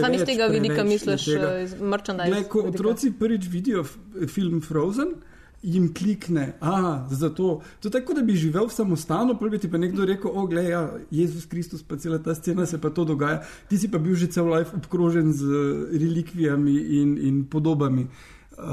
[0.00, 2.30] Sam iz tega vidika je misliš, uh, iz merchandise.
[2.30, 3.82] Glej, ko otroci prvič vidijo
[4.30, 5.16] film Frozen,
[5.62, 7.60] jim klikne, a zato.
[7.80, 10.46] To je tako, da bi živel v samostanu, pa bi ti pa nekdo rekel, o,
[10.46, 13.42] gledaj, ja, Jezus Kristus, pa cela ta scena se pa to dogaja.
[13.68, 18.06] Ti si pa bil že cel life obkrožen z eh, relikvijami in, in podobami.
[18.56, 18.64] Uh,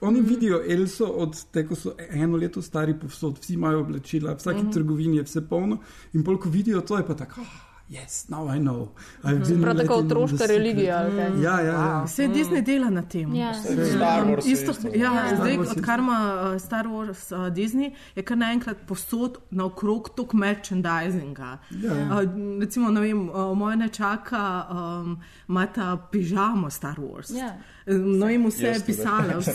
[0.00, 4.36] oni vidijo Elso od te, ko so eno leto stari povsod, vsi imajo oblačila, v
[4.36, 4.72] vsaki mm -hmm.
[4.72, 5.78] trgovini je vse polno.
[6.12, 8.88] In pol, ko vidijo to, je pa tako, oh, yes, now I know.
[9.24, 11.06] I've been Prav tako otroška secret." religija.
[11.06, 11.42] kaj?
[11.42, 12.02] Ja, ja, ja.
[12.04, 13.34] Vse Disney dela na tem.
[13.34, 13.54] Ja.
[13.54, 14.46] Star Wars.
[14.46, 14.88] Isto, isto.
[14.88, 15.36] ja, Ja.
[15.36, 16.18] zdaj, odkar ima
[16.54, 21.58] uh, Star Wars uh, Disney, je kar naenkrat posod naokrog tok merchandisinga.
[21.72, 21.92] Ja.
[21.92, 22.30] Uh,
[22.60, 25.18] recimo, ne vem, uh, moja nečaka um,
[25.48, 27.30] ima ta pižamo Star Wars.
[27.32, 27.56] Ja.
[27.86, 29.52] No, jim vse je pisala, vse.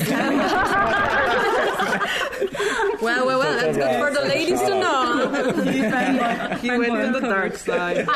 [3.02, 5.30] Well, well, well, that's good for the ladies to know.
[6.62, 8.08] He went to the dark side.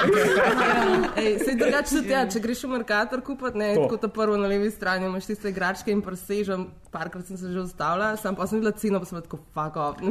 [1.15, 3.81] Ej, sej drugače tudi, ja, če greš v Merkator kupiti, ne, To.
[3.85, 7.59] tako ta prvo na levi strani imaš tiste igračke in presežem, parkrat sem se že
[7.59, 9.95] ustavila, sam pa sem videla ceno, pa sem bila tako fuck off.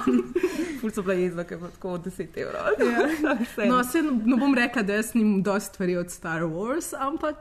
[0.80, 2.62] Ful so bila jezva, ker je bilo tako 10 evrov.
[2.80, 3.66] Ja.
[3.68, 7.36] No, se ne bom rekla, da jaz nimam dosti stvari od Star Wars, ampak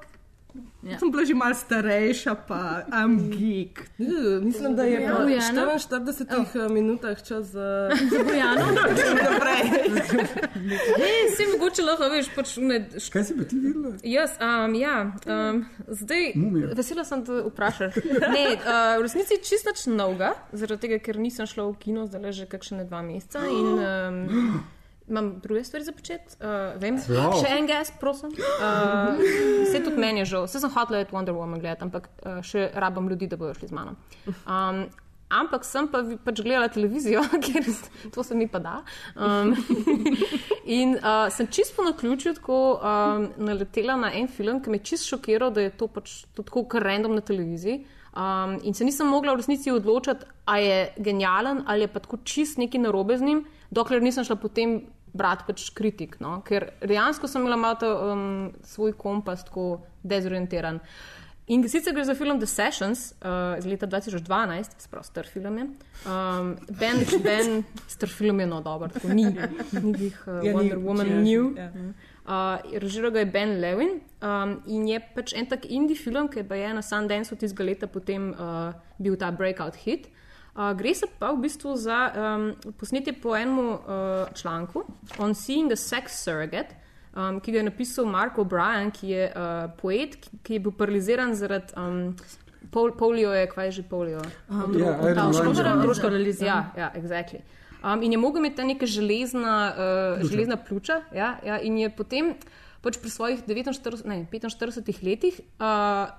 [0.84, 0.99] Ja.
[0.99, 3.84] sem bila že malo starejša, pa am geek.
[3.99, 5.16] Uh, mislim, da je Ja.
[5.16, 5.66] po Bojana?
[5.80, 6.72] 44 oh.
[6.72, 8.66] minutah čas za Za Bojano.
[8.76, 9.64] naprej.
[10.99, 12.80] Hey, si mogoče lahko veš, pač ne,
[13.14, 13.95] Kaj si pa ti videla?
[14.03, 16.72] Jaz, um, ja, um, zdaj, Mumijo.
[16.76, 17.95] vesela sem, da vprašaš.
[18.34, 22.32] Ne, uh, v resnici čisto nič novega, zaradi tega, ker nisem šla v kino zdaj
[22.36, 24.64] že kakšne dva meseca in um,
[25.10, 26.38] imam druge stvari za početi.
[26.39, 27.36] Uh, vem, Prav.
[27.41, 28.32] še en gas, prosim.
[28.32, 29.20] Uh,
[29.66, 32.72] vse tudi meni je žal, vse sem hotela iti Wonder Woman gledati, ampak uh, še
[32.74, 33.97] rabam ljudi, da bodo šli z mano.
[34.45, 34.88] Um,
[35.30, 37.62] Ampak sem pa pač gledala televizijo, ker
[38.14, 38.80] to se mi pa da.
[39.14, 39.53] Um,
[40.80, 44.88] in uh, sem čisto po naključju tako um, naletela na en film, ki me je
[44.89, 47.84] čisto šokiral, da je to pač to tako kar random na televiziji.
[48.10, 52.18] Um, in se nisem mogla v resnici odločiti, ali je genijalen ali je pa tako
[52.26, 54.80] čist neki narobe z njim, dokler nisem šla potem
[55.14, 56.20] brati pač kritik.
[56.24, 56.39] No?
[56.45, 60.82] Ker dejansko sem imela malo ta, um, svoj kompas tako dezorientiran.
[61.49, 65.64] In sicer gre za film The Sessions uh, iz leta 2012, sprav star film je.
[66.05, 69.26] Um, ben, ben, star film je no dober, tako ni,
[69.82, 71.49] ni jih uh, Ja, ni Wonder Woman včeraj, new.
[71.57, 71.72] ja.
[72.30, 76.45] Uh, režiral ga je Ben Levin um, in je pač en tak indie film, ki
[76.45, 78.70] je na Sundance od tistega leta potem uh,
[79.01, 80.05] bil ta breakout hit.
[80.60, 83.78] Uh, gre se pa v bistvu za um, posnetje po enem uh,
[84.36, 84.84] članku
[85.18, 86.76] On Seeing the Sex Surrogate,
[87.16, 90.76] um, ki ga je napisal Mark O'Brien, ki je uh, poet, ki, ki je bil
[90.76, 92.12] paraliziran zaradi um,
[92.76, 94.20] pol, polio, je, kaj je že polio?
[94.51, 95.55] Ja, Iron Lung.
[95.55, 96.57] Otroška realizacija.
[96.76, 97.39] Ja, ja, exactly.
[97.80, 101.01] Um, in je mogel imeti ta neka železna, uh, železna pljuča.
[101.16, 102.36] Ja, ja, in je potem
[102.84, 106.12] pač pri svojih 49, ne, 45 letih, uh,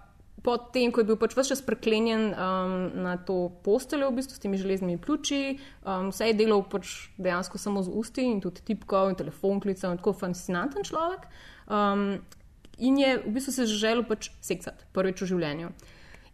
[0.43, 2.75] potem, ko je bil pač vse čas preklenjen um,
[3.05, 7.59] na to posteljo, v bistvu s temi železnimi pljuči, um, vse je delal pač dejansko
[7.59, 11.29] samo z usti in tudi tipkal in telefon klical in tako fascinanten človek.
[11.71, 12.21] Um,
[12.79, 15.73] in je v bistvu se želel pač seksati prvič v življenju.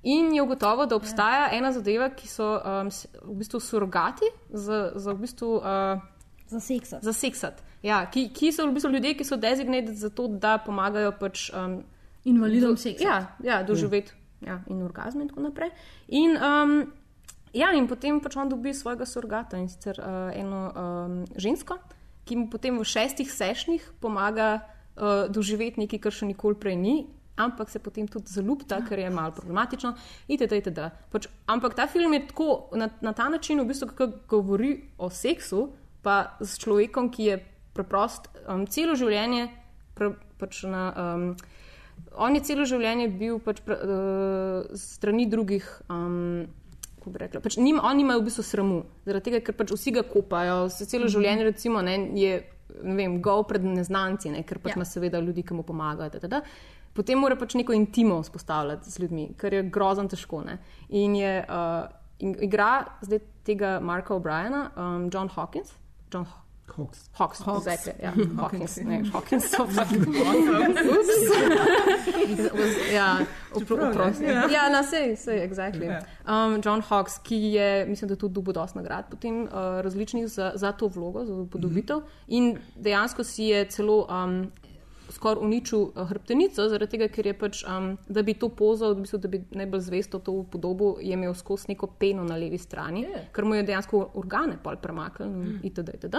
[0.07, 2.91] In je ugotovil, da obstaja ena zadeva, ki so um,
[3.27, 5.99] v bistvu surrogati za, za, v bistvu, uh,
[6.47, 7.01] Za seksa.
[7.03, 7.63] za seksat.
[7.83, 11.49] Ja, ki, ki so v bistvu ljudje, ki so designated za to, da pomagajo pač,
[11.51, 11.81] um,
[12.27, 13.05] Invalidom do- seksa.
[13.05, 15.71] Ja, ja doživeti ja, in orgazme in tako naprej.
[16.09, 16.93] In, um,
[17.53, 21.79] ja, in potem pač on dobi svojega surrogata in sicer uh, eno um, žensko,
[22.27, 26.97] ki mu potem v šestih sešnih pomaga uh, doživeti nekaj, kar še nikoli prej ni.
[27.37, 29.91] Ampak se potem tudi zaljubta, ker je malo problematično.
[30.33, 30.87] Itd., itd.
[31.13, 35.11] Pač, ampak ta film je tako na, na ta način, v bistvu, kako govori o
[35.13, 35.67] seksu,
[36.01, 37.37] pa s človekom, ki je
[37.77, 39.51] preprost um, celo življenje
[39.95, 40.89] pre, pač na.
[40.97, 41.29] Um,
[42.17, 45.67] On je celo življenje bil pač pre, uh, strani drugih.
[45.93, 46.47] Um,
[46.97, 49.93] kako bi rekla, pač nim, on nima v bistvu sramu, zaradi tega, ker pač vsi
[49.95, 52.41] ga kopajo, se celo življenje recimo, ne, je
[52.83, 54.81] ne vem, gol pred neznanci, ne, ker pač Ja.
[54.81, 56.11] ima seveda ljudi, ki mu pomagajo.
[56.11, 56.41] Da, da, da.
[56.97, 60.41] potem mora pač neko intimo vzpostavljati z ljudmi, kar je grozno težko.
[60.45, 60.59] Ne?
[60.89, 61.87] In je uh,
[62.19, 65.75] in igra zdaj tega Marka O'Briena, um, John Hawkins.
[66.13, 66.43] John Haw-
[66.77, 67.09] Hawks.
[67.13, 67.67] Hawks, Hawks.
[67.67, 68.13] exactly, ja.
[68.43, 70.07] Hawkins, ne, Hawkins so fucking
[72.53, 72.93] Oops.
[72.93, 73.19] ja,
[73.55, 74.25] opro- oprosti.
[74.25, 75.89] Ja, na sej, sej, exactly.
[76.29, 79.51] Um, John Hawks, ki je, mislim, da tudi dobil dosti nagrad potem uh,
[79.81, 84.51] različnih za, za to vlogo, za upodobitev in dejansko si je celo um,
[85.11, 89.05] skoraj uničil uh, hrbtenico, zaradi tega, ker je pač, um, da bi to pozo, v
[89.05, 93.07] bistvu, da bi najbolj zvesto to podobo, je imel skozi neko peno na levi strani,
[93.33, 95.95] ker mu je dejansko organe pol premaknil itd.
[95.95, 96.17] itd.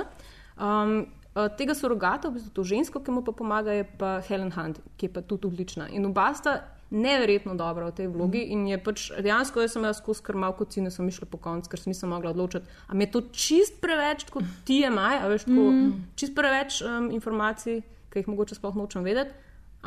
[0.57, 4.51] Um, uh, tega surogata, v bistvu to žensko, ki mu pa pomaga, je pa Helen
[4.51, 5.89] Hunt, ki je pa tudi odlična.
[5.93, 9.97] In oba sta neverjetno dobra v tej vlogi in je pač dejansko, jaz sem jaz
[9.99, 13.03] skozi krmal kot si, nisem mišla po koncu, ker se nisem mogla odločiti, a mi
[13.03, 16.05] je to čist preveč kot TMI, a veš, tako, mm.
[16.15, 17.81] čist preveč um, informacij,
[18.13, 19.35] ki jih mogoče sploh nočem vedeti.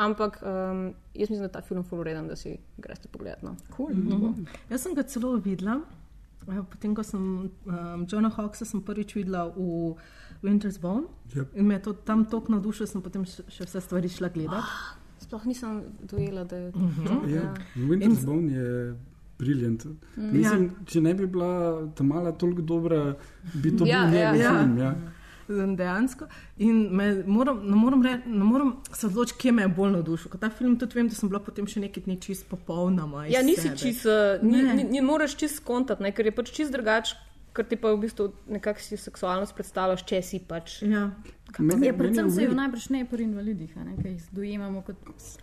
[0.00, 3.44] Ampak um, jaz mislim, da je ta film fulureden, da si greste pogledati.
[3.44, 3.56] No.
[3.76, 3.90] Cool.
[4.70, 5.80] Jaz sem ga celo videla.
[6.48, 9.96] eh, Potem, ko sem um, Johna Hawksa sem prvič videla v
[10.42, 11.46] Winter's Bone Yep.
[11.54, 14.66] in me je to tam tako navdušilo, sem potem še, še vse stvari šla gledati.
[15.20, 16.80] Sploh nisem dojela, da je to.
[17.28, 17.54] Ja.
[17.76, 18.94] Winter's Bone je
[19.38, 19.86] briljant.
[20.16, 21.50] Mislim, če ne bi bila
[21.88, 23.16] ta mala toliko dobra,
[23.54, 24.34] bi to Ja, bil ja.
[24.34, 24.52] Ja.
[24.54, 24.78] film.
[24.78, 24.94] Ja.
[25.50, 26.26] Dejansko.
[26.58, 30.30] In me moram, ne, moram re, ne moram se odločiti, kje me je bolj navdušil.
[30.30, 33.24] Ker ta film tudi vem, da sem bila potem še nekaj dni čist popolnoma.
[33.26, 33.76] Ja, nisi sebe.
[33.76, 34.12] čist, uh,
[34.42, 34.74] ni, Ne.
[34.74, 37.14] ni, ni moraš čist skontati, ne, ker je pač čist drugač,
[37.54, 40.80] ker ti pa v bistvu nekako si seksualnost predstavljaš, če si pač.
[40.86, 41.08] Ja.
[41.58, 44.82] Meni, Je meni predvsem se jo najbrž ne pri invalidih, a ne, ki jih dojemamo
[44.82, 44.96] kot,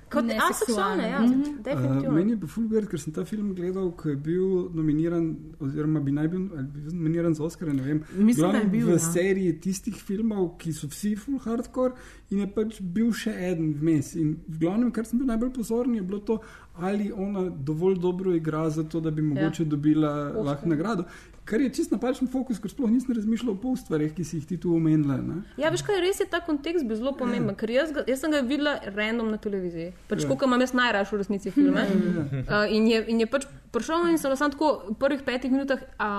[0.10, 1.42] Kot aseksualne, ja, Mhm.
[1.42, 2.12] Uh, definitivno.
[2.12, 6.12] meni je pa fulgard, ker sem ta film gledal, ko je bil nominiran, oziroma bi
[6.12, 7.74] naj bil bil nominiran za Oscar.
[7.74, 8.04] Ne vem.
[8.16, 9.00] Mislim, da je bil, v ja.
[9.00, 11.94] seriji tistih filmov, ki so vsi full hardcore,
[12.30, 14.16] in je pač bil še en vmes.
[14.16, 16.40] In v glavnem, kar sem bil najbolj pozoren, je bilo to,
[16.76, 19.70] ali ona dovolj dobro igra za to, da bi mogoče ja.
[19.70, 20.44] dobila Oscar.
[20.46, 21.06] lahko nagrado.
[21.46, 24.46] Kar je čist napačen fokus, ker sploh nisem razmišljal o pol stvareh, ki si jih
[24.46, 25.16] ti tu omenila.
[25.18, 25.38] ne.
[25.58, 28.34] Ja, veš kaj, res je ta kontekst bil zelo pomemben, ker jaz, ga, jaz sem
[28.34, 29.94] ga videla random na televiziji.
[30.10, 30.24] Pač Ja.
[30.24, 30.30] ja.
[30.30, 31.84] koliko imam jaz najraje v resnici filme.
[31.88, 35.84] Uh, in, je, in je pač prišel in sem samo tako v prvih petih minutah,
[36.00, 36.10] a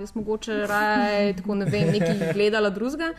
[0.00, 3.12] jaz mogoče raje tako ne vem, nekaj gledala drugega,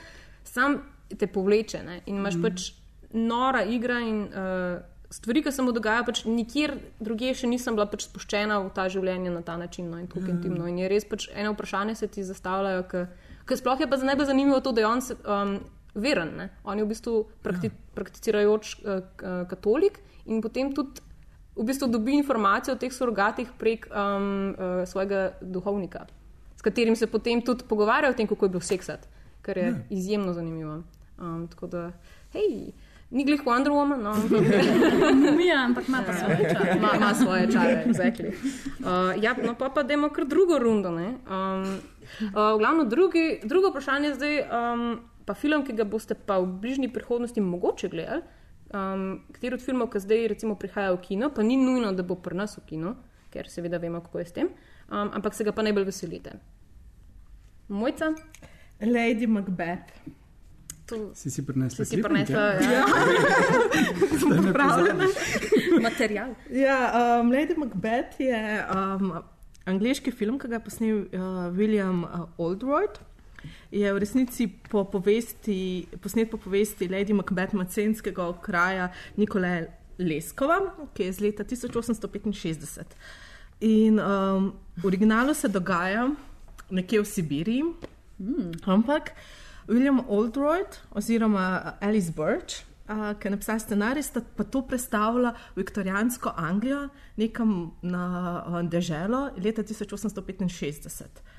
[0.43, 2.01] sam te povleče ne?
[2.05, 2.71] in imaš pač
[3.13, 7.87] nora igra in uh, stvari, ki se mu dogajajo, pač nikjer drugje še nisem bila
[7.89, 10.67] pač spuščena v ta življenje na ta način no, in tako intimno.
[10.67, 14.31] In je res pač eno vprašanje se ti zastavljajo, ker sploh je pa za najbolj
[14.33, 15.57] zanimivo to, da je on se, um,
[15.97, 16.29] veren.
[16.35, 16.45] Ne?
[16.63, 21.01] On je v bistvu prakti, prakticirajoč uh, k- katolik in potem tudi
[21.53, 26.05] v bistvu dobi informacije o teh surogatih prek um, uh, svojega duhovnika,
[26.53, 29.07] s katerim se potem tudi pogovarja o tem, kako je bil seksat,
[29.41, 29.75] kar je Ja.
[29.89, 30.83] izjemno zanimivo.
[31.17, 31.91] Um, tako da,
[32.31, 32.69] hej,
[33.09, 34.41] ni glih Wonder Woman, no, ampak
[35.33, 36.77] Mija, ampak ima pa svoje čare.
[36.77, 37.83] ima, ima svoje čare.
[37.87, 38.29] Exactly.
[38.79, 38.85] Uh,
[39.17, 40.91] ja, no pa pa dajmo kar drugo rundo.
[40.91, 41.07] ne.
[41.25, 41.79] Um,
[42.27, 46.39] uh, v glavno drugi, drugo vprašanje je zdaj, um, pa film, ki ga boste pa
[46.39, 48.23] v bližnji prihodnosti mogoče gledali.
[48.67, 52.17] Um, kateri od filmov, ki zdaj recimo prihajajo v kino, pa ni nujno, da bo
[52.19, 52.95] pri nas v kino,
[53.31, 54.49] ker seveda vemo, kako je s tem,
[54.91, 56.35] um, ampak se ga pa najbolj veselite.
[57.67, 58.11] Mojca,
[58.81, 59.91] Lady Macbeth.
[60.87, 62.71] tu Si si prinesla si si klipnik, prinesla ja?
[62.71, 62.83] ja?
[64.43, 65.15] Ne pozabiš.
[65.81, 66.35] material.
[66.51, 66.77] Ja,
[67.19, 69.13] um, Lady Macbeth je um,
[69.67, 72.99] angliški film, ki ga je posnel uh, William uh, Oldroyd.
[73.71, 79.67] Je v resnici po povesti, posnet po povesti Lady Macbeth macenskega okraja Nikolaja
[79.99, 80.59] Leskova,
[80.93, 82.95] ki je iz leta 1865.
[83.67, 86.07] In um, v originalu se dogaja
[86.69, 87.63] nekje v Sibiriji,
[88.19, 88.51] mm.
[88.65, 89.11] ampak
[89.67, 95.63] William Oldroyd oziroma Alice Birch, uh, ki je napisala scenarij, sta pa to predstavila v
[95.63, 96.87] viktorijansko Anglijo,
[97.17, 98.05] nekam na
[98.47, 101.36] uh, deželo leta 1865.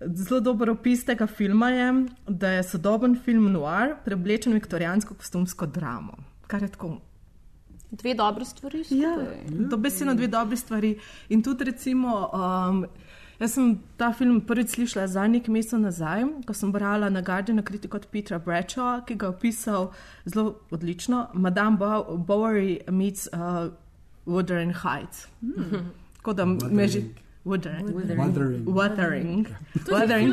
[0.00, 1.86] Zelo dober opis tega filma je,
[2.28, 6.14] da je sodoben film noir preoblečen v viktorijansko kostumsko dramo.
[6.46, 7.00] Kar je tako
[7.90, 8.78] Dve dobre stvari.
[8.90, 9.68] Ja, skupaj.
[9.68, 10.98] dobesedno dve dobri stvari.
[11.28, 12.82] In tudi, recimo, um,
[13.40, 17.62] jaz sem ta film prvič slišala za nekaj mesecev nazaj, ko sem brala na Guardianu
[17.62, 19.88] kritiko od Petra Bradshaw, ki ga je opisal
[20.26, 21.28] zelo odlično.
[21.34, 23.72] Madame Bow- Bowery meets uh,
[24.26, 25.26] Wuthering Heights.
[26.16, 27.02] Tako da me že.
[27.48, 27.86] Wuthering.
[27.94, 28.64] Wuthering.
[28.68, 29.46] Wuthering.
[29.88, 30.32] Wuthering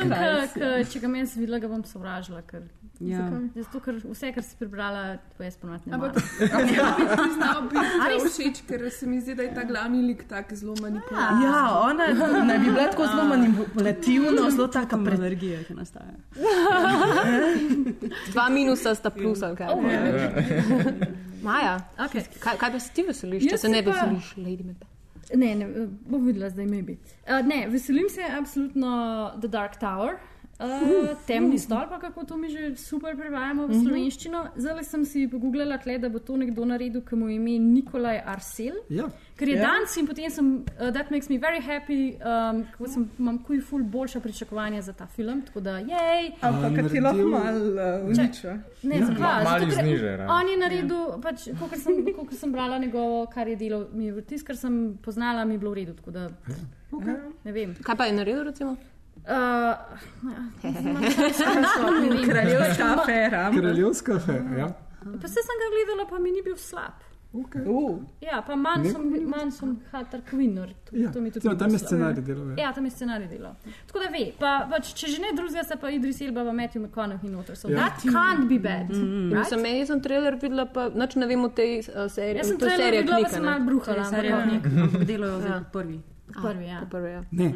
[0.53, 2.41] ki, če ga jaz videla, ga bom sovražila.
[2.43, 2.63] Ker,
[2.97, 3.26] Ja.
[3.53, 4.99] Zato, ker vse, kar si prebrala,
[5.36, 7.09] to jaz ponovadi ne Ampak maram.
[7.18, 10.24] priznal bi, da A je všeč, ker se mi zdi, da je ta glavni lik
[10.24, 11.43] tak zelo manipulativen.
[11.43, 12.07] Ja, ona
[12.41, 15.20] naj bi bila tako zelo manipulativna, zelo taka pred.
[15.20, 16.16] Alergija, ki nastaja.
[18.32, 19.68] Dva minusa sta plus, ali kaj.
[21.41, 22.24] Maja, Okay.
[22.39, 24.94] kaj, kaj pa si ti veseliš, če se ne se pa- veseliš, Lady Macbeth?
[25.34, 26.97] Ne, ne, bom videla zdaj, maybe.
[27.26, 28.91] Uh, ne, veselim se absolutno
[29.41, 30.19] The Dark Tower.
[30.58, 34.43] Uh, temni stolp, ali kako to mi že super prevajamo v slovenščino.
[34.56, 38.22] Zdaj sem si pogooglala, tle, da bo to nekdo naredil, ki mu je ime Nikolaj
[38.26, 38.78] Arsel.
[38.89, 39.60] Ja, Ker je Ja.
[39.60, 39.68] yeah.
[39.68, 40.47] dan in potem sem,
[40.80, 44.93] uh, that makes me very happy, um, ko sem, imam kuj ful boljša pričakovanja za
[44.93, 46.32] ta film, tako da jej.
[46.41, 48.56] Ampak ti lahko malo uh, uniča.
[48.84, 49.06] Ne, Ja.
[49.06, 49.20] zakaj?
[49.20, 50.34] Ma- malo Zato, ker znižaj, ravno.
[50.34, 54.14] On je naredil, pač, kolikor sem, kolikor sem brala njegovo, kar je delo, mi je
[54.14, 55.93] vtis, kar sem poznala, mi je bilo v redu.
[55.93, 56.30] Tako da,
[57.43, 57.76] ne vem.
[57.84, 58.78] Kaj pa je naredil, recimo?
[59.28, 59.76] Uh.
[62.26, 63.51] Kraljevska afera.
[63.51, 64.57] kraljevska afera.
[64.57, 64.67] Ja.
[65.21, 66.93] Pa se sem ga gledala, pa mi ni bil slab.
[67.36, 67.61] Okay.
[67.67, 70.69] Uh, Ja, pa manj sem, manj sem Hatter Quinner.
[70.86, 71.11] To, Ja.
[71.21, 72.47] ni tam je scenarij delal.
[72.49, 72.55] Ja.
[72.63, 73.55] Ja, tam je scenarij delal.
[73.88, 76.82] Tako da ve, pa, pač, če že ne drugega, se pa Idris Elba, pa Matthew
[76.86, 77.55] McConaughey noter.
[77.57, 77.76] So Ja.
[77.78, 78.89] that can't be bad.
[78.89, 79.34] Mm.
[79.34, 79.49] Right?
[79.49, 82.38] Sem, jaz sem trailer videla, pa nič ne vem o tej uh, seriji.
[82.38, 84.03] Jaz sem to je trailer serija videla, pa sem malo bruhala.
[84.07, 84.41] ampak ja.
[84.47, 85.63] knjig, ampak delajo Ja.
[85.71, 85.99] prvi.
[86.41, 86.82] Prvi, ja.
[86.89, 87.21] Prvi, ja.
[87.32, 87.53] Ne,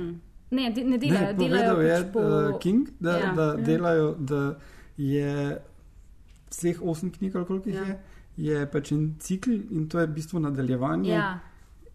[0.51, 2.19] Ne, de, ne ne, delajo, delajo povedal je pač po...
[2.19, 3.33] uh, King, da, Ja.
[3.33, 4.57] da delajo, da
[4.97, 5.61] je
[6.49, 7.85] vseh osem knjig, koliko jih Ja.
[7.85, 7.99] je,
[8.37, 11.11] je pač en cikl in to je v bistvu nadaljevanje.
[11.11, 11.39] Ja.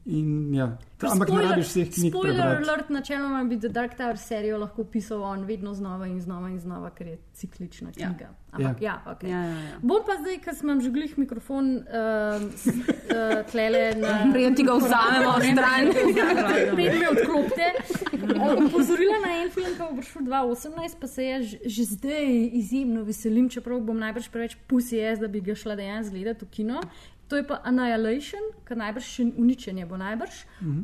[0.06, 0.66] In, ja.
[0.98, 2.64] Ta, ampak ne rabiš vseh knjig Spoiler prebrati.
[2.64, 6.60] alert, načeloma bi The Dark Tower serijo lahko pisal on vedno znova in znova in
[6.60, 8.08] znova, ker je ciklična Ja.
[8.08, 8.28] knjiga.
[8.52, 9.22] Ampak ja, ja ok.
[9.24, 9.78] Ja, ja, ja.
[9.82, 14.12] Bom pa zdaj, ker sem že glih mikrofon uh, uh, tlele na.
[14.32, 15.84] Preden ti ga vzamemo stran.
[16.76, 17.66] Preden me odklopite.
[18.12, 22.28] Uh, Opozorila na en film, ki bo prišel 2018, pa se jaz že- že zdaj
[22.52, 26.50] izjemno veselim, čeprav bom najbrž preveč pusi jaz, da bi ga šla dejansko gledati v
[26.50, 26.80] kino.
[27.34, 30.36] To je pa Annihilation, ki najbrž še uničenje bo najbrž.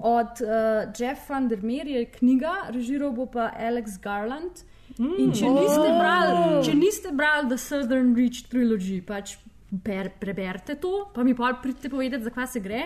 [0.02, 4.64] Od uh, Jeff van der Meer je knjiga, režiral bo pa Alex Garland.
[4.98, 9.36] In če niste brali, če niste brali The Southern Reach Trilogy, pač
[9.70, 12.82] ber, preberite to, pa mi pa pridite povedati, zakaj se gre.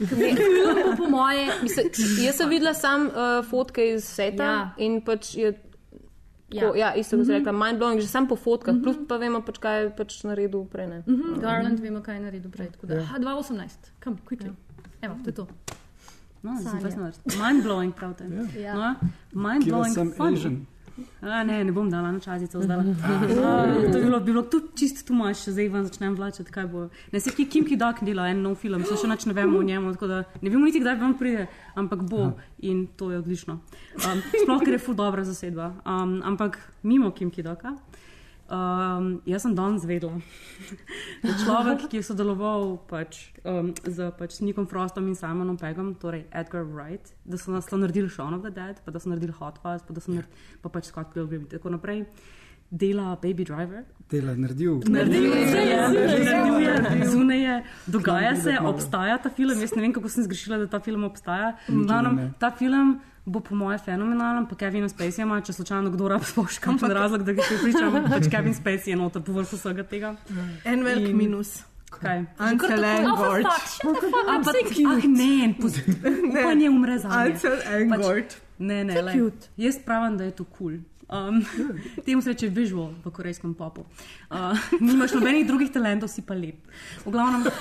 [0.00, 1.92] Ker film bo po moje, Mislim,
[2.24, 4.64] jaz sem videla sam uh, fotke iz seta ja.
[4.80, 5.52] in pač je.
[6.52, 6.68] Ja.
[6.68, 7.38] Ko, ja, isto kot mm -hmm.
[7.38, 8.82] rekla, mind blowing, že sam po fotkah, mm -hmm.
[8.82, 10.86] plus pa vemo, pač, kaj je pač naredil prej.
[10.86, 11.02] Ne?
[11.06, 11.40] Mm -hmm.
[11.40, 12.70] Garland, vemo, kaj je naredil prej.
[12.70, 14.52] tako da- Aha, 2018, kam, quickly.
[15.02, 15.46] Evo, to je to.
[16.42, 16.70] No, Sanja.
[16.70, 17.12] sem fascinovan.
[17.38, 18.24] Mind-blowing, pravite.
[18.60, 18.74] Ja.
[18.74, 18.94] No, Kila
[19.48, 19.94] mind-blowing.
[19.94, 20.36] sem funny.
[20.36, 20.66] Asian.
[21.22, 22.82] A, ne, ne bom dala na čazico zdaj.
[23.92, 26.88] to bi bilo, bi bilo tudi čist tu maš, zdaj vam začnem vlačati, kaj bo.
[27.12, 29.62] Ne se ki Kim Ki-dok dela en nov film, še še nič ne vemo o
[29.62, 33.60] njemu, tako da ne vemo niti, kdaj vam pride, ampak bo in to je odlično.
[34.04, 35.72] Um, sploh, ker je ful dobra zasedba.
[35.86, 37.76] Um, ampak mimo Kim Ki-doka.
[38.50, 40.00] Um, jaz sem danes je
[41.44, 46.66] človek, ki je sodeloval pač, um, z pač Nikom Frostom in Simonom Pegom, torej Edgar
[46.66, 49.62] Wright, da so nas to naredili Shaun of the Dead, pa da so naredili Hot
[49.62, 52.04] Fuzz, pa da so naredili pa pač Scott Pilgrim in tako naprej.
[52.72, 54.80] Dela Baby Driver, Dela, naredil.
[54.88, 59.60] naredil je, naredil je, zunaj je, dogaja se, obstaja ta film.
[59.60, 61.52] Jaz ne vem, kako sem zgrešila, da ta film obstaja.
[61.68, 62.30] Glavnem, ne.
[62.40, 66.58] ta film bo po mojem fenomenalen, pa Kevin Spacey ima, če slučajno kdo rab spoš,
[66.58, 70.16] kakšen razlog, da ga pripričam, pač Kevin Spacey je noter povrh vsega tega.
[70.64, 71.60] en velik In- minus.
[71.92, 72.24] Kaj?
[72.38, 73.46] Ansel Engort.
[74.28, 74.54] Ampak,
[74.86, 75.54] ah, ne,
[76.30, 77.08] upanje umre za.
[77.08, 78.38] Ansel Engort.
[78.58, 79.12] Ne, ne, le.
[79.12, 79.50] cute.
[79.56, 80.56] Jaz pravim, da je to kul.
[80.56, 80.80] Cool.
[81.12, 81.44] Um,
[82.02, 83.84] temu se reče visual v korejskem popu.
[84.30, 86.56] Uh, nimaš nobenih drugih talentov, si pa lep.
[87.04, 87.44] V glavnem.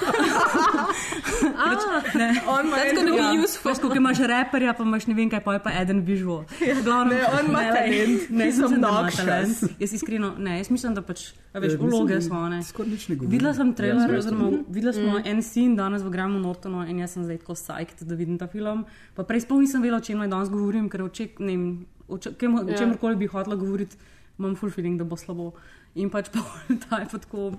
[1.53, 1.81] Pač,
[2.15, 2.29] ne.
[2.47, 3.71] On ima be Ja, useful.
[3.71, 6.45] Veš, ko imaš reperja, pa imaš ne vem kaj, pa je pa eden visual.
[6.53, 8.29] V Glavnem, Ne, on ima talent.
[8.29, 9.19] Ne, jaz Some mislim, da ima noxious.
[9.19, 9.79] talent.
[9.79, 11.19] Jaz iskreno, ne, jaz mislim, da pač,
[11.53, 12.63] veš, Eh, vloge da smo, ne.
[12.63, 13.31] Skoraj nič ne govorim.
[13.31, 15.23] Videla sem trailer, Ja, oziroma videla smo Mm.
[15.25, 18.47] en scene danes v Gramu Nortonu in jaz sem zdaj tako psyched, da vidim ta
[18.47, 18.85] film.
[19.13, 22.17] Pa prej sploh nisem vedela, o čem naj danes govorim, ker oček, ne vem, o
[22.17, 22.77] če- kem- o Ja.
[22.77, 23.95] čemkoli bi hotela govoriti,
[24.37, 25.51] imam full feeling, da bo slabo.
[25.95, 26.39] In pač pa
[26.83, 27.51] ta je pa tako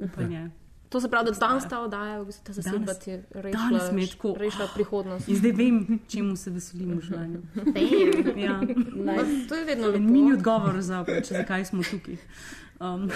[0.00, 0.50] upanje.
[0.88, 3.60] To se pravi, da danes ta oddaja, v bistvu ta zasedba Danes- ti je danes
[3.92, 5.28] mi je rešila, tako- rešila prihodnost.
[5.28, 5.76] In zdaj vem,
[6.08, 7.40] čemu se veselim v življenju.
[8.38, 8.56] Ja.
[8.96, 9.16] Ma,
[9.48, 10.38] To je vedno En mini lepo.
[10.38, 12.16] odgovor za pač, zakaj smo tukaj.
[12.80, 13.10] Um,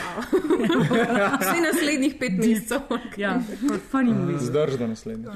[1.41, 2.81] Vsi naslednjih pet mesecev.
[3.17, 3.41] ja,
[3.89, 4.43] funny movies.
[4.43, 5.33] Zdrž do naslednjič.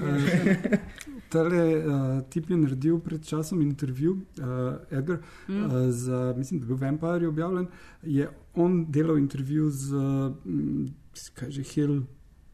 [1.29, 5.19] Tale uh, tip je naredil pred časom intervju, uh, Edgar,
[5.49, 5.65] mm.
[5.65, 7.67] uh, za, mislim, da je bil Vampire objavljen.
[8.03, 10.95] Je on delal intervju z, um,
[11.35, 12.03] kaj že Hill,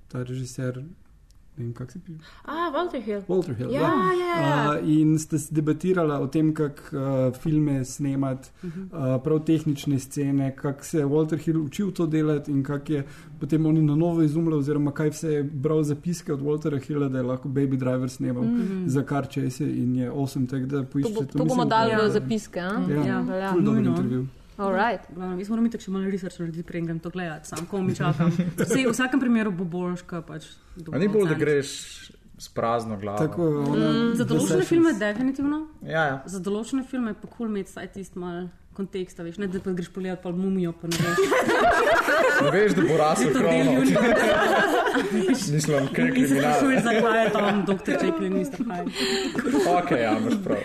[0.08, 0.84] ta režiser
[1.56, 2.18] vem, kako se piše.
[2.44, 3.20] A, Walter Hill.
[3.22, 3.70] Walter Hill.
[3.70, 4.70] Ja, ja, ja.
[4.72, 7.02] Uh, in ste s- debatirala o tem, kako uh,
[7.34, 8.70] filme snemati, uh,
[9.18, 13.04] prav tehnične scene, kako se je Walter Hill učil to delati in kako je
[13.40, 17.18] potem oni na novo izumljal, oziroma kaj vse je bral zapiske od Waltera Hilla, da
[17.18, 18.86] je lahko Baby Driver snemal mm -hmm.
[18.86, 21.14] za kar čese in je osem, tako da To, poiščete.
[21.32, 22.60] bo, to bomo dali v zapiske.
[22.60, 22.80] a?
[22.90, 23.52] Ja, Ja, velja.
[23.52, 23.90] ful dober Nujno.
[23.90, 24.26] intervju.
[24.62, 25.08] Alright.
[25.10, 27.94] Glavno, jaz moram tako še malo research narediti, preden grem to gledati, sam ko mi
[27.94, 28.30] čakam.
[28.56, 30.48] Vse, v vsakem primeru bo boljš, kot pač.
[30.86, 31.68] A ni bolj, da greš
[32.38, 33.18] s prazno glavo.
[33.18, 34.68] Tako, ona, Za The določene Sessions.
[34.68, 36.16] filme definitivno, Ja, ja.
[36.26, 39.60] za določene filme je pa kul cool imeti vsaj tisti mal konteksta, veš, ne da
[39.60, 41.18] pa greš pogledat pa mumijo, pa ne veš.
[42.40, 43.74] Ne veš, da bo rasel krono.
[45.12, 46.54] Mislim, kaj je kriminal.
[46.56, 48.64] sprašuješ, zakaj je tam doktor Jekyll in Mr.
[48.64, 48.90] Hyde.
[49.68, 50.60] Ok, ja, imaš prav.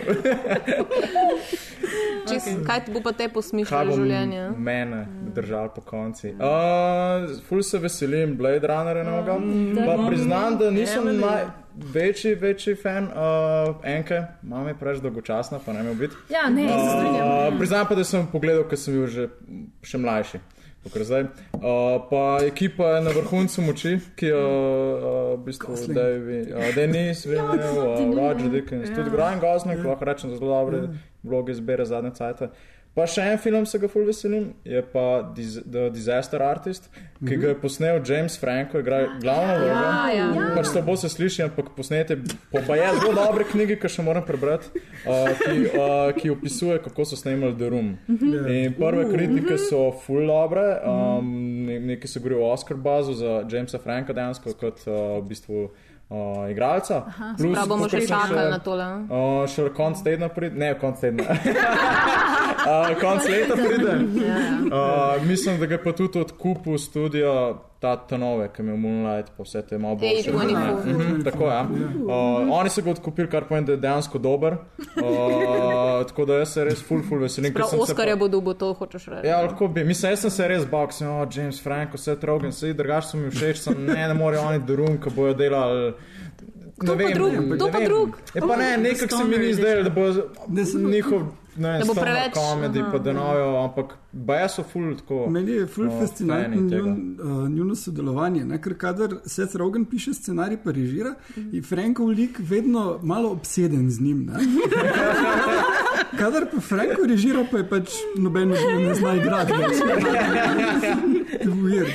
[2.28, 4.42] Čez, kaj ti bo pa te posmišljalo življenje?
[4.56, 6.34] mene držal po konci?
[6.34, 9.38] Uh, ful se veselim Blade Runnerja novega.
[9.86, 15.82] Pa priznam, da nisem največji večji fan uh, enke, mama je preveč dolgočasna, pa ne
[15.82, 16.16] me biti.
[16.32, 17.26] Ja, ne, se strinjam.
[17.28, 19.28] Uh, priznam pa, da sem pogledal, ker sem bil že
[19.82, 20.40] še mlajši.
[20.88, 21.28] Kakor zdaj.
[21.58, 21.60] Uh,
[22.10, 25.04] pa ekipa je na vrhuncu moči, ki jo uh,
[25.36, 25.76] v bistvu
[26.74, 30.88] Denis, Villeneuve, uh, Roger Dickens, tudi Brian Gosling, lahko rečem, zelo dobre
[31.22, 32.48] vloge zbere zadnje cajte.
[32.98, 36.88] Pa še en film se ga ful veselim, je pa Dis The Disaster Artist,
[37.22, 39.68] ki ga je posnel James Franco, igra glavno vlogo.
[39.70, 40.48] Ja, ja.
[40.56, 42.16] Pač slabo se sliši, ampak posnete
[42.50, 44.72] po pa je zelo dobre knjige, ki še moram prebrati,
[45.06, 47.92] uh, ki, uh, ki opisuje, kako so snemali The Room.
[48.50, 51.30] In prve kritike so full dobre, um,
[51.68, 55.68] ne- nekaj se govori o Oscar bazu za Jamesa Franka dejansko kot uh, v bistvu
[56.08, 57.04] uh, igralca.
[57.38, 58.88] Plus, Prav bomo še čakali na tole.
[59.08, 61.24] Uh, še konc tedna pride, ne konc tedna.
[61.28, 63.96] uh, konc leta pride.
[64.72, 67.32] Uh, mislim, da ga pa tudi odkupil studio
[67.78, 70.32] ta Tanove, ki je imel Moonlight, pa vse te malo boljše.
[70.32, 70.86] A24.
[70.86, 71.54] Mhm, tako je.
[71.54, 71.62] Ja.
[71.62, 74.52] Uh, oni so ga odkupili, kar pomeni, da je dejansko dober.
[74.52, 77.52] Uh, tako da jaz se res full, full veselim.
[77.52, 79.28] ker Prav sem se Oskarja pa- bo dobil, to hočeš reči.
[79.28, 79.84] Ja, lahko bi.
[79.84, 83.16] Mislim, jaz sem se res bal, sem oh, James Franco, vse trogen, vse drugače so
[83.16, 85.92] mi všeč, sem ne, ne morejo oni durum, ki bojo delali.
[86.78, 87.32] Kdo pa drug?
[87.54, 88.16] Kdo pa drug?
[88.34, 90.00] Je pa ne, nekako se mi ni zdelo, da bo
[90.90, 91.22] njihov,
[91.56, 92.90] ne, Da bo stand-up preveč, comedy, aha.
[92.92, 95.26] pa da nojo, ampak baje so full tako.
[95.30, 98.60] Meni je ful o, fascinantno njun, uh, njuno sodelovanje, ne?
[98.62, 101.14] ker kadar Seth Rogen piše scenarij, pa režira,
[101.52, 104.26] je Frankov lik vedno malo obseden z njim.
[104.26, 104.38] Ne?
[106.18, 109.52] Kadar pa Franko režira, pa je pač noben ne zna igrati.
[109.52, 109.76] več.
[111.62, 111.90] Weird.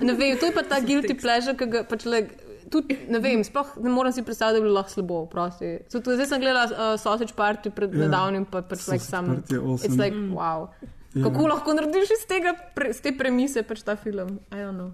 [0.00, 2.24] Ne vem, to je pa ta guilty pleasure, ki ga pač le.
[2.70, 5.26] Tudi, ne vem, sploh ne morem si predstavljati, da bi bilo lahko slabo.
[5.26, 5.78] prosti.
[5.88, 7.96] So Tudi, zdaj sem gledala uh, Sausage Party pred Ja.
[7.96, 8.06] yeah.
[8.06, 9.26] nedavnim, pa pač like Sausage sam.
[9.26, 9.84] Party je awesome.
[9.84, 10.68] It's like, wow.
[11.12, 11.24] Ja.
[11.24, 14.38] Kako lahko narediš iz tega, pre, z te premise pač ta film?
[14.50, 14.92] I don't know.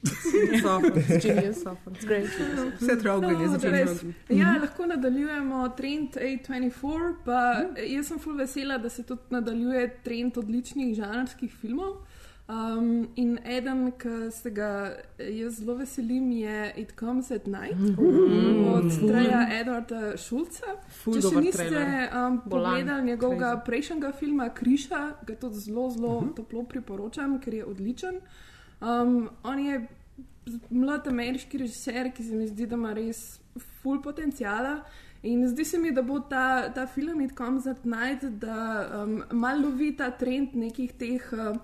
[0.00, 0.62] It's
[1.18, 1.92] genius, often.
[1.92, 2.28] It's great.
[2.80, 3.70] Vse trogne je No, začel.
[3.72, 4.02] res.
[4.30, 7.38] Ja, lahko nadaljujemo trend A24, pa
[7.76, 11.96] jaz sem full vesela, da se tudi nadaljuje trend odličnih žanrskih filmov.
[12.48, 17.76] Um, in eden, ki se ga jaz zelo veselim, je It Comes at Night
[18.72, 20.78] od Treja Edwarda Šulca.
[20.88, 22.06] Ful Če še niste trailer.
[22.16, 28.16] um, pogledali njegovega prejšnjega filma Kriša, ga tudi zelo, zelo toplo priporočam, ker je odličen.
[28.80, 29.82] Um, on je
[30.70, 33.42] mlad ameriški režiser, ki se mi zdi, da ima res
[33.82, 34.78] full potencijala.
[35.22, 39.20] In zdi se mi, da bo ta, ta film It Comes at Night, da um,
[39.36, 41.60] malo lovi ta trend nekih teh uh,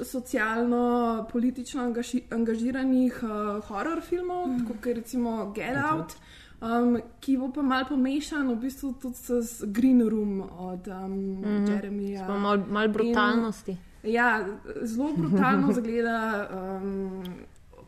[0.00, 4.66] socialno-politično angaži, angažiranih uh, horror filmov, mm.
[4.66, 6.14] kot je recimo Get Out.
[6.62, 11.42] Um, ki bo pa malo pomešan v bistvu tudi s Green Room od um, mm
[11.44, 11.70] -hmm.
[11.70, 12.26] Jeremija.
[12.26, 13.76] Pa malo mal brutalnosti.
[14.02, 14.46] Ja,
[14.82, 17.22] zelo brutalno zgleda, um,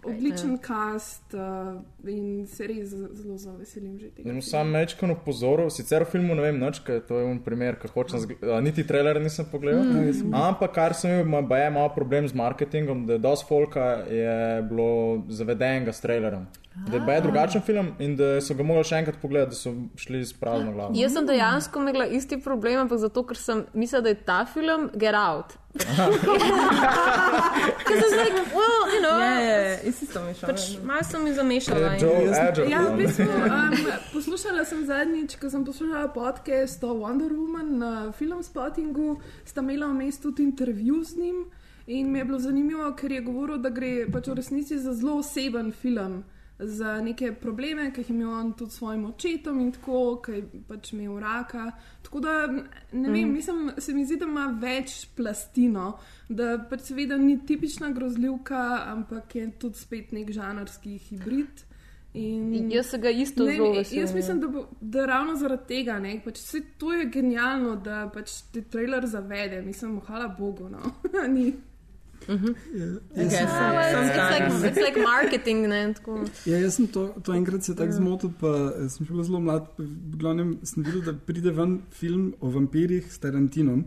[0.06, 4.28] odličen cast uh, in se res zelo, zelo veselim že tega.
[4.28, 7.78] Sem sam mečkan upozoril, sicer v filmu ne vem nič, ker to je un primer,
[7.80, 9.84] ki hočem, zgl- a, niti trailer nisem pogledal.
[9.84, 10.34] Mm.
[10.34, 14.62] Ampak kar sem imel, ima je malo problem z marketingom, da je dosti folka je
[14.68, 16.46] bilo zavedenega s trailerom.
[16.76, 19.70] Da je bil drugačen film in da so ga mogli še enkrat pogledati, da so
[19.96, 20.90] šli s prazno glavo.
[20.94, 24.90] Jaz sem dejansko imela isti problem, ampak zato, ker sem mislila, da je ta film
[24.92, 25.54] Get Out.
[27.84, 30.48] Ker sem like, well, you know, Je, isti to mi šel.
[30.48, 31.94] pač malo sem mi zamešala.
[31.94, 32.68] In- Edger.
[32.68, 33.78] Ja, v bistvu, um,
[34.12, 40.18] poslušala sem zadnjič, ko sem poslušala podcast o Wonder Woman na Filmspottingu, sta imela vmes
[40.18, 41.44] tudi intervju z njim
[41.86, 45.18] in mi je bilo zanimivo, ker je govoril, da gre pač v resnici za zelo
[45.18, 46.24] oseben film.
[46.58, 50.32] Za neke probleme, ki jih je imel on tudi s svojim očetom in tako, ki
[50.32, 51.72] je pač imel raka.
[52.02, 52.46] Tako da,
[52.92, 55.98] ne vem, mislim, se mi zdi, da ima več plastino,
[56.28, 61.64] da pač seveda ni tipična grozljivka, ampak je tudi spet nek žanrski hibrid.
[62.14, 64.00] In Jaz se ga isto Ne, zelo veselim.
[64.04, 68.10] jaz mislim, da, bo, da ravno zaradi tega, ne, pač vse to je genialno, da
[68.14, 69.62] pač te trailer zavede.
[69.62, 70.68] Mislim, hvala Bogu.
[70.70, 70.78] No.
[71.34, 71.52] Ni.
[72.26, 73.54] Guess sem- so.
[73.54, 74.62] Ja, it's Sometimes.
[74.62, 75.94] like, it's like marketing, ne.
[76.46, 78.48] Ja, jaz sem to, to enkrat se tako zmotil, pa
[78.78, 79.66] eh, sem bil zelo mlad.
[79.76, 83.84] pa V glavnem sem videl, da pride ven film o vampirjih s Tarantinom.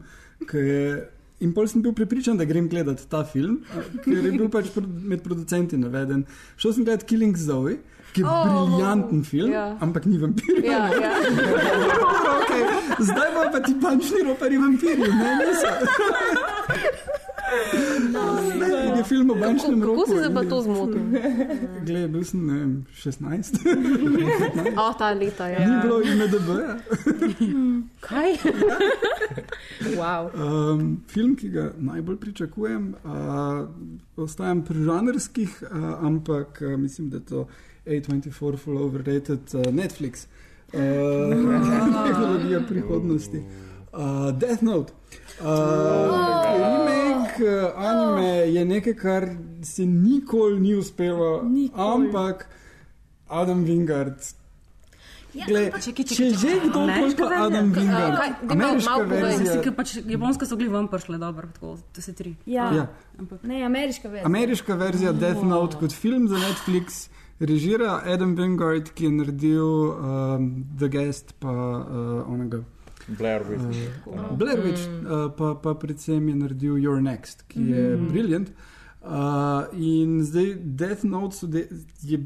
[0.48, 1.08] ki Je,
[1.42, 3.64] in pol sem bil prepričan, da grem gledati ta film,
[4.04, 6.26] ker je bil pač med producenti naveden.
[6.58, 7.78] Šel sem gledati Killing Zoe,
[8.14, 9.68] ki je Oh, briljanten film, ja.
[9.68, 9.78] ja.
[9.82, 10.64] ampak ni vampir.
[10.66, 11.12] Ja, ja.
[12.42, 12.64] okay.
[13.02, 15.70] Zdaj pa, ti pančni ropari vampirji, ne niso.
[18.60, 20.12] Ne, je film o bančnem Kako roku.
[20.12, 21.02] si se pa to zmotil?
[21.88, 23.60] Glej, bil sem ne vem, 16.
[24.78, 25.60] O, ta leta, ja.
[25.60, 26.50] Ni bilo IMDB.
[26.50, 26.76] -ja.
[28.00, 28.32] Kaj?
[30.00, 30.30] wow.
[30.34, 33.70] Um, film, ki ga najbolj pričakujem, uh,
[34.18, 37.48] ostajam pri žanrskih, uh, ampak uh, mislim, da je to
[37.86, 40.28] A24 full overrated uh, Netflix.
[40.74, 40.80] Uh,
[42.08, 43.44] tehnologija prihodnosti.
[43.94, 44.94] Uh, Death Note.
[45.40, 45.48] Uh,
[46.58, 49.30] remake uh, anime je nekaj, kar
[49.64, 52.08] se nikoli ni uspelo, Nikoli.
[52.08, 52.48] ampak
[53.28, 54.34] Adam Wingard.
[55.34, 57.46] Ja, Glej, ampak čakaj, če že kdo ameriška kot verzija?
[57.46, 59.40] Adam Wingard, kaj, daj malo- ameriška malo verzija.
[59.40, 62.36] Mislim, ker pač Japonska so bili vam prišle dobro, tako da se tri.
[62.46, 62.72] Ja.
[62.74, 62.88] Ja.
[63.44, 64.26] Ne, ameriška verzija.
[64.26, 67.10] Ameriška verzija Death Note kot film za Netflix
[67.40, 70.48] režira Adam Wingard, ki je naredil um,
[70.80, 71.86] The Guest, pa uh,
[72.28, 72.64] onega.
[73.08, 73.78] Blair Witch.
[74.06, 78.08] Uh, Blair Witch, uh, pa, pa predvsem je naredil Your Next, ki je mm.
[78.08, 78.52] briljant.
[79.02, 81.68] Uh, in zdaj Death Note so de,
[82.04, 82.18] je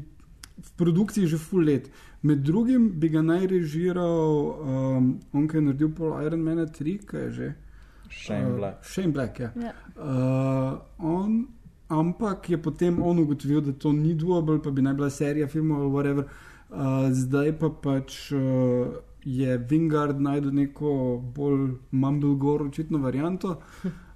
[0.62, 1.90] v produkciji že full let.
[2.22, 6.98] Med drugim bi ga naj režiral um, on, ki je naredil pol Iron Man 3,
[7.06, 7.52] kaj je že.
[8.12, 8.84] Shane Uh, Black.
[8.84, 9.50] Shane Black, ja.
[9.56, 9.72] Ja.
[9.96, 11.46] Uh, on,
[11.88, 15.82] ampak je potem on ugotovil, da to ni doable, pa bi naj bila serija filmov
[15.82, 16.24] ali whatever.
[16.70, 18.92] Uh, zdaj pa pač uh,
[19.24, 23.60] je Wingard najdel neko bolj mumblegore očitno varianto.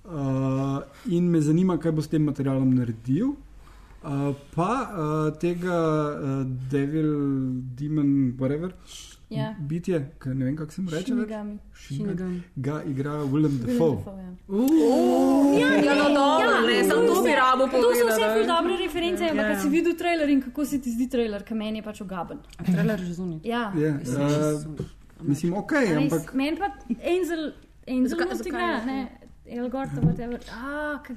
[0.05, 0.83] Uh,
[1.17, 3.35] in me zanima, kaj bo s tem materialom naredil.
[4.07, 5.77] Uh, pa uh, tega
[6.15, 7.11] uh, Devil,
[7.75, 8.73] Demon, whatever,
[9.29, 9.55] Ja.
[9.59, 11.05] bitje, ki ne vem, kako se mu reče.
[11.05, 11.59] Shinigami.
[11.75, 12.43] Shinigami.
[12.57, 13.97] Ga igra Willem Dafoe.
[13.97, 14.31] Dafoe, ja.
[15.83, 19.25] Ja, no, dobro, Ja, ne, sem to bi rabo To so vse ful dobre reference,
[19.25, 19.61] ampak Ja, ja, ja.
[19.61, 22.39] si videl trailer in kako se ti zdi trailer, ki meni je pač ugaben.
[22.59, 23.41] A trailer že zunaj.
[23.45, 23.73] Ja.
[23.75, 24.87] Ja, Mislim, uh,
[25.23, 26.65] mislim, ok, A ampak Meni pa
[27.05, 27.53] Angel,
[27.89, 29.09] Angel zakaj igra, ne,
[29.47, 30.39] Elgort, whatever.
[30.53, 31.17] Ah, kaj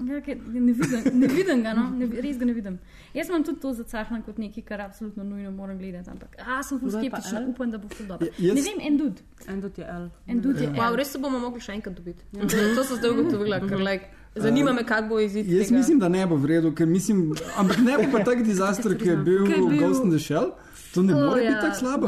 [0.00, 1.90] ja, kaj- Ne vidim, ne vidim ga, no?
[1.90, 2.78] ne, res ga ne vidim.
[3.14, 6.80] Jaz imam tudi to zacahlan kot nekaj, kar absolutno nujno moram gledati, ampak a, sem
[6.80, 8.26] ful skeptična, upam, da bo ful dobro.
[8.26, 10.10] Ja, jaz- Ne vem, en dud, En dot je L.
[10.26, 10.68] en dud je.
[10.68, 10.96] Wow, L.
[10.96, 12.24] res se bomo mogli še enkrat dobiti.
[12.32, 14.04] To, to so zdaj ugotovila, ker like,
[14.36, 15.46] zanima me, kak bo izid.
[15.48, 15.78] jaz tega.
[15.78, 17.22] mislim, da ne bo v redu, ker mislim,
[17.56, 20.52] ampak ne bo pa tak dizaster, ki je bil bil- Ghost in the Shell.
[20.94, 22.06] To ne more ja, biti tako slabo,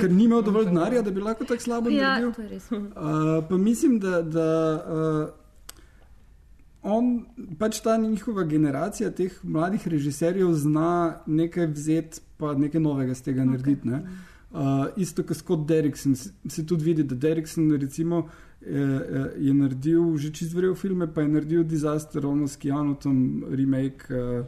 [0.00, 2.32] ker ni imel dovolj denarja, da bi lahko tako slabo Ja, naredil.
[2.32, 2.70] to je res.
[2.70, 2.78] Uh,
[3.48, 4.48] pa mislim, da, da
[4.86, 5.28] uh,
[6.82, 7.26] on,
[7.58, 13.42] pač ta njihova generacija teh mladih režiserjev zna nekaj vzeti, pa nekaj novega z tega
[13.42, 13.50] okay.
[13.50, 13.88] narediti.
[13.88, 14.02] Ne?
[14.50, 18.28] Uh, isto kot Scott Derrickson, se, se tudi vidi, da Derrickson recimo,
[18.60, 24.08] je, je naredil že čist vrel filme, pa je naredil Disaster, ono s Kianotom, remake,
[24.14, 24.46] uh,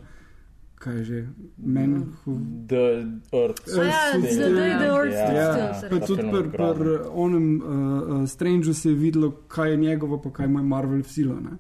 [0.78, 1.26] kaj že,
[1.56, 3.68] Men Who The Earth.
[3.78, 4.54] A ja, Stood The Still.
[4.54, 5.74] Day the Earth Ja.
[5.74, 9.76] Stood Ja, pa tudi pri pr onem uh, uh, Strangeu se je videlo, kaj je
[9.76, 11.40] njegovo, pa kaj mu je Marvel vsilo.
[11.40, 11.58] ne.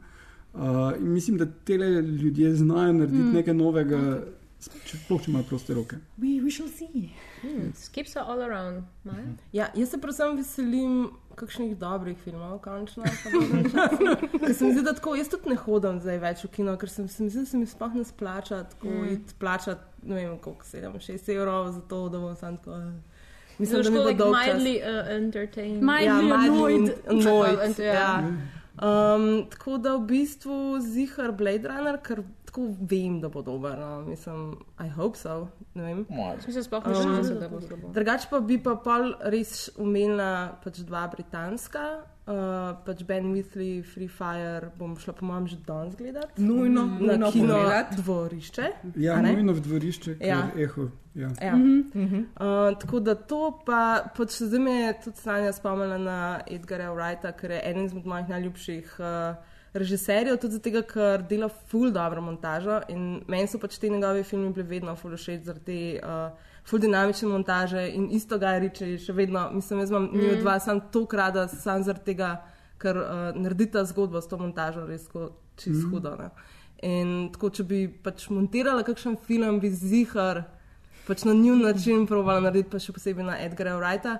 [0.54, 3.32] Uh, mislim, da te ljudje znajo narediti mm.
[3.32, 4.22] nekaj novega,
[4.58, 5.96] sploh če imajo proste roke.
[6.18, 7.10] We, we shall see.
[7.42, 8.82] Hmm, Skips are all around.
[9.04, 9.26] Maja?
[9.52, 13.04] Ja, jaz se predvsem veselim kakšnih dobrih filmov, končno.
[14.40, 16.90] Ker se mi zdi, da tako, jaz tudi ne hodim zdaj več v kino, ker
[16.90, 19.08] se, se mi zdi, da se mi sploh ne splača tako mm.
[19.08, 22.72] iti plačati, ne vem, koliko 7-6 evrov za to, da bom sam tako.
[22.72, 22.92] eh,
[23.58, 24.46] Mislim, da mi bo like dolg čas.
[24.54, 25.82] mildly uh, entertained.
[25.82, 26.50] Mildly Ja, annoyed.
[26.50, 26.92] annoyed.
[27.08, 27.94] Annoyed, annoyed ja.
[27.94, 28.18] ja.
[28.78, 32.20] Um, tako da v bistvu zihar Blade Runner, ker
[32.58, 33.78] tako vem, da bo dober.
[33.78, 34.02] No.
[34.02, 34.56] Mislim,
[34.86, 35.48] I hope so.
[35.74, 36.06] Ne vem.
[36.46, 37.88] Mislim, sploh ni šanse, da bo slabo.
[37.94, 41.84] Drugač pa bi pa pol res umenila pač dva britanska,
[42.26, 42.34] uh,
[42.86, 46.42] pač Ben Withley, Free Fire, bom šla po mojem že danes gledati.
[46.42, 47.96] Nujno, Na nujno kino pogledati.
[47.96, 48.66] dvorišče.
[48.96, 49.32] Ja, A ne?
[49.32, 50.26] nujno v dvorišče, Ja.
[50.26, 50.64] ja.
[50.64, 50.88] eho.
[51.14, 51.28] Ja.
[51.42, 51.56] Ja.
[51.56, 52.24] Mm -hmm.
[52.38, 57.32] uh, tako da to pa, pač zdaj me je tudi Sanja spomnila na Edgarja Wrighta,
[57.32, 59.36] ker je eden izmed mojih najljubših uh,
[59.78, 64.52] režiserjev, tudi zato, ker dela full dobro montažo in meni so pač ti njegovi filmi
[64.52, 68.90] bili vedno full všeč zaradi te uh, full dinamične montaže in isto ga je reči,
[69.00, 72.34] še vedno, mislim, jaz imam njih dva, sam to krada, sam zaradi tega,
[72.78, 75.90] ker uh, naredita zgodbo s to montažo res ko čist mm.
[75.92, 76.14] hudo.
[76.20, 76.30] Ne.
[76.86, 80.44] In tako, če bi pač montirala kakšen film, bi zihar
[81.08, 84.18] pač na njun način provala narediti, pa še posebej na Edgara Wrighta.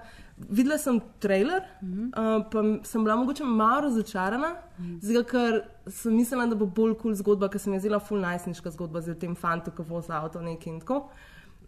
[0.50, 2.36] Videla sem trailer, mm -hmm.
[2.38, 4.98] uh, pa sem bila mogoče malo razočarana, mm -hmm.
[5.00, 8.20] zato ker sem mislila, da bo bolj kul cool zgodba, ker sem jaz zela full
[8.20, 11.10] najsniška zgodba z tem fantom, ki vozi avto neki in tako.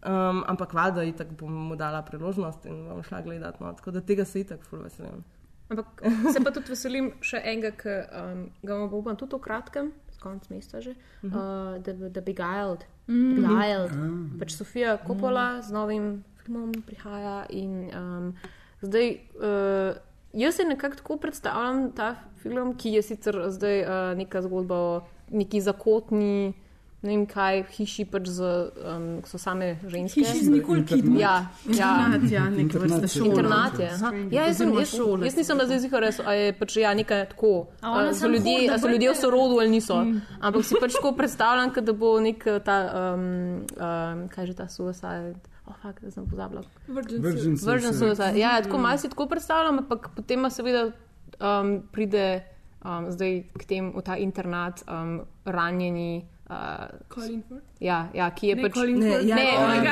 [0.05, 3.63] Um, ampak valjda, itak bom mu dala priložnost in bom šla gledati.
[3.63, 3.73] No.
[3.73, 5.23] Tako da tega se itak full veselim.
[5.69, 5.85] Ampak
[6.33, 9.91] se pa tudi veselim še enega, ki um, ga bomo upam tudi v kratkem,
[10.21, 11.77] konc mesta že, uh -huh.
[11.77, 12.85] uh, The, the Beguiled.
[13.07, 13.35] Mm.
[13.35, 13.95] Beguiled.
[13.95, 14.39] Mm.
[14.39, 15.61] Pač Sofija Coppola mm.
[15.61, 18.33] z novim filmom prihaja in um,
[18.81, 19.11] zdaj.
[19.35, 19.99] Uh,
[20.33, 25.01] Jaz se nekako tako predstavljam ta film, ki je sicer zdaj uh, neka zgodba o
[25.31, 26.53] neki zakotni,
[27.01, 28.49] ne vem kaj, hiši pač z,
[28.85, 30.21] um, so same ženske.
[30.21, 31.19] Hiši z nikoli kidmi.
[31.19, 31.89] Ja, ja.
[31.97, 33.27] Internat, ja, neka vrsta šola.
[33.31, 33.89] Internat je.
[33.89, 34.11] aha.
[34.31, 34.93] Ja, jaz, sem, jaz,
[35.25, 37.53] jaz nisem na zdaj zihar, a je pač ja, nekaj tako.
[37.81, 39.97] A A so ljudje, a so ljudje v sorodu ali niso.
[40.39, 44.69] Ampak si pač tako predstavljam, kot da bo nek ta, um, um, kaj že ta
[44.71, 45.50] suicide.
[45.65, 46.63] Oh, fuck, da sem pozabila.
[46.87, 47.71] Virgin Virgin Suicide.
[47.71, 48.39] Virgin suicide.
[48.39, 50.91] Ja, tako malo si tako predstavljam, ampak potem seveda
[51.39, 52.43] um, pride
[52.85, 56.25] um, zdaj k temu v ta internat um, ranjeni.
[56.49, 57.70] Uh, Colin Firth.
[57.81, 58.73] Ja, ja, ki je Ne, pač.
[58.77, 59.25] Colin Firth.
[59.25, 59.91] ja, ne, oh, ne,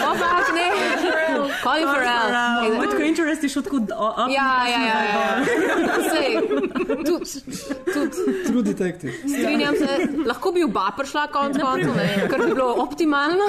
[0.00, 0.66] oh, fuck, ne.
[1.60, 2.28] Colin Farrell.
[2.72, 4.30] Ampak ko interest je šel tako up.
[4.32, 4.98] Ja, ja, ja.
[5.06, 5.26] ja.
[6.08, 6.30] Sej,
[7.04, 7.40] tudi,
[7.86, 9.12] tudi, True detective.
[9.22, 9.88] strinjam se,
[10.24, 13.44] lahko bi oba prišla konc koncev, ne, kar bi bilo optimalno.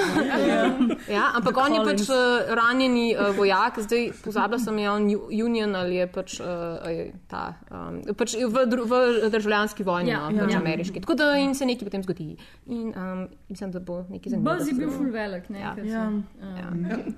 [1.08, 2.16] Ja, ampak on je pač uh,
[2.50, 6.46] ranjeni uh, vojak, zdaj pozabila sem, je on Ju- Union ali je pač, uh,
[6.84, 8.94] je ta, um, pač v, dru- v
[9.28, 10.58] državljanski vojni, Ja, ja, no, pač ja.
[10.58, 10.60] ja.
[10.60, 11.00] ameriški.
[11.00, 12.28] Tako da in se nekaj potem zgodi.
[12.68, 14.54] In um, mislim, da bo nekaj zanimivo.
[14.54, 15.60] Buzz je bil full velik, ne?
[15.60, 15.74] Ja.
[15.74, 16.10] ker Ja.
[16.10, 16.22] so-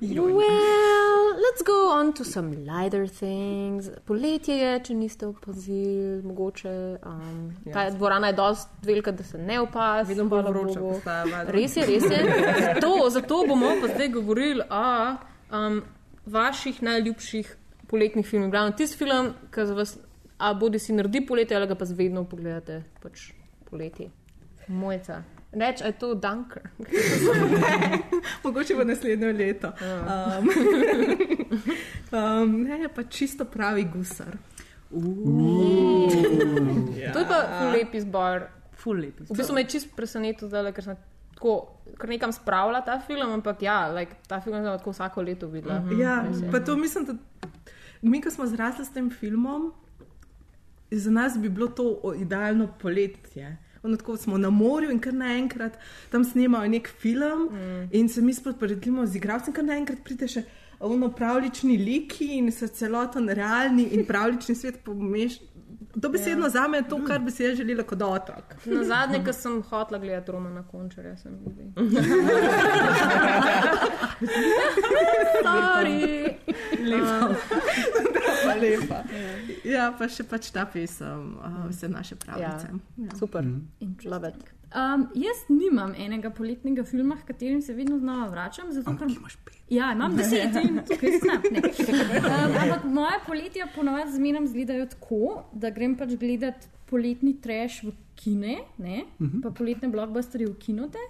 [0.35, 3.89] Well, let's go on to some lighter things.
[4.05, 6.75] Poletje je, če niste opazili, mogoče.
[7.03, 7.39] Um,
[7.73, 10.15] ta dvorana je dosti velika, da se ne opazi.
[10.15, 10.29] Vedno
[10.75, 11.25] postaja.
[11.25, 11.53] valjda.
[11.53, 12.21] Res je, res je.
[12.65, 15.17] Zato, zato bomo pa zdaj govorili o
[15.51, 15.83] um,
[16.27, 18.51] vaših najljubših poletnih filmih.
[18.51, 19.99] Glavno tisti film, ki za vas,
[20.39, 23.31] a bodi si naredi poletje, ali ga pa vedno pogledate, pač
[23.65, 24.11] poletje.
[24.69, 25.23] Mojca.
[25.55, 26.63] Reč, je to Dunker.
[28.45, 29.73] Mogoče bo naslednje leto.
[29.81, 30.49] Um,
[32.19, 34.37] um, ne, pa čisto pravi gusar.
[37.13, 38.47] To je pa lep izbor.
[38.85, 39.21] Lep.
[39.31, 40.97] V bistvu me je čist presenetil, zdaj, ker sem
[41.35, 45.49] tako, kar nekam spravila ta film, ampak ja, like, ta film sem tako vsako leto
[45.49, 45.81] videla.
[45.81, 46.01] Mm -hmm.
[46.01, 47.15] Ja, pa to mislim, da
[48.03, 49.73] mi, ko smo zrasli s tem filmom,
[50.91, 53.57] za nas bi bilo to idealno poletje.
[53.85, 55.79] Ono, tako smo na morju in kar naenkrat
[56.11, 57.89] tam snemajo nek film, mm.
[57.93, 60.45] in se mi sporedimo z igralcem, kar naenkrat pride še
[60.81, 65.39] ono pravlični liki in so celoten realni in pravlični svet pomeš.
[65.95, 66.51] Dobesedno ja.
[66.51, 68.55] za me je to, kar bi si jaz želela kot otrok.
[68.67, 71.73] Na zadnje, ko sem hotla gledati Romana Končarja, sem videla.
[75.43, 76.35] Sorry.
[78.45, 79.03] Pa lepa.
[79.65, 82.69] Ja, pa še pač ta pesem, uh, vse naše pravice.
[82.99, 83.17] Ja.
[83.19, 83.47] Super.
[84.05, 84.64] Love it.
[84.75, 88.73] Um, jaz nimam enega poletnega filma, h katerim se vedno znova vračam.
[88.75, 89.13] Zato, ker...
[89.71, 91.45] Ja, imam deset in tukaj sem.
[92.19, 95.21] Um, ampak moje poletja ponovadi zmeraj izgledajo tako,
[95.53, 99.05] da grem pač gledat poletni trash v kine, ne,
[99.43, 101.07] pa poletne blockbusterje v kinote.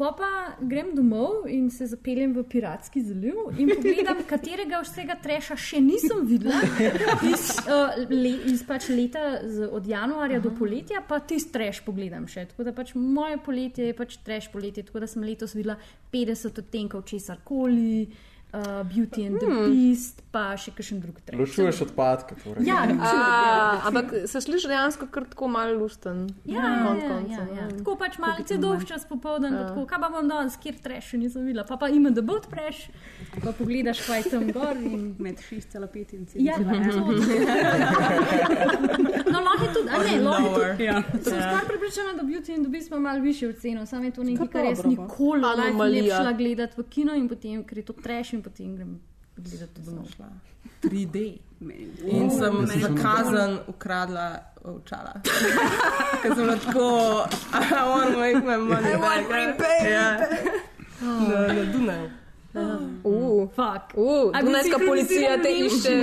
[0.00, 5.58] Pa pa grem domov in se zapeljem v Piratski zaliv in pogledam, katerega vsega treša
[5.60, 6.56] še nisem videla.
[7.28, 12.24] Iz, uh, le, iz pač leta z, od januarja do poletja, pa tisti treš pogledam
[12.24, 12.46] še.
[12.54, 15.76] Tako da pač moje poletje je pač treš poletje, tako da sem letos videla
[16.16, 18.06] 50 odtenkov česar koli,
[18.52, 21.38] uh, Beauty and the Beast, pa še kakšen drug treš.
[21.38, 22.34] Ločuješ odpadke.
[22.42, 22.66] Torej.
[22.66, 26.28] Ja, A, ampak se sliši dejansko kar tako malo lusten.
[26.44, 27.66] Ja, ja, ja, ja, ja.
[27.78, 29.68] Tako pač malce dolg čas popoldan, ja.
[29.70, 31.64] tako, kaj pa bom danes, kjer treš, nisem videla.
[31.68, 32.76] Pa pa ima da bo treš,
[33.38, 34.76] pa pogledaš, kaj je tam gor.
[34.76, 35.14] In...
[35.20, 36.40] Med 6,5 in 7.
[36.40, 36.56] Ja,
[39.30, 40.84] no, lahko je tudi, a ne, lahko je tudi.
[40.84, 41.02] Ja.
[41.12, 44.22] Sem skoraj prepričana, da Beauty and the Beast ima malo višjo ceno, samo je to
[44.24, 47.92] nekaj, Kar jaz nikoli ne bi šla gledati v kino in potem, ker je to
[47.92, 49.00] treš in potem grem
[49.36, 50.06] gledati domov.
[50.82, 51.38] 3D.
[51.60, 51.88] Meni.
[52.10, 55.12] In sem za kazen ukradla očala.
[56.22, 59.84] Ker sem tako, I want to make my money back.
[59.84, 60.18] Ja.
[61.00, 62.19] Na, na Dunaju.
[62.52, 63.94] Uh, Fuck.
[63.94, 65.94] uh, bi Dunajska policija te išče,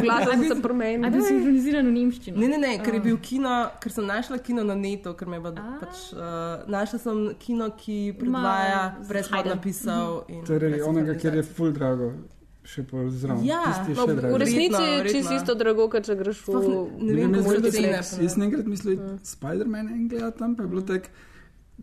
[0.00, 1.06] glasno se promeni.
[1.06, 2.38] A bi sinhroniziran v nemščino?
[2.38, 5.36] Ne, ne, ne, ker je bil kino, ker sem našla kino na netu, ker me
[5.36, 6.22] je pa, pač, uh,
[6.68, 10.24] našla sem kino, ki predvaja brez napisov.
[10.28, 12.12] in Torej, onega, kjer je full drago,
[12.64, 13.44] še bolj zraven.
[13.44, 13.60] Ja,
[13.90, 14.38] No, v drago.
[14.38, 17.52] resnici je čisto isto drago, kot če greš v Sploh ne- ne vem, Ne, kako
[17.52, 17.92] jaz- so cene.
[17.92, 21.08] jaz- Jaz sem enkrat mislil, Spider-Man en gleda tam, pa je bilo tako.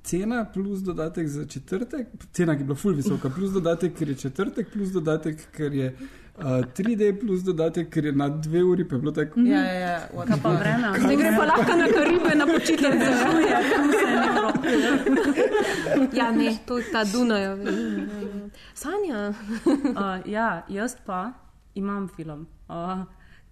[0.04, 4.16] Cena plus dodatek za četrtek, cena, ki je bila full visoka, plus dodatek, ker je
[4.16, 5.96] četrtek, plus dodatek, ker je
[6.38, 6.46] uh,
[6.78, 9.40] 3D, plus dodatek, ker je na dve uri, pa je bilo tako.
[9.40, 10.00] Ja, ja, ja.
[10.14, 10.94] what the Pa vreme.
[11.00, 13.12] Zdaj gre pa lahko na Karibe na počitnice.
[16.18, 17.46] ja, ne, to je ta Dunaj.
[18.74, 19.34] Sanja.
[19.66, 21.32] Uh, ja, jaz pa
[21.76, 23.06] imam film, uh,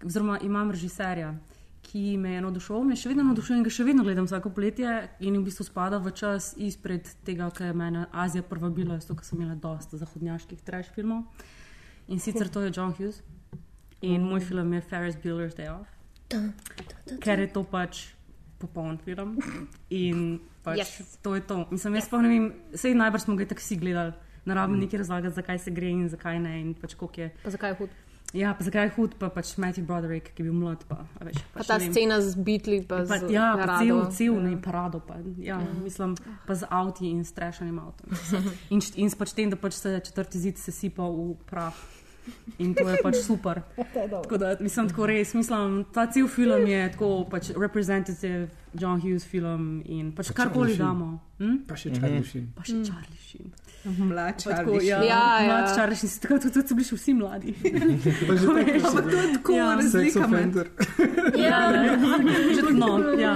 [0.06, 1.34] oziroma imam režiserja,
[1.82, 4.90] ki me je navdušil, me še vedno navdušuje in ga še vedno gledam vsako poletje.
[5.20, 9.24] In v bistvu spada v čas izpred tega, ki je mene Azija prvabila, zato ker
[9.24, 11.24] sem imela dosta zahodnjaških trash filmov.
[12.08, 13.22] In sicer to je John Hughes
[14.02, 15.88] in moj film je Ferris Bueller's Day Off,
[17.20, 18.10] ker je to pač
[18.58, 19.38] popoln film.
[19.90, 21.00] In pač Yes.
[21.00, 21.16] yes.
[21.22, 21.66] to je to.
[21.70, 24.12] Mislim, jaz pa ne vem, sej najbrž smo ga tako vsi gledali.
[24.44, 24.80] Ne rabim Mm.
[24.80, 26.60] nekaj razlagati, zakaj se gre in zakaj ne.
[26.60, 27.30] In pač koliko je.
[27.44, 27.90] Pa zakaj je hud?
[28.32, 30.84] Ja, pa zakaj je hud, pa pač Matthew Broderick, ki je bil mlad.
[30.86, 31.90] Pa, a veš, Pa pač ta vem.
[31.90, 36.14] scena z bitli, pa Pa, z ja, pa cel, cel ne parado, pa, ja, mislim,
[36.46, 38.06] pa z avti in strešanjem avtom.
[38.70, 41.74] In, in s pač tem, da pač se četrti zid sesipa v prah.
[42.62, 43.62] In to je pač super.
[44.22, 49.24] Tako da, mislim, tako res, mislim, ta cel film je tako pač representative John Hughes
[49.24, 51.20] film in pač karkoli Charlie damo.
[51.40, 51.56] Hm?
[51.66, 52.46] Pa še Charlie Sheen.
[52.54, 53.48] Pa še Charlie Sheen.
[53.80, 54.86] Mlad Pa tako, Charlie.
[54.86, 55.46] ja, Ja, ja.
[55.48, 57.54] mlad Charlie Sheen, tako tudi so bili še vsi mladi.
[58.28, 59.68] Pa že tako, Ampak to je tako Ja.
[59.72, 60.26] sex razlika med.
[60.28, 60.66] offender.
[61.40, 61.60] Ja,
[62.52, 63.32] že no, ja.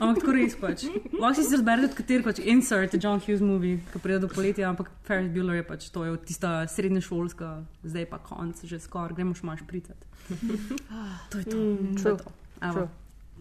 [0.00, 0.84] Ampak tako res pač.
[1.14, 5.30] Lahko si razberete, kateri pač insert John Hughes movie, ki pride do poletja, ampak Ferris
[5.30, 7.50] Bueller je pač to, je tista srednješolska,
[7.84, 10.04] zdaj pa konc, že skoraj, gremo še maš pritati.
[11.30, 11.56] To je to.
[11.56, 12.30] Mm, to, je to.
[12.60, 12.82] Evo,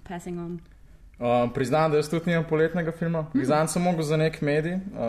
[0.10, 0.60] passing on.
[1.20, 3.26] Uh, priznam, da jaz tudi nimam poletnega filma.
[3.34, 5.02] Priznam sem mogel za nek medij, uh,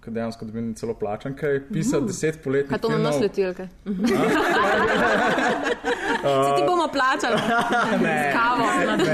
[0.00, 3.22] ki dejansko dobim celo plačan, kaj pisati deset poletnih Kaj to na nas filmov.
[3.22, 3.66] leti, ali kaj?
[6.46, 7.36] Se ti bomo plačali.
[8.06, 8.64] Ne, kavo.
[8.96, 9.04] ne.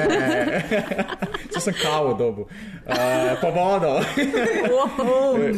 [1.53, 2.51] Če sem kavo dobil, uh,
[3.43, 3.99] pa vodo.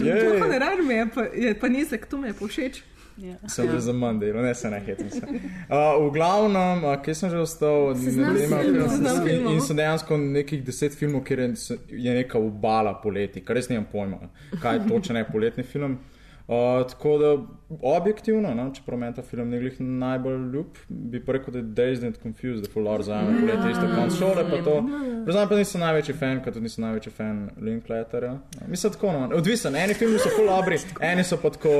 [0.04, 0.40] Jej.
[0.40, 2.82] To ne rad mi je, pa, je pa nizek, to mi je povšeč.
[3.46, 5.22] Sem že za manj delal, ne se ne hetim se.
[5.22, 8.56] Uh, v glavnem, uh, kje sem že ostal, ne vem,
[9.52, 13.86] in, so dejansko nekih deset filmov, kjer je, je neka obala poleti, kar res nimam
[13.92, 15.98] pojma, kaj točno je poletni film.
[16.44, 17.28] Uh, tako da
[17.96, 21.64] objektivno, no, čeprav meni ta film ni glih najbolj ljub, bi pa rekel, da je
[21.78, 24.74] Dazed and Confused, da full za me poletje isto konc šole, pa to.
[25.24, 28.34] Priznam pa nisem največji fan, kot tudi nisem največji fan Linkletterja.
[28.68, 31.72] Mislim tako, no, odvisen, eni filmi so full dobri, eni so pa tako,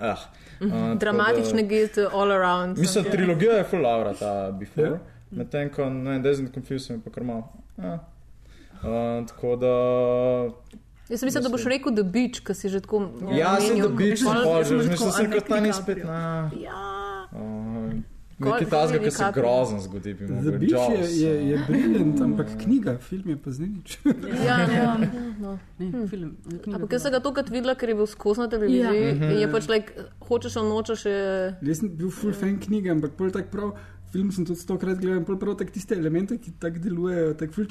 [0.00, 0.24] eh.
[0.62, 2.78] Uh, tako da- Dramatične geste all around.
[2.78, 4.98] Mislim, trilogija je full aura, ta Before.
[5.30, 7.48] Medtem ko ne, and Confused mi pa kar malo.
[7.78, 7.98] Ja.
[8.82, 9.72] Uh, tako da.
[11.08, 13.02] Jaz sem mislil, da boš rekel The Beach, ki si že tako.
[13.32, 16.50] Ja, sem da bič, Pol- pa že sem a kot ta ne ni spet na.
[16.56, 17.01] Ja.
[18.50, 22.52] Nekaj tazga, ki se grozen zgodi, bi The Beach je, je, uh, je briljant, ampak
[22.62, 23.98] knjiga, film je pa z nič.
[24.46, 24.90] Ja, ja,
[25.44, 25.56] no.
[25.78, 26.34] Ne, film.
[26.46, 29.06] knjiga Ampak jaz sem ga tokrat videla, ker je bil skozi na televiziji.
[29.08, 29.30] Ja.
[29.30, 31.06] In je pač, like, hočeš ali nočeš.
[31.08, 31.22] Je...
[31.70, 33.74] Jaz sem bil full fan knjige, ampak pol tak prav.
[34.12, 37.64] Film sem tudi stokrat gledal, in prav tak tiste elemente, ki tako delujejo, tako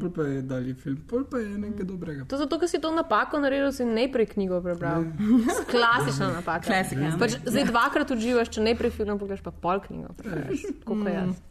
[0.00, 0.98] pol pa je dalje film.
[1.08, 2.26] Pol pa je nekaj dobrega.
[2.28, 5.08] To zato, ker si to napako naredil, si najprej knjigo prebral.
[5.70, 6.66] Klasična napaka.
[6.68, 7.16] Klasik, ja.
[7.16, 10.12] Pač zdaj dvakrat uživaš, če najprej film pogledaš, pa pol knjigo.
[10.20, 10.68] prebereš.
[10.84, 11.42] Tako kot jaz.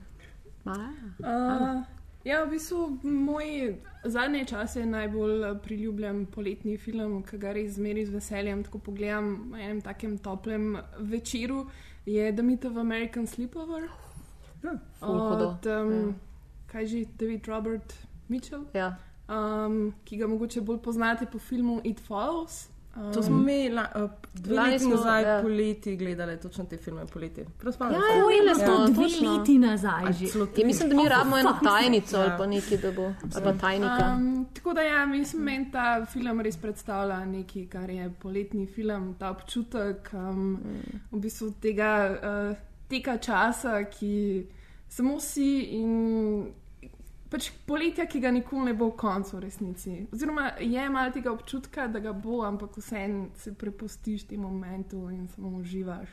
[0.65, 0.79] Ma,
[1.21, 1.81] Uh,
[2.25, 7.77] ja, v bistvu moj zadnji čas je najbolj eh, priljubljen poletni film, ki ga res
[7.77, 8.63] zmeri z veseljem.
[8.65, 11.67] Tako pogledam v enem takem toplem večeru,
[12.05, 14.04] je The Myth of American Sleepover Ful
[15.01, 15.47] hudo.
[15.47, 16.15] od um,
[16.67, 17.93] kaj že David Robert
[18.27, 18.95] Mitchell, Ja.
[19.29, 22.67] um, ki ga mogoče bolj poznate po filmu It Follows.
[22.95, 25.41] Um, To smo mi la, uh, dve leti smo, nazaj ja.
[25.41, 27.43] poleti gledali točno te filme poleti.
[27.59, 28.23] Prav Ja, ja, se.
[28.25, 29.37] ujeli To smo, dve točno.
[29.37, 30.03] leti nazaj
[30.57, 32.37] Ja, mislim, da mi rabimo eno tajnico ali ja.
[32.37, 33.03] pa nekaj, da bo.
[33.35, 34.15] Ali pa tajnika.
[34.17, 39.15] Um, tako da, ja, mislim, meni ta film res predstavlja nekaj, kar je poletni film,
[39.19, 40.59] ta občutek um,
[41.11, 42.17] v bistvu tega
[42.51, 42.57] uh,
[42.87, 44.45] teka časa, ki
[44.95, 46.53] samo si in
[47.29, 49.95] pač poletja, ki ga nikoli ne bo v koncu v resnici.
[50.13, 55.27] Oziroma je malo tega občutka, da ga bo, ampak vseeno se prepustiš temu momentu in
[55.27, 56.07] samo uživaš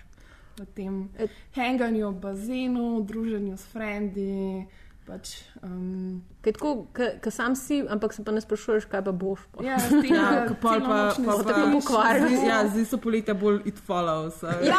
[0.59, 4.67] v tem Et- hanganju bazenu, druženju s frendi.
[5.03, 5.33] Pač,
[5.67, 9.41] um, Kaj tako, ki sam si, ampak se pa ne sprašuješ, kaj pa boš.
[9.51, 9.65] Pa.
[9.67, 12.27] ja, tem, Ja, ko pol pa, celonočni pa, tako pokvaril.
[12.29, 14.39] zdi- Ja, zdaj so poletja bolj it follows.
[14.63, 14.79] Ja,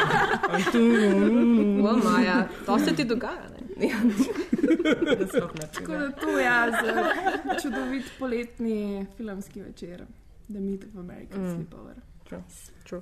[0.72, 0.80] tu-
[1.84, 3.48] o, Maja, to se ti dogaja.
[3.52, 3.58] Ne?
[3.80, 3.96] Ja,
[5.72, 6.68] Tako da to je ja,
[7.62, 10.04] čudovit poletni filmski večer,
[10.48, 11.54] The Meet of American mm.
[11.54, 11.96] Sleepover.
[12.92, 13.00] Uh,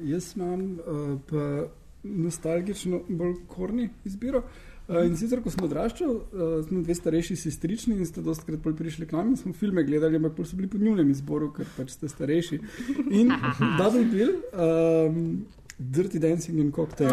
[0.00, 1.68] jaz imam uh, pa
[2.02, 4.38] nostalgično bolj korni izbiro.
[4.38, 4.44] Uh,
[4.88, 9.08] in sicer, ko sem odraščal, uh, smo dve starejši sestrični in ste dostakrat bolj prišli
[9.10, 11.96] k nam in smo filme gledali, ampak bolj so bili po njunem izboru, ker pač
[11.96, 12.60] ste starejši.
[13.10, 13.34] In
[13.80, 15.46] Double Bill, um,
[15.78, 17.10] Dirty Dancing in Cocktail.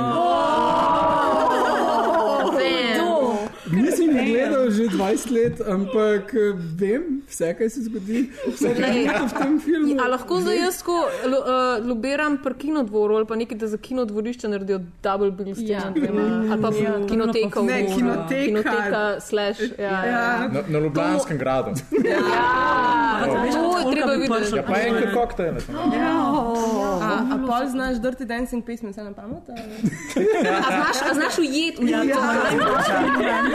[3.73, 6.39] Nisem jih gledal že 20 let, ampak eh,
[6.73, 9.95] vem vse, kaj se zgodi, vse, kar je v tem filmu.
[9.95, 10.97] A lahko zdaj jaz lo,
[11.37, 11.43] uh,
[11.81, 15.81] lobiram pri kinodvoru ali pa nekaj, da za kinodvorišče naredijo double bill s tem, Ja.
[16.45, 16.93] ali pa Ja.
[17.07, 17.95] kinoteka Ne, Dvoru.
[17.95, 18.45] kinoteka.
[18.45, 20.47] kinoteka slash, ja, ja.
[20.47, 21.71] Na, na Ljubljanskem gradu.
[22.03, 22.43] ja.
[23.23, 24.55] To je treba videti.
[24.55, 25.55] Ja, pa en koktejl.
[27.01, 29.43] A, a pol znaš dirty dancing pesmi, vse na pamet?
[29.47, 30.27] ali?
[31.01, 32.03] A znaš, ujet v ja,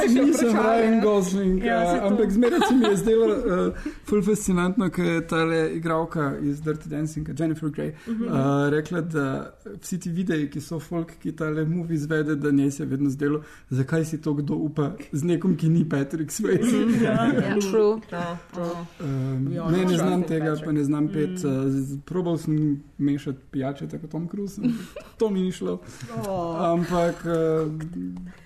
[0.08, 3.74] Nisem Ryan Gosling, ja, uh, ampak zmeraj se mi je zdelo uh,
[4.04, 5.36] ful fascinantno, ker je ta
[5.68, 8.14] igralka iz Dirty Dancinga, Jennifer Grey, uh,
[8.68, 9.26] rekla, da
[9.80, 13.10] vsi ti videi, ki so folk, ki tale movie izvede, da njej se je vedno
[13.10, 13.40] zdelo,
[13.70, 16.84] zakaj si to kdo upa z nekom, ki ni Patrick Swayze.
[17.04, 17.30] ja,
[17.62, 18.00] true.
[19.00, 20.64] Um, We all ne, ne trust znam tega, Patrick.
[20.64, 21.30] pa ne znam pet.
[21.38, 22.56] Uh, z- probal sem
[22.98, 24.62] mešati pijače, tako Tom Cruise,
[25.18, 25.80] to mi ni šlo.
[26.58, 27.72] Ampak, uh,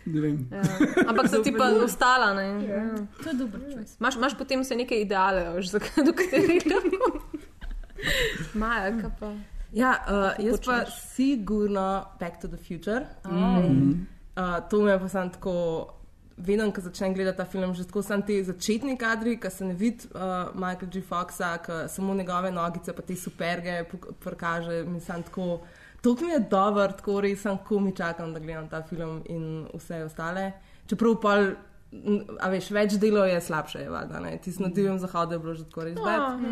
[0.07, 0.49] ne vem.
[0.51, 0.63] Ja.
[1.07, 1.71] Ampak so ti pa
[2.03, 2.35] ostala.
[2.35, 2.67] Ne?
[2.67, 3.07] Ja.
[3.23, 3.97] To je dober choice.
[4.01, 7.21] Imaš, imaš potem se neke ideale, veš, do katerih lahko.
[8.61, 9.33] Maja, kaj pa.
[9.73, 13.07] Ja, uh, jaz pa sigurno Back to the Future.
[13.27, 14.07] Mhm.
[14.37, 15.99] Uh, to me je pa sam tako.
[16.37, 19.75] Vedem, ko začnem gledati ta film, že tako sem ti začetni kadri, ki se ne
[19.75, 21.03] vidi uh, Michael G.
[21.05, 23.85] Foxa, ki samo njegove nogice, pa te superge
[24.25, 24.83] prikaže.
[24.85, 25.61] Mislim, tako.
[26.03, 30.03] To mi je dober, tako res sem komi čakam, da gledam ta film in vse
[30.05, 30.53] ostale.
[30.91, 31.53] Čeprav pol,
[32.41, 34.21] a veš, več delov je slabše, je valjda.
[34.43, 36.45] Ti na divjem zahodu je bilo že tako res bed.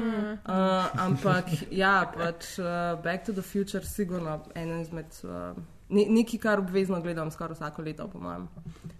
[0.44, 5.16] Uh, ampak ja, pač uh, Back to the Future, sigurno eno izmed.
[5.24, 5.56] Uh,
[5.88, 8.48] ne, nekaj, kar obvezno gledam skoraj vsako leto, po mojem.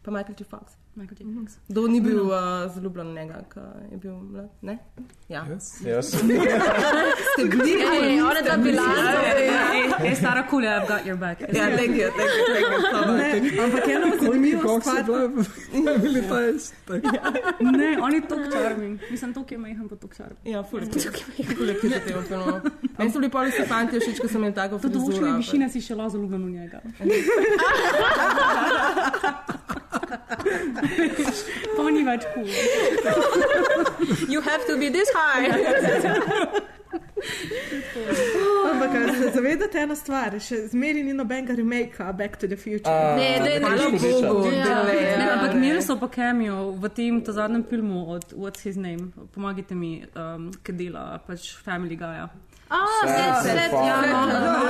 [0.03, 0.49] Pa Michael J.
[0.49, 0.79] Fox.
[1.09, 1.57] Fox.
[1.69, 2.35] Kdo ni bil uh,
[2.75, 3.61] zaljubljen v njega, ko
[3.93, 4.49] je bil mlad?
[4.63, 4.79] Ne?
[5.29, 5.47] Ja.
[5.49, 5.81] Yes.
[5.87, 6.07] Jaz.
[6.13, 6.23] Ste
[7.49, 7.73] bili?
[7.81, 9.21] Ej, ona dva bilanca.
[10.05, 11.41] Ej, stara kulja, I've got your back.
[11.41, 11.47] Ja,
[11.77, 12.81] thank you, thank you, thank you.
[12.93, 13.17] so much.
[13.17, 15.29] Ne, ampak eno Koliko zanimivo koks je stvar.
[15.73, 16.75] bila, bili ta jest.
[17.61, 19.01] Ne, on je tok charming.
[19.11, 20.45] Mislim, tok je majhen, pa tok charming.
[20.45, 20.81] Ja, ful,
[21.57, 21.81] ful je v
[22.29, 22.61] filmu.
[22.99, 25.37] Meni so bili poli se fanti všeč, ko sem imel tako Do določene frizuro.
[25.37, 26.81] višine si še lazo ljubljen v njega.
[31.91, 32.47] Ni več kul.
[34.31, 35.51] You have to be this high.
[38.71, 42.91] Ampak a se zavedate eno stvar, še zmeri ni nobenega remake Back to the Future.
[42.91, 44.29] A, Ne, hvala pač hudiča.
[44.29, 44.95] Bogu, Ja, da ne.
[45.19, 45.57] Ne, ampak ja.
[45.59, 49.11] imeli so pa cameo v tem zadnjem filmu od What's His Name.
[49.35, 52.25] Pomagajte mi, um, ki dela pač Family Guy.
[52.25, 52.31] Ah,
[52.71, 53.43] Ja.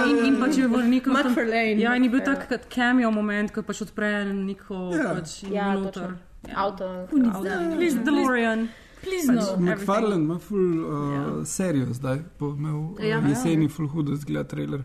[0.07, 1.15] In, pač je v nekem.
[1.15, 1.79] tam- McFarlane.
[1.79, 5.15] Ja, in je bil tak kot cameo moment, ko pač odpre neko Ja.
[5.15, 5.93] pač in Ja, noter.
[5.93, 6.17] točno.
[6.55, 6.85] Avto.
[7.29, 7.77] Avto.
[7.77, 8.69] Please, DeLorean.
[9.03, 9.57] Please Pač no.
[9.59, 13.19] McFarlane ima full uh, serijo zdaj, bo imel Ja.
[13.19, 14.85] ja, jeseni full hudo zgleda trailer.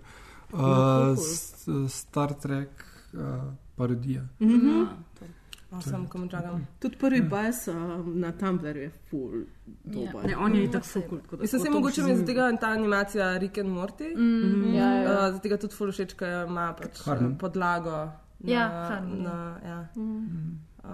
[0.53, 1.15] Uh,
[1.89, 2.69] Star Trek
[3.13, 3.19] uh,
[3.75, 4.21] parodija.
[5.81, 6.67] Sem komu čakam.
[6.79, 7.75] Tudi prvi bas um,
[8.15, 9.45] na Tumblru je full
[9.85, 10.25] dober.
[10.25, 11.19] Ne, on je itak fukul.
[11.39, 14.11] Mislim, se mogoče mi zdi tega ta animacija Rick and Morty.
[14.73, 15.03] Ja, ja.
[15.03, 17.37] Uh, Zato tega tudi ful všeč, ker ima pač Harmon.
[17.37, 18.09] podlago.
[18.39, 18.67] Na, Ja,
[19.01, 19.87] na, ja.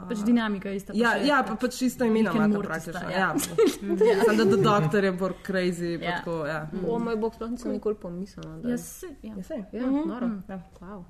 [0.08, 0.94] Pač dinamika je ista.
[0.94, 2.94] pa Ja, še- ja, pa pač isto imena ima Morty praktično.
[2.94, 3.18] sta, Ja.
[3.20, 3.38] ja.
[4.26, 6.00] Sam da The Doctor je bolj crazy.
[6.00, 6.18] pa Ja.
[6.18, 8.58] tako, Ja, O moj bog, sploh nisem nikoli pomislila.
[8.58, 9.34] da- Ja, se, ja.
[9.36, 9.64] ja sej.
[9.74, 10.30] Ja, noro.
[10.48, 10.62] Ja.
[10.80, 11.04] Wow.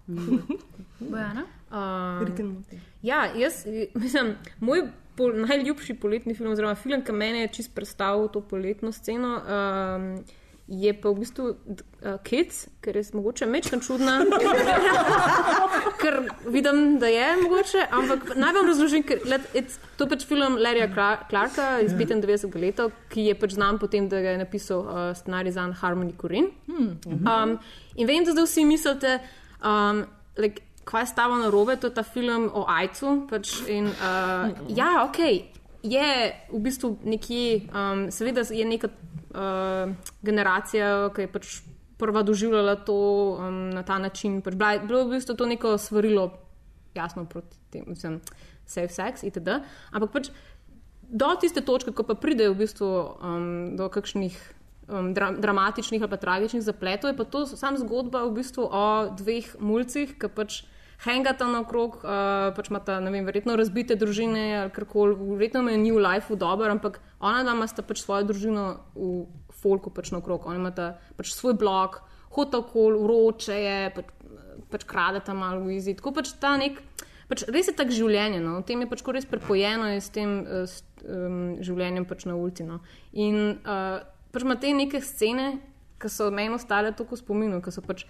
[1.01, 1.43] Bojana?
[1.71, 2.63] Um.
[3.01, 3.65] Ja, jaz,
[3.95, 8.91] mislim, moj pol, najljubši poletni film, oziroma film, ki meni je čist predstavil to poletno
[8.91, 10.13] sceno, um,
[10.71, 14.21] je pa v bistvu uh, Kids, ker je mogoče mečkan čudna.
[16.01, 19.49] ker vidim, da je mogoče, ampak naj vam razložim, ker let,
[19.97, 22.55] to je pač film Larryja Cla- Clarka iz 95.
[22.61, 26.55] leta, ki je pač znan potem, da ga je napisal uh, scenarij za Harmony Corinne.
[26.71, 27.57] Um,
[27.95, 29.19] in vem, da zdaj vsi mislite,
[29.59, 30.05] um,
[30.39, 33.25] like, kaj je stava na robe, to je ta film o Ajcu.
[33.29, 35.19] Pač in, uh, ja, ok,
[35.83, 36.07] je
[36.51, 41.51] v bistvu nekje, um, seveda je neka uh, generacija, ki je pač
[42.01, 42.97] prva doživljala to
[43.37, 44.41] um, na ta način.
[44.41, 46.31] Pač bila, bilo je v bistvu to neko svarilo,
[46.97, 47.85] jasno, proti tem.
[47.87, 48.21] Mislim,
[48.65, 49.61] safe sex itd.
[49.91, 50.31] Ampak pač
[51.11, 52.89] do tiste točke, ko pa pridejo v bistvu
[53.19, 54.37] um, do kakšnih
[54.91, 58.85] um, dra dramatičnih ali tragičnih zapletov, je pa to sam zgodba v bistvu o
[59.17, 60.61] dveh mulcih, ki pač
[61.01, 65.97] hangata naokrog, uh, pač imata, ne vem, verjetno razbite družine ali karkoli, verjetno je new
[65.97, 68.65] life dobro, ampak ona dva sta pač svojo družino
[68.95, 69.25] v
[69.63, 72.01] folku pač naokrog, ona imata pač svoj blog,
[72.35, 74.13] hota okol, vroče je, pač,
[74.71, 75.95] pač kradeta malo v izi.
[75.97, 76.79] Tako pač ta nek.
[77.31, 78.57] Pač res je tako življenje, no?
[78.59, 82.65] v tem je pač res prepojeno s tem s, um, življenjem pač na ulici.
[82.67, 82.81] No?
[83.15, 85.53] In uh, pač ima te neke scene,
[86.01, 88.05] ki so meni ostale tako spominu, ki so pač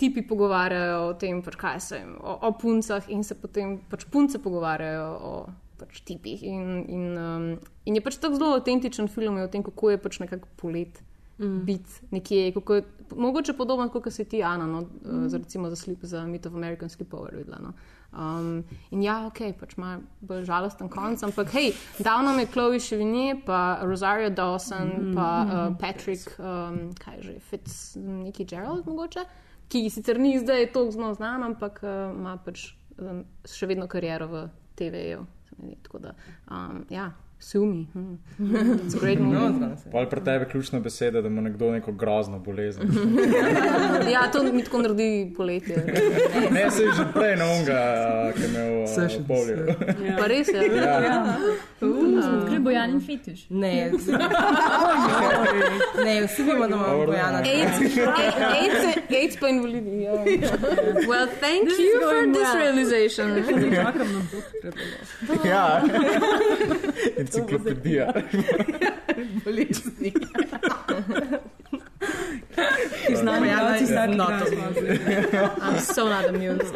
[0.00, 4.06] tipi pogovarjajo o tem, pač kaj se jim, o, o puncah in se potem pač
[4.10, 5.34] punce pogovarjajo o
[5.80, 6.42] pač tipih.
[6.44, 7.46] In, in, um,
[7.88, 11.00] in je pač tako zelo avtentičen film o tem, kako je pač nekako polet.
[11.40, 11.62] Mm.
[11.64, 12.82] Biti nekje, kako je,
[13.16, 15.28] mogoče podobno kot si ti, Ana, no, mm.
[15.32, 17.36] za, recimo za, slip, za Myth of American Sleepover.
[17.36, 17.72] Videla, no.
[18.10, 19.92] Um, in ja, ok, pač ima
[20.26, 21.70] bolj žalosten konc, ampak hej,
[22.02, 27.76] davno je Chloe Chevigny, pa Rosario Dawson, mm, pa uh, Patrick, um, kaj že, Fitz,
[27.96, 29.24] neki Gerald, mogoče,
[29.70, 34.26] ki sicer ni zdaj tako zelo znan, ampak uh, ima pač um, še vedno kariero
[34.26, 35.26] v TV-ju.
[35.84, 36.16] Tako da,
[36.50, 37.12] um, ja.
[37.42, 37.86] Sumi.
[37.92, 38.18] Hmm.
[38.38, 42.82] No, Ali pri tebi je ključna beseda, da ima nekdo neko grozno bolezen?
[44.12, 45.76] ja, to mi tako naredi poletje.
[46.50, 49.56] ne, se je že prej na unga, ki je vse še bolje.
[50.08, 50.16] Ja.
[50.18, 50.66] Pa res je.
[50.76, 51.00] Ja.
[51.00, 51.36] Ja.
[51.80, 53.46] Gre uh, bojan in fetiš.
[53.50, 53.90] Ne,
[56.04, 57.42] ne, vsi vemo, da imamo bojana.
[59.10, 60.06] AIDS pa invalidi.
[61.08, 63.28] Well, thank you for this realization.
[65.44, 65.82] Ja
[67.38, 68.12] enciklopedija.
[69.44, 70.12] Bolezni.
[73.16, 74.08] Znamo, da si not
[75.60, 76.74] I'm so not amused.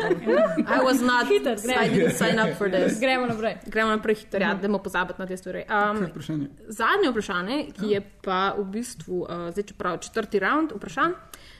[0.68, 3.00] I was not Hiter, I didn't sign up for this.
[3.00, 3.56] Gremo naprej.
[3.66, 5.64] Gremo naprej hitro, ja, da pozabiti na te stvari.
[5.90, 6.46] Um, Vprašanje.
[6.68, 11.12] zadnje vprašanje, ki je pa v bistvu, uh, zdaj čeprav četrti round vprašanj,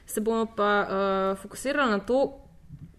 [0.07, 2.44] se bomo pa uh, fokusirali na to,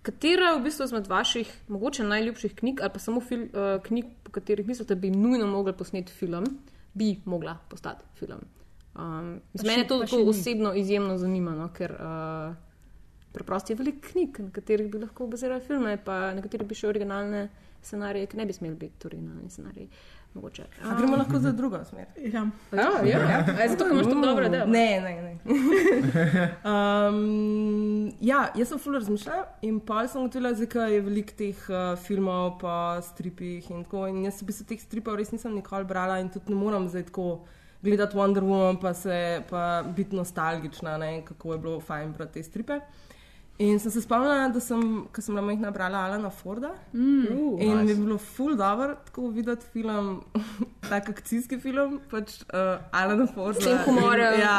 [0.05, 4.11] katera je v bistvu izmed vaših mogoče najljubših knjig ali pa samo fil, uh, knjig,
[4.23, 6.45] po katerih mislite, da bi nujno mogli posneti film,
[6.93, 8.45] bi mogla postati film.
[8.95, 12.55] Um, mene to tako osebno izjemno zanimivo, ker uh,
[13.33, 16.87] preprosto je veliko knjig, na katerih bi lahko bazirali filme, pa na katerih bi še
[16.87, 17.49] originalne
[17.83, 19.89] scenarije, ki ne bi smeli biti originalni scenariji.
[20.35, 20.63] Mogoče.
[20.83, 22.05] A gremo lahko za drugo smer.
[22.17, 22.47] Ja.
[22.71, 23.45] Ja, ja.
[23.57, 24.65] A je zato, ker imaš to dobro delo.
[24.65, 25.37] Ne, ne, ne.
[26.71, 31.95] um, ja, jaz sem fuller razmišljal in pa sem ugotovila, da je veliko teh uh,
[32.03, 34.07] filmov, pa stripih in tako.
[34.11, 37.07] In jaz bi se teh stripov res nisem nikoli brala in tudi ne moram zdaj
[37.13, 37.45] tako
[37.85, 42.43] gledati Wonder Woman, pa, se, pa biti nostalgična, ne, kako je bilo fajn brati te
[42.43, 42.79] stripe.
[43.57, 44.79] In sem se spomnila, da sem,
[45.15, 46.73] ko sem na majhna brala Alana Forda.
[46.91, 47.27] Mm.
[47.31, 47.89] Uh, in nice.
[47.89, 50.23] je bilo full dobro, tako videti film,
[50.89, 53.61] tak akcijski film, pač uh, Alana Forda.
[53.61, 54.39] S tem humorjem.
[54.41, 54.57] Ja.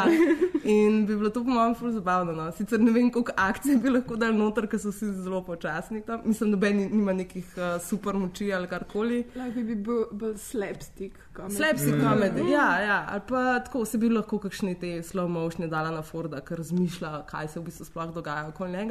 [0.63, 2.33] In bi bilo to po mojem full zabavno.
[2.33, 2.47] No.
[2.57, 6.25] Sicer ne vem, koliko akcij bi lahko dal noter, ker so vsi zelo počasni tam.
[6.25, 9.21] Mislim, noben nima nekih uh, super moči ali karkoli.
[9.37, 11.21] Lahko bi bil bolj slapstick.
[11.53, 12.97] Slapstick komedij, ja, ja.
[13.13, 17.11] Ali pa tako se bi lahko kakšni te slow motion dala na Forda, ker razmišlja,
[17.29, 18.86] kaj se v bistvu sploh dogaja okoli njega.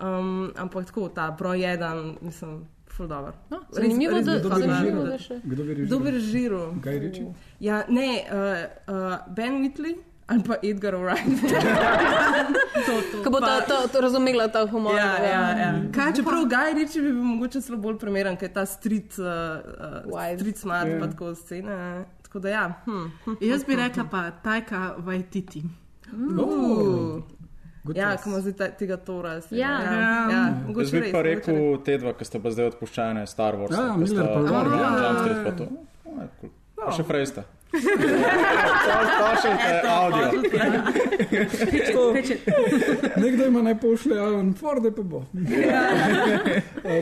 [0.00, 3.32] Um, ampak tako, ta broj jedan, mislim, full dobro.
[3.50, 5.04] No, zanimivo, da Kdo zanimivo, režiral?
[5.06, 5.40] da še.
[5.44, 6.12] Kdo bi Kdo bi režiral?
[6.12, 6.72] režiral?
[6.84, 7.34] Guy Ritchie?
[7.60, 8.36] Ja, ne, uh,
[8.94, 9.94] uh, Ben Whitley
[10.28, 11.24] ali pa Edgar Wright.
[13.24, 14.94] Ko bo ta, ta, ta razumela ta humor.
[14.94, 15.72] Ja, ja, ja.
[15.94, 19.24] Kaj, čeprav Guy Ritchie bi bil mogoče celo bolj primeren, ker je ta street, uh,
[20.12, 20.98] uh, street smart, Ja.
[21.00, 22.04] pa tako scene.
[22.22, 22.72] Tako da ja.
[22.84, 23.06] Hm.
[23.40, 25.62] Jaz bi rekla pa Tajka Vajtiti.
[26.38, 27.22] Oh,
[27.88, 29.34] good Ja, ko ima zdaj tega Tora.
[29.50, 29.58] Ja.
[29.58, 30.00] ja, Ja.
[30.30, 30.42] ja.
[30.46, 33.58] Jaz mogoče bi res, pa mogoče rekel te dva, ki sta pa zdaj odpuščene, Star
[33.60, 33.74] Wars.
[33.74, 34.88] Ja, Miller pa Ward, ja.
[34.88, 35.04] ja.
[35.06, 35.70] Jump Street pa to.
[36.08, 36.50] Je cool.
[36.78, 37.42] Pa še Frejsta.
[37.42, 37.57] Pošiljte audio.
[43.16, 45.16] Nekdo ima naj pošlje Alan Ford, pa bo.
[45.16, 45.24] Uh,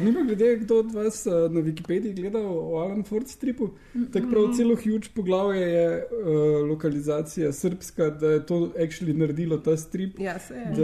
[0.03, 3.69] Nima glede, kdo od vas uh, na Wikipediji gledal o Alan Ford stripu.
[4.13, 9.77] Tako prav celo huge poglavje je uh, lokalizacija srpska, da je to actually naredilo ta
[9.77, 10.19] strip.
[10.19, 10.73] Ja, se je.
[10.77, 10.83] Da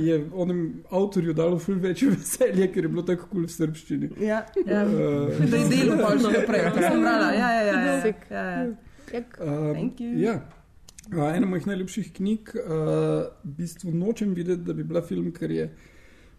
[0.00, 4.10] je onem avtorju dalo ful večje veselje, ker je bilo tako kul cool v srpščini.
[4.20, 4.84] Ja, ja.
[4.84, 7.32] Uh, Da je delo pa še naprej, to sem brala.
[7.32, 7.80] Ja, ja, ja.
[7.82, 8.14] ja.
[8.30, 8.87] Ja, ja.
[9.14, 10.18] Um, Thank you.
[10.20, 10.40] Ja.
[11.08, 15.50] Uh, ena mojih najljubših knjig, uh, v bistvu nočem videti, da bi bila film, ker
[15.50, 15.70] je,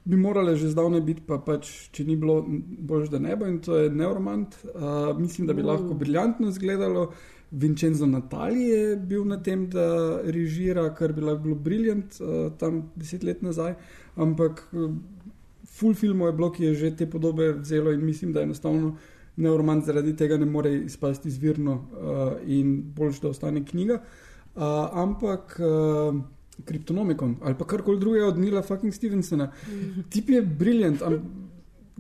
[0.06, 3.60] bi morala že zdavnaj biti, pa pač, če ni bilo boljš, da ne bo in
[3.66, 4.60] to je Neuromant.
[4.76, 7.12] Uh, mislim, da bi lahko briljantno izgledalo.
[7.52, 12.84] Vincenzo Natali je bil na tem, da režira, kar bi lahko bilo briljant uh, tam
[12.96, 13.74] deset let nazaj,
[14.22, 14.92] ampak uh,
[15.66, 18.98] full filmov je bilo, ki je že te podobe vzelo in mislim, da enostavno
[19.40, 24.02] neuromant zaradi tega ne more izpasti izvirno uh, in boljš, da ostane knjiga.
[24.56, 24.64] Uh,
[24.94, 26.20] ampak uh,
[26.66, 29.52] Kryptonomikon ali pa karkoli drugega od Nila fucking Stevensona.
[30.10, 31.02] Tip je briljant.
[31.02, 31.22] am-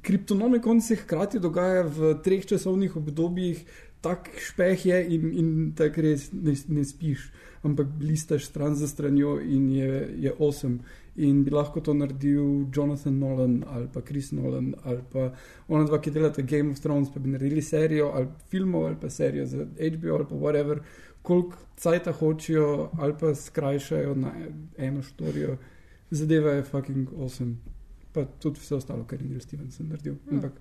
[0.01, 3.65] Kryptonomikon se hkrati dogaja v treh časovnih obdobjih,
[4.01, 7.25] tak špeh je in, in tako res ne, ne spiš,
[7.67, 10.79] ampak listaš stran za stranjo in je, je osem.
[11.15, 15.31] In bi lahko to naredil Jonathan Nolan ali pa Chris Nolan ali pa
[15.67, 19.09] ona dva, ki delata Game of Thrones, pa bi naredili serijo ali filmov ali pa
[19.09, 20.79] serijo za HBO ali pa whatever,
[21.21, 24.31] koliko cajta hočejo ali pa skrajšajo na
[24.77, 25.57] eno štorijo.
[26.11, 27.55] Zadeva je fucking awesome.
[28.13, 30.15] Pa tudi vse ostalo, kar je Neil Stevenson naredil.
[30.31, 30.51] Ampak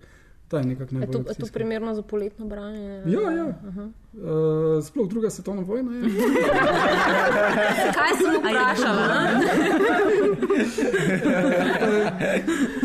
[0.49, 1.13] ta je nekako najbolj.
[1.13, 1.55] to, je to akcijska.
[1.55, 3.03] primerno za poletno branje?
[3.07, 3.55] Ja, ja.
[3.69, 3.89] Aha.
[4.13, 4.21] Uh,
[4.85, 6.03] sploh druga svetovna vojna je.
[7.99, 9.29] Kaj sem vprašala?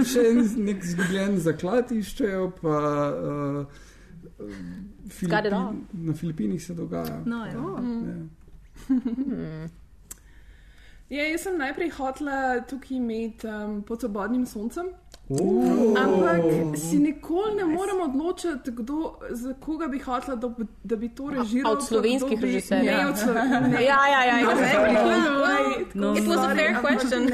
[0.12, 3.66] Še en nek zgubljen zaklad iščejo, pa uh,
[4.40, 4.50] all.
[5.10, 7.22] Filipin, na Filipinih se dogaja.
[7.26, 7.54] No, ja.
[8.10, 8.16] Ja.
[11.14, 14.86] Ja, jaz sem najprej hotela tukaj imeti um, pod svobodnim soncem.
[15.30, 15.96] Oh.
[15.96, 20.50] Ampak si nikoli ne morem odločiti, kdo, za koga bi hotela, da,
[20.84, 21.72] da bi to režiral.
[21.72, 22.98] A od slovenskih režiserjev?
[22.98, 23.80] Ne, od slovenskih.
[23.90, 24.90] Ja, ja, ja, No, exactly.
[24.92, 25.86] exactly.
[25.94, 27.32] No, It was a fair question.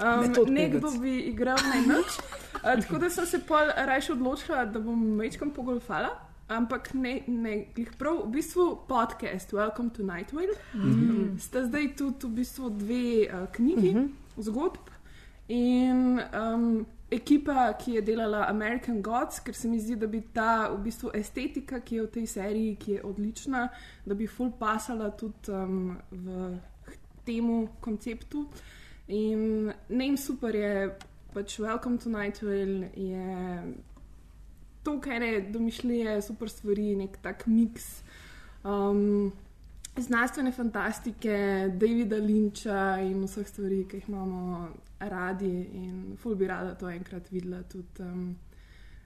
[0.00, 2.16] Um, nekdo bi igral najnoč.
[2.54, 6.08] Uh, tako da sem se pol raje odločila, da bom večkrat pogolfala.
[6.48, 10.56] Ampak ne, ne, glih prav, v bistvu podcast Welcome to Night Vale.
[10.74, 11.38] Mm -hmm.
[11.38, 14.42] Sta zdaj tudi v bistvu dve uh, knjigi mm -hmm.
[14.42, 14.88] zgodb
[15.48, 20.68] in um, ekipa, ki je delala American Gods, ker se mi zdi, da bi ta
[20.72, 23.68] v bistvu estetika, ki je v tej seriji, ki je odlična,
[24.06, 26.50] da bi full pasala tudi um, v
[27.26, 28.46] temu konceptu.
[29.12, 30.90] In name super je,
[31.34, 33.62] pač Welcome to Night Vale je
[34.82, 38.02] to, kar je domišljije, super stvari, nek tak miks.
[38.64, 39.32] Um,
[39.96, 45.52] Znanstvene fantastike, Davida Linča in vseh stvari, ki jih imamo radi,
[45.82, 47.60] in ful bi rada to enkrat videla.
[47.68, 48.36] Tudi, um,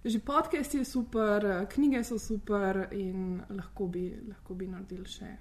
[0.04, 5.32] že podcast je super, knjige so super, in lahko bi, lahko bi naredili še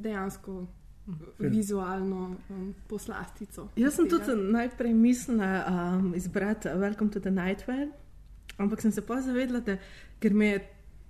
[0.00, 0.66] dejansko
[1.38, 3.68] vizualno um, poslastico.
[3.76, 4.24] Jaz sem tega.
[4.24, 7.90] tudi najprej mislila um, izbrati Welcome to the Night Vale,
[8.56, 9.76] ampak sem se pa zavedla, da
[10.20, 10.62] ker mi je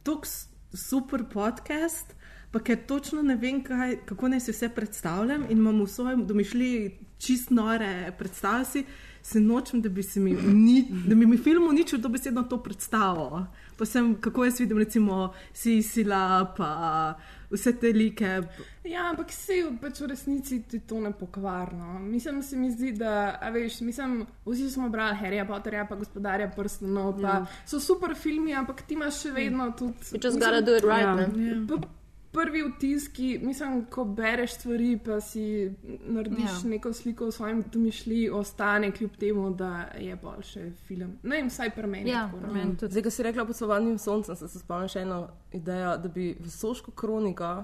[0.02, 0.26] tako
[0.74, 2.14] super podcast,
[2.50, 6.26] pa ker točno ne vem, kaj, kako naj si vse predstavljam in imam v svojem
[6.26, 8.84] domišljiji čist nore predstavljati,
[9.22, 13.46] se nočem, da bi se mi, ni, da bi mi film uničil dobesedno to predstavo.
[13.76, 16.22] Pa sem, kako jaz vidim, recimo, Sisila,
[16.56, 17.14] pa
[17.50, 18.42] vse te like.
[18.84, 21.98] Ja, ampak se pač v resnici ti to ne pokvarno.
[22.00, 26.48] Mislim, se mi zdi, da, a veš, mislim, vsi smo brali Harryja Potterja, pa gospodarja
[26.48, 27.46] prstanov, pa Ja.
[27.66, 29.92] so super filmi, ampak ti imaš še vedno tudi.
[29.92, 31.14] You just mislim, gotta do it right, Ja.
[31.16, 31.66] ne?
[31.68, 31.86] p-
[32.32, 35.72] Prvi vtiski, mislim, ko bereš stvari, pa si
[36.06, 36.60] narediš ja.
[36.64, 36.68] Ja.
[36.68, 41.18] neko sliko v svojem domišljiji, ostane kljub temu, da je bolj še film.
[41.22, 42.10] Ne vem, vsaj pri meni.
[42.10, 42.54] Ja, tako, pri no.
[42.54, 42.92] meni tudi.
[42.92, 46.36] Zdaj, ko si rekla pod svobodnim soncem, sem se spomnila še eno idejo, da bi
[46.40, 47.62] Vesoško kroniko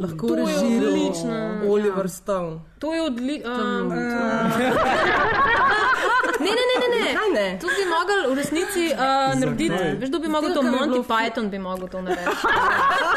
[0.00, 1.60] lahko To je režiral odlično.
[1.68, 2.60] Oliver Stone.
[2.78, 3.52] To je odlično.
[3.52, 3.88] Um,
[6.44, 6.88] ne, ne, ne, ne.
[7.04, 7.14] ne.
[7.14, 7.58] Kaj ne?
[7.60, 8.98] Tu bi mogel v resnici uh,
[9.40, 12.36] narediti, veš, da bi mogel to Monty Python bi mogel to narediti.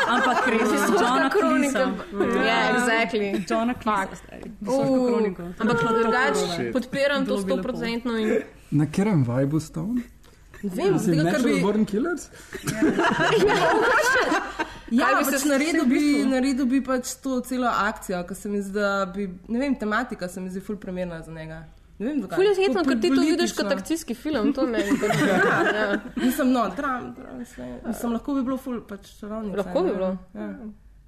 [0.08, 1.92] Ampak res Johna kronika.
[2.10, 2.40] Klisa.
[2.46, 3.44] Ja, exactly.
[3.50, 3.74] Johna
[5.08, 5.44] kroniko.
[5.60, 7.70] Ampak drugače podpiram to Bilo bi lepo.
[7.78, 8.42] 100% in
[8.72, 10.02] Na katerem vibu sta on?
[10.64, 11.62] Vem, Si zdaj, ker bi.
[11.62, 12.30] Born Killers?
[14.94, 18.50] Ja, Kaj bi pač se naredil bi, naredil bi pač to celo akcijo, ker se
[18.50, 21.64] mi zdi, da bi, ne vem, tematika se mi zdi ful primerna za njega.
[22.00, 22.36] Ne vem, zakaj.
[22.36, 24.96] Ful je hitno, ker ti to vidiš kot akcijski film, to meni.
[25.74, 26.00] Ja.
[26.16, 29.58] Nisem, no, dram, dram, mislim, mislim, lahko bi bilo ful, pač čarovnica.
[29.58, 29.94] Lahko bi ne.
[29.94, 30.18] bilo.
[30.34, 30.50] Ja.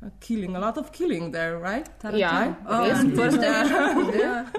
[0.02, 1.90] A Killing, a lot of killing there, right?
[2.14, 2.53] Ja,
[2.84, 3.49] res, prste.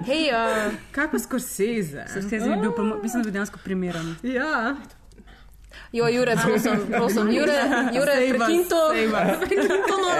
[0.05, 2.07] Hej, uh, Kaj pa Scorsese?
[2.09, 4.16] Se skezi bi bil, pa- mislim, da bi dejansko primeren.
[4.23, 4.74] Ja,
[5.97, 7.59] jo, Jure, prosim, prosim, Jure,
[7.97, 8.82] Jure, prekin to.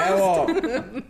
[0.09, 0.47] Evo,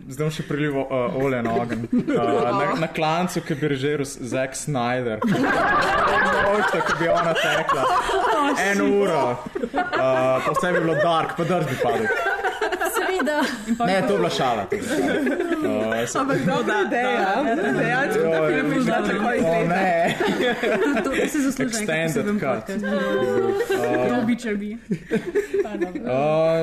[0.08, 1.86] zdaj bom še prilival uh, olje na ogenj.
[1.92, 5.22] Uh, na, na klancu, ki bi režiral Zack Snyder.
[5.26, 7.84] Oče, ki bi ona tekla.
[8.70, 9.24] Eno uro.
[9.74, 12.34] Uh, pa vse bi bilo dark, pa drž bi padel.
[13.86, 14.64] Ne, to je bila šala.
[14.70, 17.32] to bila ampak dobra ideja.
[17.78, 19.68] Dejansko Joj, tako je bilo mislim, tako O izgleda.
[19.68, 20.16] ne,
[21.04, 22.64] To se zasluži Extended cut.
[24.06, 24.76] Kdo bi, če bi?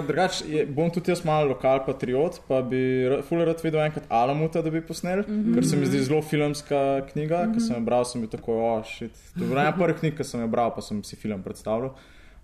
[0.08, 2.80] Drugač, je, bom tudi jaz malo lokal patriot, pa bi
[3.10, 5.54] ra- ful rad videl enkrat Alamuta, da bi posnel, -hmm.
[5.56, 8.84] ker se mi zdi zelo filmska knjiga, ki sem jo bral, sem bil tako, oh,
[8.86, 9.12] shit.
[9.38, 11.94] To je bila ena prvih knjig, ki sem jo bral, pa sem si film predstavljal.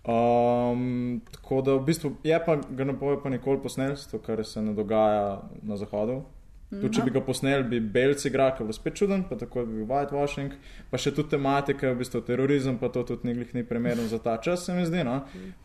[0.08, 3.96] Um, tako da v bistvu je pa ga ne bojo pa nikoli posneli,
[4.26, 6.22] ker se ne dogaja na zahodu.
[6.70, 9.80] Tudi, če bi ga posneli, bi belci igrali, ki bo spet čuden, pa tako bi
[9.80, 10.54] bil whitewashing,
[10.92, 14.36] pa še tudi tematike, v bistvu terorizem, pa to tudi ni, ni primerno za ta
[14.38, 15.16] čas, se mi zdi, no?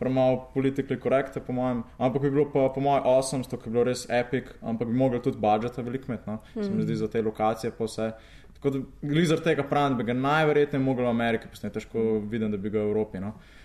[0.00, 3.84] premalo politično korektno, po mojem, ampak bi bilo pa po mojem 800, ki bi bilo
[3.90, 6.38] res epic, ampak bi mogli tudi budžeta veliko imeti, no?
[6.54, 8.08] se mi zdi za te lokacije pa vse.
[8.56, 12.56] Tako da, glizar tega pravim, bi ga najverjetneje mogli v Ameriki posneti, težko vidim, da
[12.56, 13.20] bi ga v Evropi.
[13.20, 13.34] No?
[13.36, 13.63] Uh,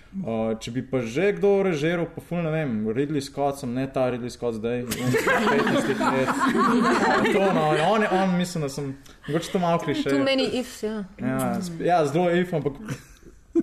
[0.59, 4.07] če bi pa že kdo režiral, pa ful ne vem, Ridley Scott, sem ne ta
[4.09, 6.29] Ridley Scott zdaj, on 15 let.
[6.29, 10.09] Uh, to, no, on, je- on, mislim, da sem, mogoče to malo kliše.
[10.09, 11.03] Too many ifs, ja.
[11.21, 12.73] Ja, ja zelo if, ampak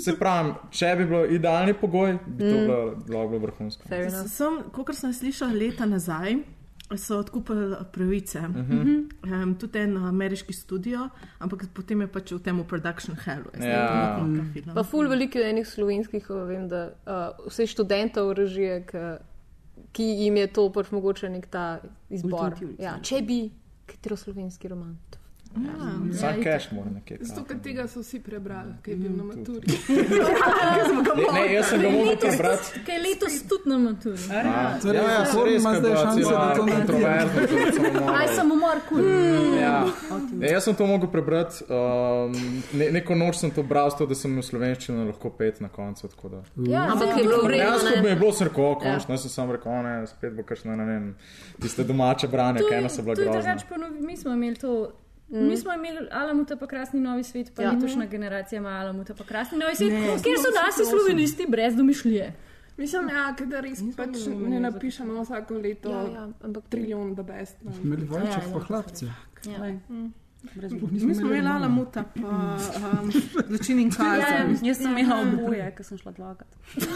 [0.01, 3.89] se pravi, če bi bilo idealni pogoj, bi to bilo, bilo, bilo vrhunsko.
[3.89, 4.29] Fair enough.
[4.31, 6.37] Sem, kot sem slišal leta nazaj,
[6.97, 8.39] so odkupili pravice.
[8.39, 8.73] Uh Mhm.
[9.23, 9.43] -huh.
[9.43, 11.09] um, tudi en ameriški studio,
[11.39, 13.51] ampak potem je pač v tem production hellu.
[13.61, 14.19] Ja.
[14.75, 18.99] Pa ful veliko enih slovenskih, uh, vem, da uh, vse študentov režije, ki,
[19.93, 21.81] ki jim je to pač mogoče nek ta
[22.11, 22.55] izbor.
[22.79, 23.51] Ja, če bi
[23.87, 24.97] katero slovenski roman.
[26.13, 27.19] Sam cash mora nekje.
[27.23, 29.67] Zato, ker tega so vsi prebrali, ki je Mm, bil na maturi.
[31.17, 32.81] Ne, ne, jaz sem ga mogel prebrati.
[32.87, 34.19] Kaj je letos tudi na maturi?
[34.29, 36.77] Ja, Torej, ja, so res, ima ker zdaj cela da to naredi.
[36.77, 38.17] kontroverzna, tudi samomorov.
[38.19, 39.01] Aj samomor, kul.
[39.57, 39.77] Ja.
[40.33, 41.65] Ne, jaz sem to mogel prebrati.
[41.65, 42.37] Um,
[42.73, 46.09] ne, neko noč sem to bral, zato da sem v slovenščini lahko pet na koncu.
[46.09, 46.41] tako da.
[46.67, 48.03] Ja, Ampak je bilo ne?
[48.03, 49.11] mi je bilo srko, končno.
[49.11, 51.17] Jaz sem sam rekel, "O ne, spet bo kakšno, ne vem,
[51.61, 52.79] tiste domače branje, To kaj
[53.17, 53.33] to je
[53.69, 54.93] pa novi- Mi smo imeli to.
[55.29, 55.39] Mm.
[55.39, 57.69] Mi smo imeli Alamuta pa krasni novi svet, pa Ja.
[57.69, 57.75] ja.
[57.75, 59.99] letošnja generacija ima Alamuta pa krasni novi svet, Ne.
[60.01, 62.35] kjer so nasi slovenisti brez domišljije.
[62.77, 67.63] Mislim, ja, da res pač ne napišemo vsako leto Ja, ja, ampak trilijon, da best.
[67.63, 67.73] ne.
[67.85, 68.65] Imeli vajček Ja, pa ja.
[68.65, 69.07] hlapce.
[70.91, 72.29] Mi smo imeli Alamuta, pa
[73.03, 73.11] um,
[73.49, 74.59] zločin in Ja, kazen.
[74.63, 76.49] jaz sem imela oboje, ker sem šla dlakat.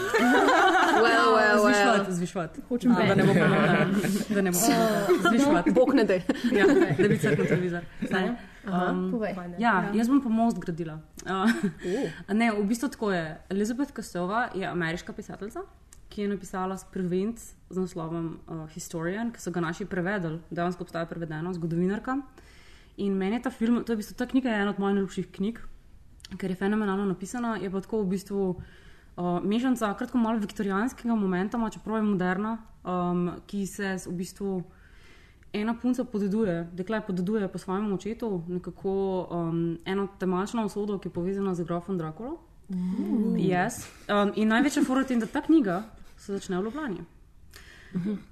[1.01, 1.65] Well, well, well.
[1.65, 2.61] Zvišvati, zvišvati.
[2.69, 3.85] Hočem Da ne bo pomočila.
[4.29, 5.29] Da ne bo pomočila.
[5.29, 5.71] Zvišvati.
[5.71, 6.21] Bog ne dej.
[6.51, 7.83] Ja, da bi kot televizor.
[8.11, 8.35] Ne.
[8.67, 9.35] Um, Povej.
[9.57, 10.99] Ja, jaz bom pa most gradila.
[11.25, 11.49] Uh,
[12.33, 13.41] ne, v bistvu tako je.
[13.49, 15.59] Elizabeth Kostova je ameriška pisateljica,
[16.09, 21.05] ki je napisala Sprevent z naslovom uh, Historian, ki so ga naši prevedli, dejansko obstaja
[21.05, 22.19] prevedeno, zgodovinarka.
[23.01, 24.99] In meni je ta film, to je v bistvu ta knjiga, je ena od mojih
[24.99, 25.61] najljubših knjig,
[26.37, 27.55] ker je fenomenalno napisana.
[27.61, 33.31] Je pa tako v bistvu uh, mešanica, kratko malo viktorijanskega momenta, čeprav je moderna, um,
[33.47, 34.61] ki se v bistvu
[35.53, 38.93] ena punca podeduje, dekle podeduje po svojem očetu nekako
[39.31, 42.37] um, eno temačno usodo, ki je povezana z grofom Drakulom.
[43.35, 43.83] Yes.
[44.07, 45.83] Um, in največja fora je da ta knjiga
[46.17, 47.03] se začne v Ljubljani.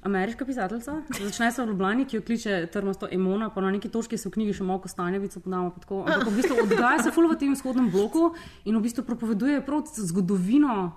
[0.03, 4.17] Ameriška pisateljica začne se v Ljubljani, ki jo kliče Trmasto Emona, pa na neki točki
[4.17, 5.71] se v knjigi še malo kostanjevico podamo.
[5.79, 6.03] tako.
[6.07, 8.33] Ampak v bistvu odgaja se ful v tem vzhodnem bloku
[8.65, 10.93] in v bistvu propoveduje prav zgodovino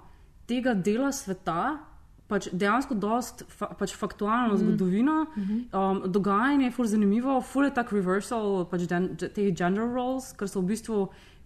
[0.47, 1.89] tega dela sveta.
[2.31, 7.93] Pač dejansko dost fa, pač faktualno zgodovino, um, dogajanje je ful zanimivo, ful je tak
[7.93, 11.01] reversal pač gen, teh gender roles, ker so v bistvu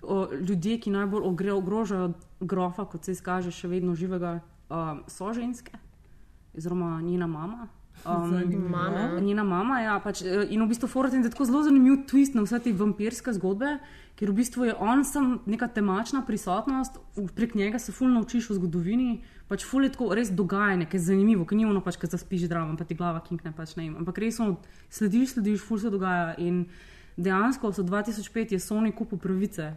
[0.06, 4.38] o, ljudje, ki najbolj ogre, ogrožajo grofa, kot se izkaže, še vedno živega,
[4.70, 5.74] um, so ženske,
[6.56, 7.68] oziroma njena mama.
[8.04, 9.20] Um, Mama.
[9.20, 12.42] Njena mama, ja, pač, eh, in v bistvu Fortin je tako zelo zanimiv twist na
[12.44, 13.78] vse te vampirske zgodbe,
[14.14, 17.00] ker v bistvu je on sam neka temačna prisotnost,
[17.34, 21.00] prek njega se ful naučiš o zgodovini, pač ful je tako res dogajanje, ki je
[21.00, 23.96] zanimivo, ki ni ono pač, ki zaspiš drama, pa ti glava kinkne, pač ne vem,
[23.96, 24.60] ampak res ono,
[24.90, 26.66] slediš, slediš, ful se dogaja in
[27.16, 29.72] dejansko so 2005 je Sony kupil pravice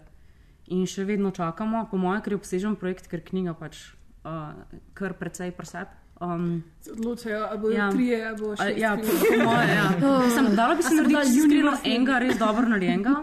[0.67, 3.89] in še vedno čakamo, po mojem, ker je obsežen projekt, ker knjiga pač
[4.23, 4.53] uh,
[4.93, 5.95] kar precej presep.
[6.19, 7.91] Um, Se odločajo, ali bodo Ja.
[7.91, 8.77] trije, ali bo A, šest.
[8.77, 9.89] Ja, po, po moje, ja.
[10.25, 13.13] Mislim, dalo bi se narediti iskreno enega res dobro narejenega,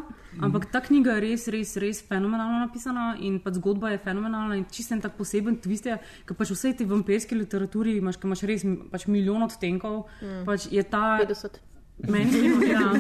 [0.41, 4.65] ampak ta knjiga je res, res, res fenomenalno napisana in pač zgodba je fenomenalna in
[4.73, 8.65] čisten tak poseben twist je, ker pač v vsej tej vampirski literaturi imaš, imaš res
[8.91, 10.07] pač milijon odtenkov,
[10.49, 11.19] pač je ta...
[11.21, 11.61] 50.
[11.97, 12.91] Meni se zdi, ja.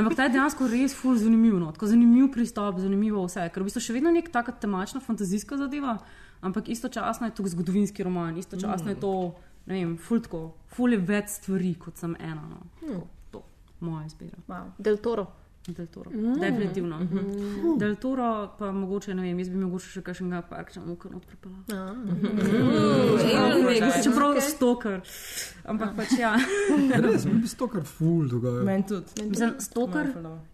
[0.00, 1.68] Ampak ta je dejansko res ful zanimiv, no?
[1.72, 5.58] tako zanimiv pristop, zanimivo vse, ker v bistvu še vedno je nek taka temačna fantazijska
[5.60, 5.98] zadeva,
[6.42, 9.34] ampak istočasno je to zgodovinski roman, istočasno je to,
[9.66, 10.42] ne vem, ful tako,
[10.74, 12.42] ful je več stvari kot sem ena.
[12.50, 12.66] No.
[12.80, 13.44] Tako, To,
[13.80, 14.36] moja izbira.
[14.48, 14.74] Wow.
[14.78, 15.30] Del Toro.
[15.66, 16.10] Del Toro.
[16.10, 16.40] Mm.
[16.40, 16.98] Definitivno.
[16.98, 17.78] Mm -hmm.
[17.78, 21.96] Del Toro pa mogoče, ne vem, jaz bi mogoče še kakšnega parka not pripeljala.
[23.70, 25.00] Ej, Čeprav je stoker.
[25.64, 26.36] Ampak pač ja.
[27.02, 28.64] Res, mi bi to kar ful dogaja.
[28.64, 29.28] Meni tudi.
[29.28, 30.06] Mislim, stoker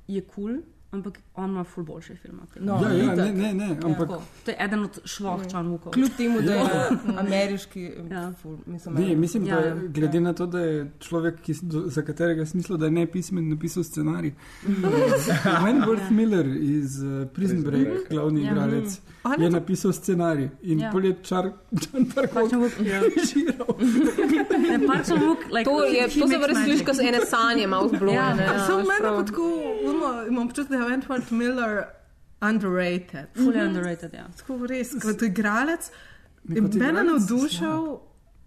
[0.09, 2.39] je kul, cool, ampak on ima ful boljše filme.
[2.57, 5.93] No, Ja, ja, ne, ne, ne, ampak Tako, to je eden od švoh čanukov.
[5.93, 6.65] Kljub temu, da je
[7.19, 8.33] ameriški, Ja.
[8.33, 9.75] ful, mislim, Ne, mislim, Ja, da ja.
[9.77, 11.55] glede na to, da je človek, ki,
[11.87, 14.33] za katerega sem mislil, da je nepismen, napisal scenarij.
[15.65, 18.51] Wentworth Miller iz uh, Prison Break, glavni Ja.
[18.51, 20.91] igralec, On je je napisal scenarij in Ja.
[20.91, 22.01] pol je čar, čar
[22.81, 23.01] ja.
[23.01, 23.75] režiral.
[24.61, 26.65] Ne, Park Chan Wook, like, To, je, he to se makes res magic.
[26.67, 28.43] sliši, kot ene sanje, malo zblojene.
[28.43, 29.43] Ja, Ja, Samo meni pa tako,
[30.29, 31.87] imam občutek, da je Wentworth Miller
[32.41, 33.29] underrated.
[33.35, 34.29] Fully underrated, ja.
[34.37, 35.91] Tako res, kot igralec.
[36.45, 37.89] Mene je igralec navdušil.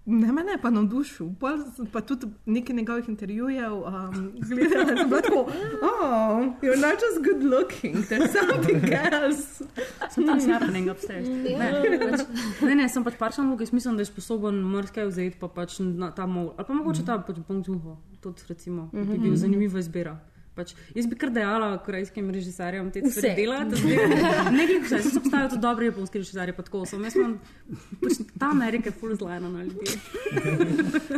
[0.06, 1.28] Ne, mene je pa navdušil,
[1.76, 5.42] sem pa tudi nekaj njegovih intervjujev um, gledala in sem bila tako,
[5.82, 9.62] oh, you're not just good looking, there's something else.
[10.10, 11.28] Something's happening upstairs.
[11.30, 11.72] Ne,
[12.62, 15.78] ne, ne, sem pač parčan luk, jaz mislim, da je sposoben mrtke vzeti, pa pač
[15.80, 16.56] na ta mol.
[16.58, 20.18] Ali pa mogoče ta pač Bong Joon-ho, tudi recimo, bi bil zanimiva izbira.
[20.52, 23.36] Pač, jaz bi kar dejala korejskim režiserjem te stvari Vse.
[23.38, 23.84] delati.
[24.52, 27.00] Ne glede vse, so obstajajo tudi dobri japonski režiserji, pa tako so.
[27.00, 27.38] Jaz imam,
[28.02, 29.96] pač, ta Amerika je full zlajna na ljudi.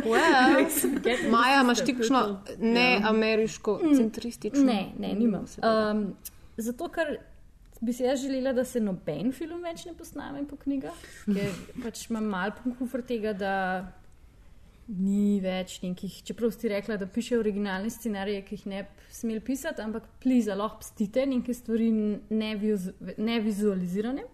[0.04, 2.20] Well, Maja, imaš ti kakšno
[2.60, 4.64] neameriško, centristično?
[4.68, 5.46] Ne, ne, nimam.
[5.58, 6.04] Um,
[6.56, 7.16] zato, ker
[7.80, 12.06] bi si jaz želela, da se noben film več ne posname po knjigah, ker pač
[12.10, 13.54] imam mal pomkufr tega, da
[14.88, 19.40] ni več nekih, čeprav si rekla, da piše originalne scenarije, ki jih ne bi smeli
[19.40, 21.90] pisati, ampak pliza, lahko pstite neke stvari
[22.30, 24.26] nevizu- nevizualizirane.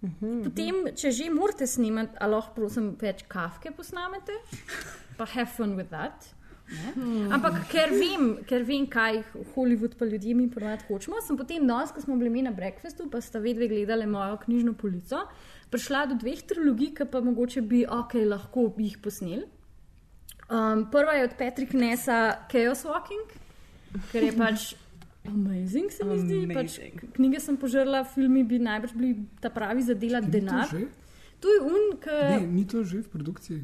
[0.00, 4.32] Potem, če že morate snemati, a lahko prosim več kafke posnamete,
[5.18, 6.30] pa have fun with that.
[6.70, 7.26] Ne?
[7.34, 9.24] Ampak ker vem, ker vem, kaj
[9.56, 13.08] Hollywood pa ljudje mi ponovadi hočemo, sem potem danes, ko smo bili mi na breakfastu,
[13.10, 15.24] pa sta vedve gledali mojo knjižno polico,
[15.70, 19.46] prišla do dveh trilogij, ki pa mogoče bi ok, lahko bi jih posneli.
[20.50, 22.20] Um, prva je od Patrika Nessa
[22.50, 23.34] Chaos Walking,
[24.10, 24.72] ker je pač
[25.28, 26.40] amazing, se mi zdi.
[26.54, 26.78] Pač,
[27.14, 30.66] knjige sem požrla, filmi bi najbrž bili ta pravi za delati denar.
[30.72, 30.88] že?
[31.40, 32.16] To je un, ki.
[32.30, 33.60] Ne, ni to že v produkciji.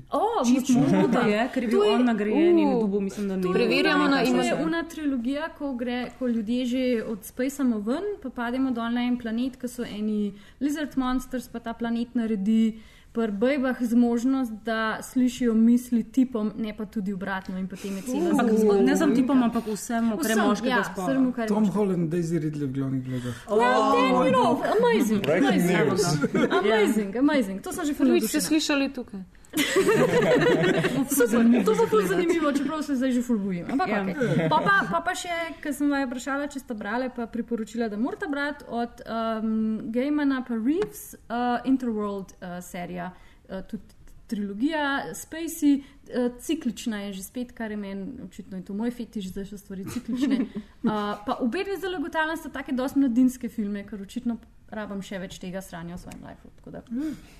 [0.46, 3.52] Čisto močno, da je, ker je bil je- on nagrajen in dubo, mislim, da ne.
[3.52, 4.64] Preverjamo na To je IMDb.
[4.64, 9.56] una trilogija, ko, gre, ko ljudje že odspejsamo ven, pa pademo dol na en planet,
[9.56, 12.78] ki so eni lizard monsters, pa ta planet naredi
[13.16, 18.52] pri bejbah zmožnost, da slišijo misli tipom, ne pa tudi obratno in potem je Ampak
[18.58, 18.82] zgodba.
[18.82, 21.46] ne sem tipom, ampak vsemu, kar je Vsem, moškega ja, spola.
[21.48, 21.64] Tom.
[21.72, 23.36] Holland, Daisy Ridley v glavnih vlogah.
[23.48, 27.56] Well, then, you know, amazing, amazing, amazing, amazing.
[27.64, 29.24] To sem že Prvič prvič ste slišali tukaj.
[31.16, 33.66] Super, to bo bolj zanimivo, čeprav se zdaj že ful bojim.
[33.72, 34.04] Ampak, Ja.
[34.04, 34.48] okay.
[34.48, 37.96] pa, pa, pa, pa še, ker sem vaju vprašala, če ste brali, pa priporočila, da
[37.96, 39.52] morate brati od um,
[39.94, 43.12] Gaimana pa Reeves, uh, Interworld uh, serija,
[43.48, 43.94] uh, tudi
[44.26, 49.30] trilogija, Spacey, uh, ciklična je že spet, kar je meni, očitno je to moj fetiš,
[49.36, 50.40] da so stvari ciklične.
[50.86, 50.92] Uh,
[51.26, 54.36] pa obe dve zelo ugotavljam, sta take dosti mladinske filme, ker očitno
[54.70, 56.50] rabim še več tega stranja v svojem lifeu.
[56.60, 56.82] tako da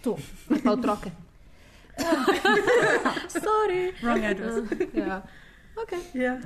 [0.03, 0.17] To.
[0.65, 1.13] Pa otroke.
[3.47, 3.93] Sorry.
[4.03, 4.65] Wrong address.
[4.95, 5.23] Ja.
[5.77, 6.01] Okay.
[6.15, 6.39] Ja.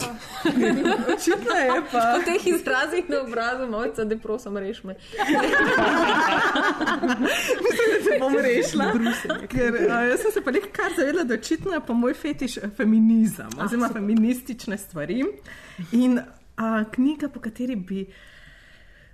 [1.14, 2.16] Očitno je pa.
[2.16, 4.94] Po teh izrazih na obrazu, mojca, da prosim, reš me.
[8.04, 8.92] se bom rešila.
[9.48, 12.56] Ker, uh, jaz sem se pa nekaj kar zavedla, da očitno je pa moj fetiš
[12.56, 15.24] eh, feminizem oziroma feministične stvari.
[15.92, 16.24] In uh,
[16.92, 18.06] knjiga, po kateri bi.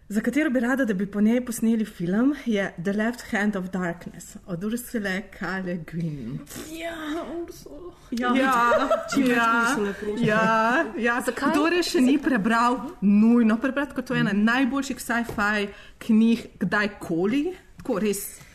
[0.09, 3.65] Za katero bi rada, da bi po njej posneli film, je The Left Hand of
[3.65, 5.47] Darkness od Ursula K.
[5.67, 6.39] Le Guin.
[6.73, 7.93] Ja, Ursula.
[8.11, 9.85] Ja, ja, ja,
[10.19, 11.23] ja, ja.
[11.51, 15.69] Kdo je še ni prebral, nujno prebrati, kot to je ena najboljših sci-fi
[16.07, 17.43] knjig kdajkoli.
[17.83, 18.46] Tako res.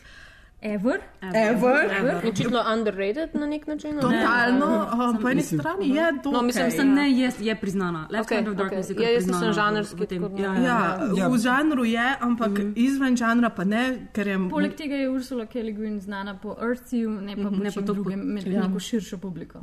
[0.64, 0.98] Ever.
[1.22, 1.90] Ever.
[1.92, 2.22] Ever.
[2.24, 3.98] Očitno underrated na nek način.
[3.98, 4.22] ali ne?
[4.22, 4.66] Totalno,
[5.12, 6.32] uh, po eni strani je dokaj.
[6.32, 8.08] No, mislim, Mislim, ne, je, je priznana.
[8.10, 9.02] Left Okej, Hand of Darkness okej.
[9.02, 11.28] je Ja, jaz priznana v- žanrski, v tem- da- Ja, ja, Ja, Ja.
[11.28, 12.72] v žanru je, ampak mm -hmm.
[12.76, 13.82] izven žanra pa ne,
[14.12, 14.38] ker je.
[14.50, 17.70] Poleg tega je Ursula Kelly Green znana po Earthsea, ne pa po Ne ne pa
[17.70, 18.60] čem to drugem, med Ja.
[18.60, 19.58] neko širšo publiko.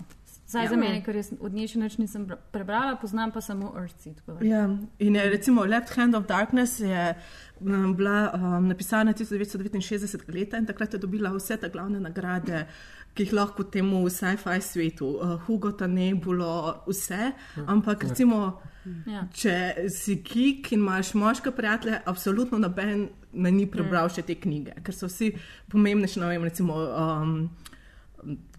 [0.49, 0.69] Zdaj ja.
[0.69, 4.37] za mene, ker jaz od nje še nič nisem bra- prebrala, poznam pa samo da.
[4.41, 4.63] Ja,
[4.99, 7.03] in je, recimo Left Hand of Darkness je
[7.61, 12.63] um, bila um, napisana 1969 leta in takrat je dobila vse te glavne nagrade,
[13.13, 17.31] ki jih lahko temu v sci-fi svetu, uh, Hugo, ta nebulo, vse.
[17.67, 18.59] Ampak recimo,
[19.05, 19.27] Ja.
[19.29, 24.79] če si kik in imaš moške prijatelje, absolutno noben ne ni prebral še te knjige,
[24.81, 25.33] ker so vsi
[25.69, 27.49] pomembnejši, ne vem, recimo, um,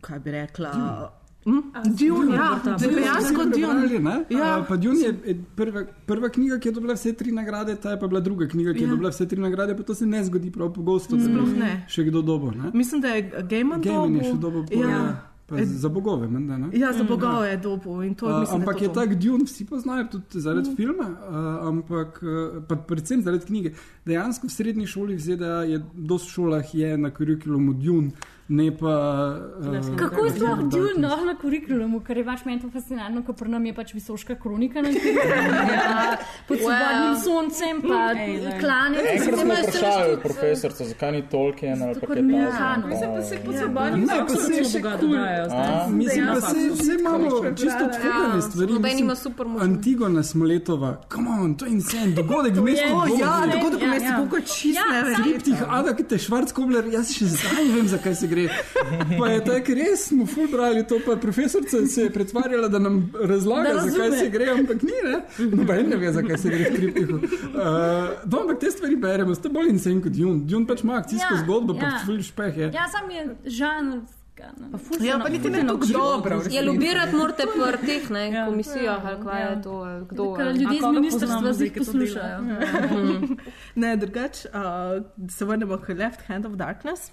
[0.00, 1.10] kaj bi rekla.
[1.44, 1.60] Hm?
[1.96, 3.88] Dune, ja, dejansko Dune.
[3.88, 4.24] Dune.
[4.30, 4.38] Ja.
[4.38, 4.64] Ja.
[4.68, 8.00] Pa Dune je je prva, prva knjiga, ki je dobila vse tri nagrade, ta je
[8.00, 8.90] pa bila druga knjiga, ki je Ja.
[8.90, 11.84] dobila vse tri nagrade, pa to se ne zgodi prav pogosto, Sploh bi ne.
[11.88, 12.50] še kdo dobo.
[12.50, 12.70] Ne?
[12.74, 14.88] Mislim, da je Gaiman Gaiman je še dobil pol, Ja.
[14.88, 15.26] ja.
[15.46, 16.68] Pa za bogove, menda, ne?
[16.72, 18.94] Ja, za bogove je dobo in to mislim, ampak da je to.
[18.94, 19.00] to.
[19.00, 20.76] tak Dune, vsi poznajo tudi zaradi mm.
[20.76, 22.20] filma, uh, ampak
[22.68, 23.72] pa predvsem zaradi knjige.
[24.06, 28.12] Dejansko v srednji šoli v ZDA je v dosti šolah je na kurikulumu Dune,
[28.50, 28.94] ne pa.
[29.56, 30.70] Uh, Kako je sploh Downton.
[30.70, 33.94] Dune no, na kurikulumu, ker je pač meni to fascinantno, ker pri nam je pač
[33.94, 36.16] visoka kronika na kurikulumu, ja,
[36.48, 38.58] pod svobodnim soncem, pa Ej, glej.
[38.60, 39.04] klanec.
[39.06, 42.58] Enkrat smo imaš vprašali profesorca, zakaj ni Tolkien ali pa kot kaj mi je takega.
[42.60, 42.86] Hanu.
[42.88, 43.60] Mislim, da se pod Ja.
[43.60, 45.08] svobodnim Ne, pa se še Boga kul.
[45.08, 45.68] dodajajo zdaj.
[45.70, 45.86] A?
[45.92, 48.72] Mislim, da se vse imamo čisto Ja, odfukane stvari.
[48.72, 49.64] noben mislim, ima super moči.
[49.64, 52.90] Antigona Smoletova, come on, to je insane, dogodek v mestu.
[52.92, 53.52] O, ja, Dvoboj.
[53.54, 54.18] dogodek v Ja, mestu ja.
[54.20, 55.44] Boga čist Ja, neverjetno.
[55.46, 58.39] Tih Adakite Švarckobler, jaz še zdaj ne vem, zakaj se gre.
[59.18, 63.00] Pa je tako res, smo ful brali to, pa profesorica se je pretvarjala, da nam
[63.22, 65.16] razlaga, Da zakaj se gre, ampak ni, ne?
[65.52, 67.14] Noben ne ve, zakaj se gre v kriptiku.
[67.14, 67.24] Uh,
[68.24, 70.40] no, ampak te stvari beremo, ste bolj insane kot Dune.
[70.44, 72.00] Dune pač ima akcijsko Ja, zgodbo, pa ja.
[72.06, 72.70] ful špeh je.
[72.72, 74.00] Ja, sam je žanr.
[74.72, 76.40] Pa ful Ja, pa niti ne tako dobro.
[76.50, 78.46] Je lobirati morate pri teh ne, Ja.
[78.46, 80.34] komisijah ali kaj je to, ali kdo.
[80.34, 82.38] Ker ali- ljudje iz ministrstva zdaj poslušajo.
[83.74, 87.12] Ne, drugače, uh, se vrnemo k Left Hand of Darkness.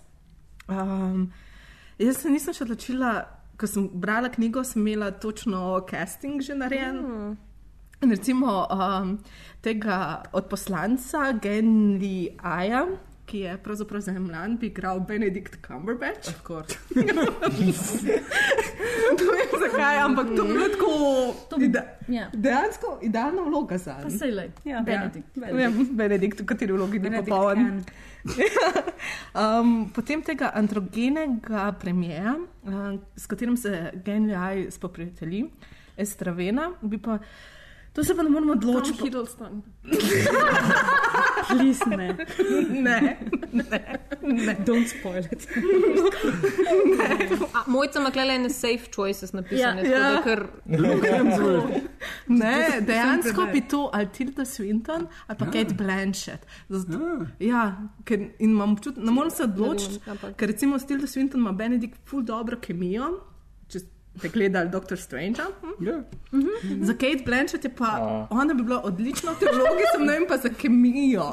[0.67, 1.31] Um,
[1.99, 3.11] jaz se nisem še odločila,
[3.57, 7.01] ko sem brala knjigo, sem imela točno casting že narejen.
[7.01, 7.35] Mm.
[8.05, 9.17] In recimo um,
[9.65, 12.83] tega odposlanca Genli Aja,
[13.27, 16.29] ki je pravzaprav zemljan, bi igral Benedikt Cumberbatch.
[16.95, 17.13] ne
[19.27, 20.91] vem zakaj, ampak to je tako.
[21.59, 22.29] Ide, Ja.
[22.33, 24.49] dejansko idealna vloga za Pa sej lej.
[24.65, 24.79] Ja.
[24.81, 25.27] Benedikt.
[25.35, 27.83] Vem, Benedikt, v kateri vlogi ni popoln.
[29.33, 32.33] Um, potem tega androgenega premijeja,
[32.63, 35.45] uh, s katerim se Genjaj spoprijatelji,
[35.97, 37.19] Estravena, bi pa.
[37.97, 39.03] To se pa ne moramo odločiti.
[39.03, 39.61] Hiddleston.
[41.49, 42.15] Please, ne.
[42.69, 43.17] Ne,
[44.21, 44.55] ne.
[44.65, 45.47] Don't spoil it.
[47.67, 49.97] Mojca ima klele ene safe choices napisane, Ja.
[49.97, 50.21] ja.
[50.23, 50.43] ker
[52.27, 56.45] ne dejansko bi to ali Tilda Swinton ali pa Kate Blanchett.
[56.69, 56.99] Zato,
[57.39, 57.63] ja,
[58.05, 59.99] ker in imam občutek, ne morem se odločiti,
[60.37, 63.09] ker recimo s Tilda Swinton ima Benedikt ful dobro kemijo.
[64.17, 65.41] Ste gledali Doctor Strange.
[65.61, 65.85] Hm?
[65.85, 66.03] Ja.
[66.81, 68.27] Za Kate Blanchett je pa, A.
[68.29, 71.23] ona bi bila odlična v tej vlogi, sem ne vem pa za kemijo.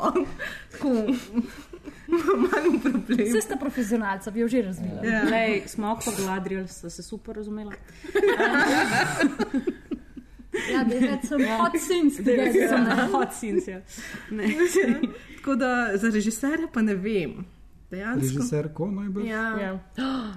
[2.09, 3.29] Malo problem.
[3.29, 4.99] Vse ste profesionalci, bi jo že razvili.
[5.03, 5.23] Ja.
[5.31, 7.73] Lej, smo pa Gladriel, sta se super razumela.
[10.73, 13.81] Ja, da je some hot scenes, da je some Hot scenes, ja.
[14.31, 14.55] Ne.
[15.37, 17.45] Tako da za režiserja pa ne vem.
[17.95, 18.27] Dejansko.
[18.27, 19.29] Režiser, ko najbolj?
[19.31, 19.45] Ja.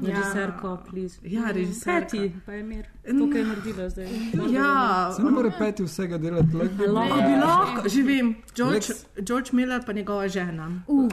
[0.08, 1.18] Ja, Režiserko, please.
[1.24, 2.04] ja režiser.
[2.04, 2.86] Peti, pa je mir.
[3.08, 4.08] To, kar je naredila zdaj.
[4.52, 8.36] Ja, Se ne more peti vsega delati, lahko bi Lahko bi lahko, živim.
[8.56, 10.68] George, George Miller pa njegova žena.
[10.88, 11.08] Uh,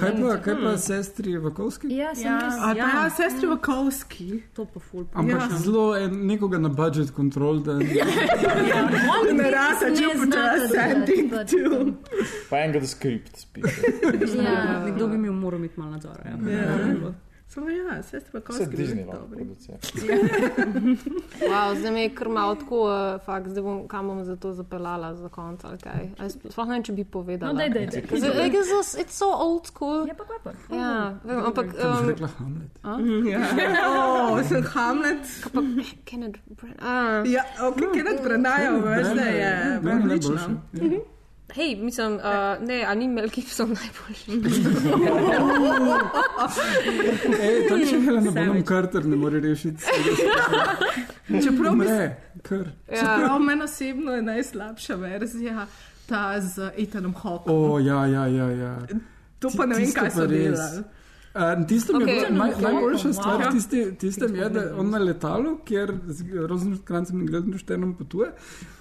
[0.00, 1.88] kaj, pa, kaj pa sestri Vakovski?
[1.90, 2.40] Ja, sem Ja.
[2.62, 4.42] pa ja, sestri Vakovski.
[4.54, 5.04] To pa ful.
[5.14, 5.48] Ampak Ja.
[5.50, 5.58] ja.
[5.58, 7.74] zelo en, nekoga na budget control, da
[9.34, 11.92] Ne rasa, če ne počasi znate sending delati, to.
[12.50, 13.82] Pa enega da skript spiše.
[14.44, 14.84] Ja.
[14.86, 16.22] Nekdo bi mi moral imeti malo nadzora.
[16.26, 17.12] Ja.
[17.46, 18.76] Samo ja, sestri Vse Vakovski.
[18.76, 19.36] Disney so vam dobri.
[19.36, 19.78] producira.
[21.50, 24.52] wow, zdaj me je kar malo tako, uh, fakt, zdaj bom kam bom za to
[24.52, 25.64] zapeljala za konec.
[25.64, 26.08] ali kaj.
[26.50, 27.52] Sploh ne vem, če bi povedala.
[27.52, 28.00] No, daj, daj, daj.
[28.34, 30.06] Like, it's so- It's so old school.
[30.08, 30.50] Je pa pa.
[30.72, 31.66] Ja, vem, ampak.
[31.66, 32.80] Um, rekla Hamlet.
[32.82, 35.24] O, sem Hamlet.
[36.04, 36.80] Kenneth Branagh.
[36.80, 37.22] Ah.
[37.26, 40.38] Ja, ok, Kenneth Branagh, veš, da je odlično.
[41.54, 42.20] Hej, mislim, uh,
[42.66, 44.30] ne, a ni Mel Gibson najboljši.
[47.42, 49.84] Ej, tam še Helena Bonham Carter ne more rešiti.
[51.44, 52.66] Čeprav, Ne, kar.
[52.90, 52.96] Ja.
[53.00, 55.66] čeprav meni osebno je najslabša verzija
[56.06, 57.70] ta z Ethanom Hawkeom.
[57.70, 58.48] O, ja, ja, ja.
[58.50, 58.78] ja.
[59.38, 60.82] To pa ne vem, kaj so delali.
[61.34, 62.30] Uh, tisto mi je Okay.
[62.30, 62.36] okay.
[62.38, 63.12] naj, najboljša Wow.
[63.12, 68.28] stvar, tisti, tistem je, da on na letalu, kjer z Rozenkrancem in Gledenštenom potuje,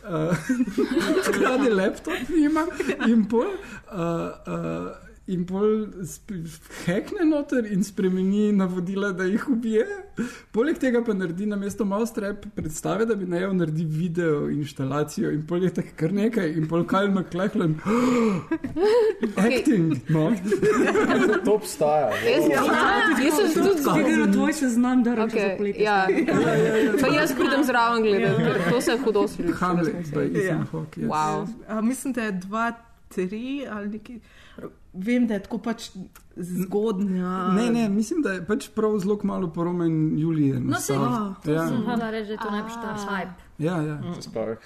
[0.04, 0.38] uh,
[1.26, 2.66] skradi laptop ima
[3.08, 3.48] in pol.
[3.48, 5.46] Uh, uh, In
[6.04, 6.36] sp-
[6.86, 9.86] hekne noter in spremeni navodila, da jih ubije.
[10.52, 15.46] Poleg tega pa naredi na mesto Mousetrap predstave, da bi naj naredil video instalacijo in
[15.48, 17.78] pol je tako kar nekaj in pol Kyle McLachlan.
[19.38, 20.36] Acting, no.
[21.46, 22.12] To obstaja.
[22.20, 22.64] Jaz, ja,
[23.24, 25.84] jaz sem tudi Zgledaj tvoj seznam, da rečeš Okay, za poletje.
[25.84, 26.08] ja.
[27.02, 29.54] Pa jaz pridem zraven gledati, ker to se hudo sliši.
[29.54, 30.66] Hamlet, by Ethan Ja.
[30.72, 31.02] Hawke.
[31.02, 31.08] Yes.
[31.08, 31.48] Wow.
[31.68, 32.72] A, mislim, da je dva,
[33.10, 34.20] tri ali nekaj.
[34.94, 35.90] Vem, da je tako pač
[36.36, 37.48] zgodnja.
[37.58, 40.60] Ne, ne, mislim, da je pač prav zelo malo po Roman Julije.
[40.60, 40.78] No,
[41.44, 41.68] to ja.
[41.68, 43.44] sem hotel reči, da je to najprej ta hype.
[43.58, 43.98] Ja, ja.
[44.22, 44.58] Sploh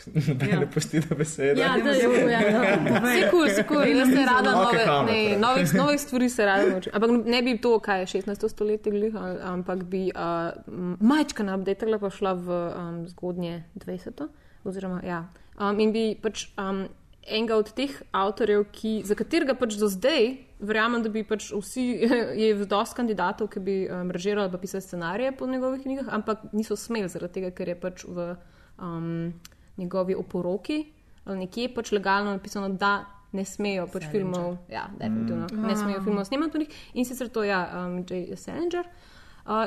[0.59, 1.61] ne pusti do besede.
[1.61, 2.41] Ja, da je bilo, ja.
[2.41, 6.91] Se kul, se kul, jaz se rada nove, ne, novih, novih stvari se rada naučim.
[6.95, 8.49] Ampak ne bi to, kaj je 16.
[8.49, 10.51] stoletje glih, ampak bi uh,
[10.99, 14.27] majčka na update pa šla v um, zgodnje 20.
[14.63, 15.27] oziroma ja.
[15.59, 16.87] Um, in bi pač um,
[17.27, 20.29] enega od teh avtorjev, ki, za katerega pač do zdaj
[20.59, 21.85] verjamem, da bi pač vsi,
[22.41, 26.75] je dosti kandidatov, ki bi um, režirali pa pisali scenarije po njegovih knjigah, ampak niso
[26.79, 28.31] smeli zaradi tega, ker je pač v
[28.79, 29.33] um,
[29.77, 30.85] njegovi oporoki
[31.27, 33.03] ali nekje pač legalno napisano, da
[33.35, 35.65] ne smejo pač filmov, ja, definitivno, mm.
[35.67, 36.77] ne smejo filmov snemati v njih.
[36.95, 38.37] In sicer to je ja, um, J.
[38.39, 38.87] Salinger.
[38.87, 39.16] Uh,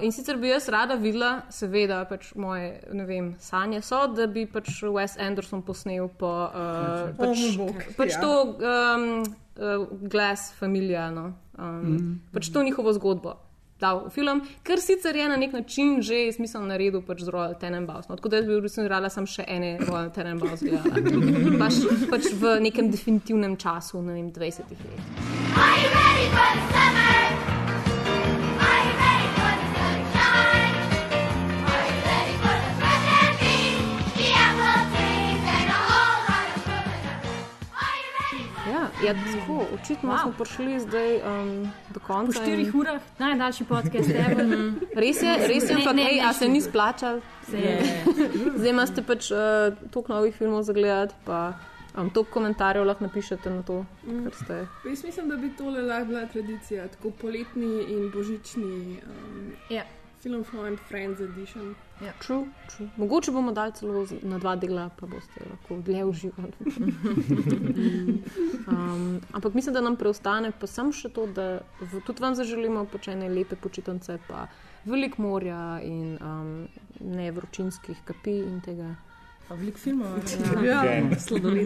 [0.03, 4.45] in sicer bi jaz rada videla, seveda, pač moje ne vem, sanje so, da bi
[4.51, 8.21] pač Wes Anderson posnel po uh, pač, bog, pač ja.
[8.21, 9.07] to um,
[9.57, 12.19] uh, Glass Familia, no, um, mm.
[12.35, 13.39] pač to njihovo zgodbo.
[13.81, 17.57] Dal v film, ker sicer je na nek način že smisel naredil pač z Royal
[17.57, 18.11] Tenenbaums.
[18.13, 21.01] No, tako da jaz bi v resnici rada sem še ene Royal Tenenbaums gledala.
[21.65, 21.81] Pač,
[22.13, 24.85] pač v nekem definitivnem času, ne vem, 20 let.
[25.57, 27.00] Are you ready for the summer?
[39.01, 40.23] Ja, tako, očitno wow.
[40.23, 42.39] smo prišli zdaj um, do Po konca.
[42.39, 44.47] in- štirih urah, najdaljši podcast, ever.
[44.95, 47.21] Res je, res je, ampak hej, a se ni splačal.
[48.57, 49.39] Zdaj imate pač uh,
[49.91, 51.53] toliko novih filmov za gledati, pa
[51.95, 54.59] um, toliko komentarjev lahko napišete na to, kar ste.
[54.85, 59.85] Jaz mislim, da bi tole lahko bila tradicija, tako poletni in božični um, Ja.
[60.21, 61.75] film Flow and Friends edition.
[62.01, 62.47] True,
[62.77, 62.89] true.
[62.97, 66.53] Mogoče bomo dali celo na dva dela, pa boste lahko dlje uživali.
[68.73, 72.87] um, ampak mislim, da nam preostane pa samo še to, da v, tudi vam zaželimo
[72.89, 74.47] pač ene lepe počitnice, pa
[74.85, 76.69] velik morja in um,
[77.01, 78.95] ne vročinskih kapi in tega.
[79.51, 80.19] Veliko filmov.
[80.65, 81.13] Ja, Gang.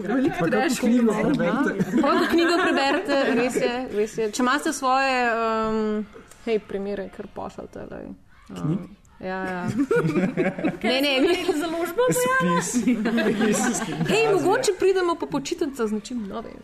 [0.07, 1.13] veliko trash Knjigo.
[2.01, 4.31] Ko knjigo preberete, res je, res je.
[4.33, 5.99] Če imate svoje, um,
[6.47, 7.85] hej, primere, kar pošljete.
[8.49, 8.79] Um,
[9.19, 9.67] ja, ja.
[10.83, 11.59] Ne, ne, mi.
[11.59, 12.01] Založbo.
[12.11, 12.85] Spis.
[14.09, 16.59] Hej, mogoče pridemo po počitnicah z nečim novim.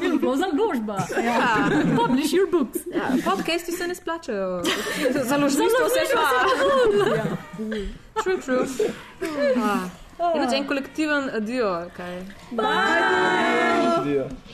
[0.00, 0.96] Bilo založba.
[1.24, 1.68] Ja.
[1.96, 2.78] Publish your books.
[2.94, 4.62] Ja, podcasti se ne splačajo.
[5.24, 6.26] Založništvo se pa.
[8.22, 8.66] True, true.
[9.56, 9.88] Ah.
[10.36, 12.22] Inače, en kolektiven adijo, kaj.
[13.96, 14.24] Adijo.
[14.24, 14.45] and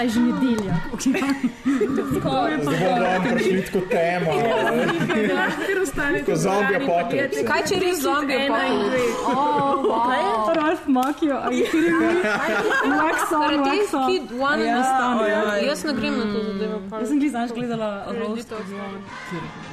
[0.00, 0.74] Oh moj bog, aj že nedelja.
[2.60, 4.30] Zdaj bomo prišli tako temo.
[5.66, 7.44] Ker ostane Ko zombi apokalipse.
[7.44, 8.34] Kaj če res zombi
[10.56, 12.06] Ralf Makio, are you kidding me?
[12.24, 14.08] Wax on, wax Karate on.
[14.10, 14.84] Kid One Ja, in the
[15.28, 15.68] ja, ja.
[15.68, 16.80] Jaz ne grem na to zadevo.
[16.90, 18.48] Jaz sem gledala, gledala Roast.
[18.48, 19.70] Prireditev.